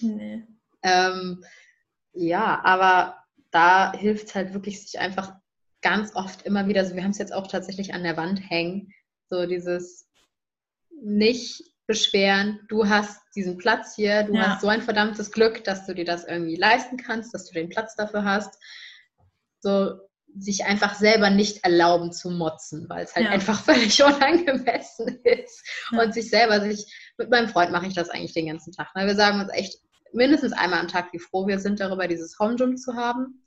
Nee. 0.01 0.45
ähm, 0.83 1.45
ja, 2.13 2.61
aber 2.65 3.17
da 3.51 3.93
hilft 3.93 4.29
es 4.29 4.35
halt 4.35 4.53
wirklich, 4.53 4.83
sich 4.83 4.99
einfach 4.99 5.35
ganz 5.81 6.15
oft 6.15 6.43
immer 6.43 6.67
wieder, 6.67 6.81
also 6.81 6.97
wir 6.97 7.05
haben 7.05 7.13
es 7.13 7.19
jetzt 7.19 7.33
auch 7.33 7.47
tatsächlich 7.47 7.95
an 7.95 8.03
der 8.03 8.17
Wand 8.17 8.51
hängen, 8.51 8.93
so 9.31 9.47
dieses 9.47 10.09
nicht 10.91 11.63
beschweren, 11.87 12.61
du 12.69 12.89
hast 12.89 13.21
diesen 13.37 13.59
Platz 13.59 13.95
hier, 13.95 14.25
du 14.25 14.35
ja. 14.35 14.49
hast 14.49 14.63
so 14.63 14.69
ein 14.69 14.83
verdammtes 14.83 15.31
Glück, 15.31 15.63
dass 15.63 15.87
du 15.87 15.95
dir 15.95 16.05
das 16.05 16.25
irgendwie 16.25 16.57
leisten 16.57 16.97
kannst, 16.97 17.33
dass 17.33 17.45
du 17.45 17.55
den 17.55 17.69
Platz 17.69 17.95
dafür 17.95 18.25
hast. 18.25 18.59
So, 19.61 20.01
sich 20.39 20.64
einfach 20.64 20.95
selber 20.95 21.30
nicht 21.30 21.64
erlauben 21.64 22.12
zu 22.12 22.30
motzen, 22.30 22.89
weil 22.89 23.05
es 23.05 23.14
halt 23.14 23.26
ja. 23.26 23.32
einfach 23.32 23.61
völlig 23.64 24.03
unangemessen 24.03 25.20
ist. 25.24 25.64
Ja. 25.93 26.03
Und 26.03 26.14
sich 26.14 26.30
selber, 26.30 26.61
sich, 26.61 26.93
mit 27.18 27.30
meinem 27.30 27.49
Freund 27.49 27.72
mache 27.72 27.87
ich 27.87 27.95
das 27.95 28.11
eigentlich 28.11 28.34
den 28.34 28.47
ganzen 28.47 28.72
Tag. 28.72 28.95
Ne? 28.95 29.07
Wir 29.07 29.14
sagen 29.14 29.41
uns 29.41 29.53
echt 29.53 29.78
mindestens 30.12 30.53
einmal 30.53 30.80
am 30.80 30.89
Tag, 30.89 31.12
wie 31.12 31.18
froh 31.18 31.47
wir 31.47 31.59
sind 31.59 31.80
darüber, 31.80 32.09
dieses 32.09 32.39
Home 32.39 32.57
Gym 32.57 32.76
zu 32.76 32.95
haben. 32.95 33.43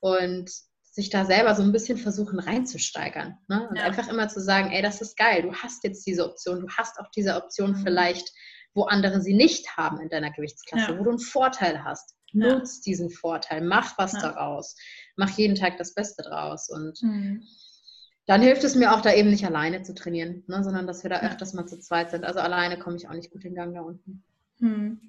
Und 0.00 0.50
sich 0.92 1.08
da 1.08 1.24
selber 1.24 1.54
so 1.54 1.62
ein 1.62 1.72
bisschen 1.72 1.96
versuchen 1.96 2.38
reinzusteigern. 2.38 3.38
Ne? 3.48 3.66
Und 3.68 3.76
ja. 3.76 3.84
einfach 3.84 4.08
immer 4.08 4.28
zu 4.28 4.40
sagen, 4.40 4.70
ey, 4.72 4.82
das 4.82 5.00
ist 5.00 5.16
geil, 5.16 5.42
du 5.42 5.54
hast 5.54 5.84
jetzt 5.84 6.06
diese 6.06 6.26
Option, 6.26 6.60
du 6.60 6.68
hast 6.68 7.00
auch 7.00 7.08
diese 7.16 7.34
Option 7.36 7.70
mhm. 7.70 7.76
vielleicht, 7.76 8.30
wo 8.74 8.84
andere 8.84 9.22
sie 9.22 9.34
nicht 9.34 9.76
haben 9.78 10.00
in 10.00 10.10
deiner 10.10 10.30
Gewichtsklasse, 10.30 10.98
wo 10.98 11.04
du 11.04 11.10
einen 11.10 11.18
Vorteil 11.18 11.82
hast. 11.82 12.14
Nutz 12.34 12.80
diesen 12.80 13.10
Vorteil, 13.10 13.62
mach 13.62 13.96
was 13.98 14.12
daraus 14.12 14.76
mache 15.16 15.40
jeden 15.40 15.56
Tag 15.56 15.78
das 15.78 15.94
Beste 15.94 16.22
draus. 16.22 16.68
Und 16.68 17.02
mhm. 17.02 17.42
dann 18.26 18.42
hilft 18.42 18.64
es 18.64 18.74
mir 18.74 18.92
auch, 18.94 19.00
da 19.00 19.12
eben 19.12 19.30
nicht 19.30 19.44
alleine 19.44 19.82
zu 19.82 19.94
trainieren, 19.94 20.44
ne, 20.46 20.62
sondern 20.62 20.86
dass 20.86 21.02
wir 21.02 21.10
da 21.10 21.20
öfters 21.20 21.52
mal 21.54 21.66
zu 21.66 21.78
zweit 21.78 22.10
sind. 22.10 22.24
Also 22.24 22.40
alleine 22.40 22.78
komme 22.78 22.96
ich 22.96 23.08
auch 23.08 23.14
nicht 23.14 23.30
gut 23.30 23.44
in 23.44 23.54
Gang 23.54 23.74
da 23.74 23.80
unten. 23.82 24.24
Hm. 24.62 25.00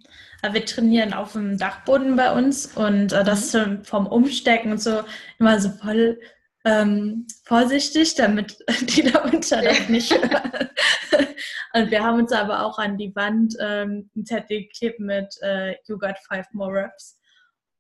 Wir 0.52 0.66
trainieren 0.66 1.14
auf 1.14 1.34
dem 1.34 1.60
Dachboden 1.60 2.16
bei 2.16 2.34
uns 2.34 2.76
und 2.76 3.14
äh, 3.14 3.24
das 3.24 3.54
mhm. 3.54 3.84
vom 3.84 4.08
Umstecken 4.08 4.72
und 4.72 4.82
so 4.82 5.04
immer 5.38 5.60
so 5.60 5.70
voll 5.70 6.20
ähm, 6.66 7.28
vorsichtig, 7.44 8.16
damit 8.16 8.58
die 8.82 9.04
da 9.04 9.20
unter 9.20 9.62
das 9.62 9.90
nicht 9.90 10.12
hören. 10.12 10.70
und 11.74 11.92
wir 11.92 12.04
haben 12.04 12.20
uns 12.20 12.32
aber 12.32 12.66
auch 12.66 12.80
an 12.80 12.98
die 12.98 13.16
Wand 13.16 13.56
ähm, 13.60 14.10
ein 14.16 14.26
Zettel 14.26 14.64
geklebt 14.64 15.00
mit 15.00 15.38
äh, 15.42 15.76
You 15.88 15.98
got 15.98 16.18
five 16.28 16.48
more 16.54 16.74
reps. 16.74 17.20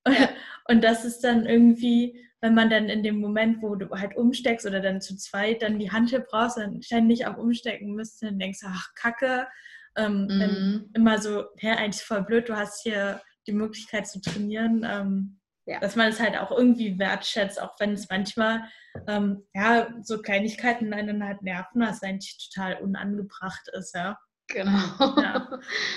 Und 0.67 0.83
das 0.83 1.05
ist 1.05 1.23
dann 1.23 1.45
irgendwie, 1.45 2.27
wenn 2.41 2.53
man 2.53 2.69
dann 2.69 2.89
in 2.89 3.03
dem 3.03 3.19
Moment, 3.19 3.61
wo 3.61 3.75
du 3.75 3.89
halt 3.89 4.15
umsteckst 4.15 4.65
oder 4.65 4.79
dann 4.79 5.01
zu 5.01 5.15
zweit 5.17 5.61
dann 5.61 5.79
die 5.79 5.91
Hantel 5.91 6.25
brauchst 6.29 6.57
und 6.57 6.83
ständig 6.83 7.25
am 7.25 7.35
Umstecken 7.35 7.95
müsst, 7.95 8.21
dann 8.23 8.39
denkst 8.39 8.61
du, 8.61 8.67
ach, 8.69 8.93
Kacke. 8.95 9.47
Ähm, 9.95 10.27
mhm. 10.27 10.89
Immer 10.93 11.19
so, 11.19 11.45
ja, 11.59 11.75
eigentlich 11.75 12.03
voll 12.03 12.23
blöd, 12.23 12.49
du 12.49 12.55
hast 12.55 12.81
hier 12.81 13.21
die 13.45 13.51
Möglichkeit 13.53 14.07
zu 14.07 14.21
trainieren. 14.21 14.85
Ähm, 14.89 15.39
ja. 15.65 15.79
Dass 15.79 15.95
man 15.95 16.09
es 16.09 16.19
halt 16.19 16.37
auch 16.37 16.51
irgendwie 16.51 16.99
wertschätzt, 16.99 17.61
auch 17.61 17.79
wenn 17.79 17.93
es 17.93 18.09
manchmal, 18.09 18.63
ähm, 19.07 19.45
ja, 19.53 19.87
so 20.01 20.21
Kleinigkeiten 20.21 20.93
einen 20.93 21.23
halt 21.23 21.41
nerven, 21.41 21.81
was 21.81 22.03
eigentlich 22.03 22.49
total 22.51 22.81
unangebracht 22.81 23.69
ist, 23.73 23.95
ja. 23.95 24.17
Genau. 24.47 25.21
Ja, 25.21 25.47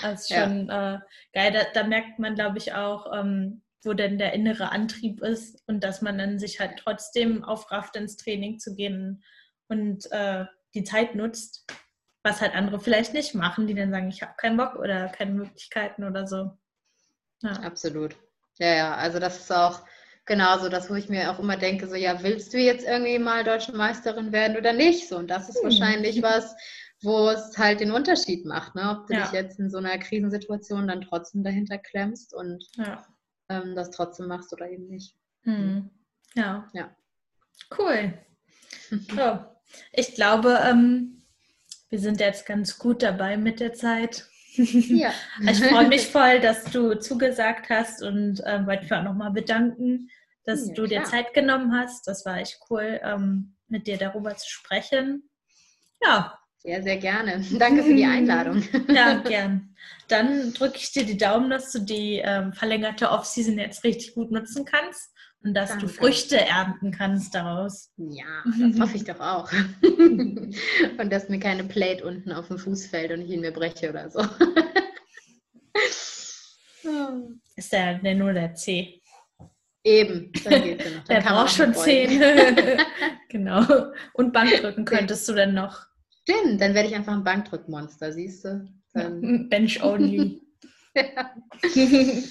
das 0.03 0.21
ist 0.21 0.29
schon 0.35 0.69
ja. 0.69 0.95
äh, 0.95 0.99
geil. 1.33 1.53
Da, 1.53 1.65
da, 1.75 1.89
merkt 1.89 2.19
man, 2.19 2.37
glaube 2.37 2.59
ich, 2.59 2.75
auch, 2.75 3.13
ähm, 3.13 3.63
wo 3.87 3.95
denn 3.95 4.19
der 4.19 4.33
innere 4.33 4.71
Antrieb 4.73 5.23
ist 5.23 5.63
und 5.67 5.83
dass 5.83 6.03
man 6.03 6.19
dann 6.19 6.39
sich 6.39 6.61
halt 6.61 6.79
trotzdem 6.79 7.45
aufrafft, 7.45 7.97
ins 7.97 8.17
Training 8.17 8.59
zu 8.59 8.75
gehen 8.75 9.25
und 9.69 10.11
äh, 10.13 10.45
die 10.75 10.85
Zeit 10.85 11.15
nutzt, 11.15 11.65
was 12.23 12.41
halt 12.41 12.55
andere 12.55 12.81
vielleicht 12.81 13.15
nicht 13.15 13.35
machen, 13.35 13.67
die 13.67 13.75
dann 13.75 13.91
sagen, 13.91 14.09
ich 14.09 14.23
habe 14.23 14.35
keinen 14.37 14.57
Bock 14.57 14.75
oder 14.77 15.09
keine 15.09 15.33
Möglichkeiten 15.33 16.05
oder 16.05 16.27
so. 16.27 16.51
Ja. 17.43 17.53
Absolut. 17.63 18.17
Ja, 18.59 18.75
ja, 18.75 18.95
also 18.95 19.19
das 19.19 19.39
ist 19.39 19.53
auch 19.53 19.83
genauso 20.25 20.69
das, 20.69 20.91
wo 20.91 20.95
ich 20.95 21.09
mir 21.09 21.31
auch 21.31 21.39
immer 21.39 21.57
denke, 21.57 21.87
so 21.87 21.95
ja, 21.95 22.23
willst 22.23 22.53
du 22.53 22.59
jetzt 22.59 22.87
irgendwie 22.87 23.19
mal 23.19 23.45
deutsche 23.45 23.73
Meisterin 23.73 24.33
werden 24.33 24.57
oder 24.57 24.73
nicht? 24.73 25.09
So, 25.09 25.19
und 25.19 25.29
das 25.29 25.49
ist 25.49 25.59
hm. 25.59 25.65
wahrscheinlich 25.65 26.23
was, 26.23 26.57
wo 27.03 27.29
es 27.29 27.57
halt 27.59 27.81
den 27.81 27.93
Unterschied 27.93 28.47
macht, 28.47 28.75
ne? 28.75 28.99
ob 28.99 29.07
du 29.07 29.15
ja. 29.15 29.23
dich 29.23 29.33
jetzt 29.33 29.61
in 29.61 29.71
so 29.71 29.79
einer 29.79 29.99
Krisensituation 29.99 30.89
dann 30.89 31.03
trotzdem 31.03 31.45
dahinter 31.45 31.79
klemmst 31.79 32.35
und 32.35 32.65
ja 32.77 33.07
ähm, 33.49 33.75
das 33.75 33.91
trotzdem 33.91 34.27
machst 34.27 34.53
oder 34.53 34.71
eben 34.71 34.87
nicht. 34.89 35.15
Mhm. 35.45 35.91
Ja. 36.35 36.69
ja. 36.73 36.91
Cool. 37.77 38.15
So. 38.91 39.39
Ich 39.93 40.15
glaube, 40.15 40.61
ähm, 40.65 41.23
wir 41.89 41.99
sind 41.99 42.21
jetzt 42.21 42.47
ganz 42.47 42.79
gut 42.79 43.03
dabei 43.03 43.37
mit 43.37 43.61
der 43.61 43.73
Zeit. 43.73 44.29
Ja. 44.59 45.13
ich 45.51 45.63
freue 45.63 45.87
mich 45.87 46.07
voll, 46.11 46.41
dass 46.41 46.65
du 46.65 46.95
zugesagt 46.95 47.69
hast 47.69 48.03
und 48.03 48.43
ähm, 48.47 48.67
wollte 48.67 48.85
mich 48.85 48.93
auch 48.95 49.03
nochmal 49.03 49.31
bedanken, 49.31 50.09
dass 50.45 50.69
ja, 50.69 50.73
du 50.73 50.87
dir 50.87 51.05
Zeit 51.05 51.35
genommen 51.35 51.79
hast. 51.79 52.09
Das 52.09 52.25
war 52.25 52.39
echt 52.39 52.59
cool, 52.71 52.99
ähm, 53.03 53.55
mit 53.69 53.87
dir 53.87 53.99
darüber 53.99 54.35
zu 54.35 54.49
sprechen. 54.49 55.29
Ja, 56.03 56.39
sehr, 56.67 56.83
sehr 56.83 56.97
gerne. 56.97 57.45
Danke 57.59 57.85
für 57.85 57.95
die 57.95 58.05
Einladung. 58.05 58.63
Ja, 58.89 59.21
gern. 59.21 59.75
Dann 60.09 60.53
drücke 60.53 60.79
ich 60.79 60.93
dir 60.93 61.05
die 61.05 61.17
Daumen, 61.17 61.49
dass 61.49 61.71
du 61.73 61.79
die 61.81 62.21
ähm, 62.25 62.53
verlängerte 62.53 63.11
Off-Season 63.11 63.59
jetzt 63.59 63.85
richtig 63.85 64.15
gut 64.15 64.31
nutzen 64.33 64.65
kannst 64.65 65.13
und 65.43 65.55
dass 65.55 65.71
Danke. 65.71 65.87
du 65.87 65.93
Früchte 65.93 66.41
ernten 66.41 66.91
kannst 66.91 67.35
daraus. 67.35 67.93
Ja, 67.97 68.45
das 68.59 68.81
hoffe 68.81 68.97
ich 68.97 69.05
doch 69.05 69.21
auch. 69.21 69.51
und 69.83 71.13
dass 71.13 71.29
mir 71.29 71.39
keine 71.39 71.65
Plate 71.65 72.05
unten 72.05 72.33
auf 72.33 72.49
dem 72.49 72.59
Fuß 72.59 72.87
fällt 72.87 73.13
und 73.13 73.23
ich 73.23 73.31
ihn 73.31 73.41
mir 73.41 73.53
breche 73.53 73.91
oder 73.91 74.11
so. 74.11 74.21
Ist 77.57 77.73
der, 77.73 78.15
nur 78.15 78.33
der 78.33 78.55
C. 78.55 79.01
Eben, 79.85 80.33
dann 80.45 80.63
geht's 80.63 80.85
ja 80.85 80.91
noch. 80.91 81.05
Dann 81.05 81.23
der 81.23 81.31
braucht 81.31 81.51
schon 81.51 81.75
zehn. 81.75 82.21
genau. 83.29 83.65
Und 84.15 84.33
Bankdrücken 84.33 84.85
könntest 84.85 85.29
du 85.29 85.33
dann 85.33 85.55
noch. 85.55 85.86
Stimmt, 86.29 86.61
dann 86.61 86.75
werde 86.75 86.89
ich 86.89 86.95
einfach 86.95 87.13
ein 87.13 87.23
Bankdrückmonster, 87.23 88.13
siehst 88.13 88.45
du? 88.45 88.69
Dann... 88.93 89.49
Bench 89.49 89.83
only. 89.83 90.43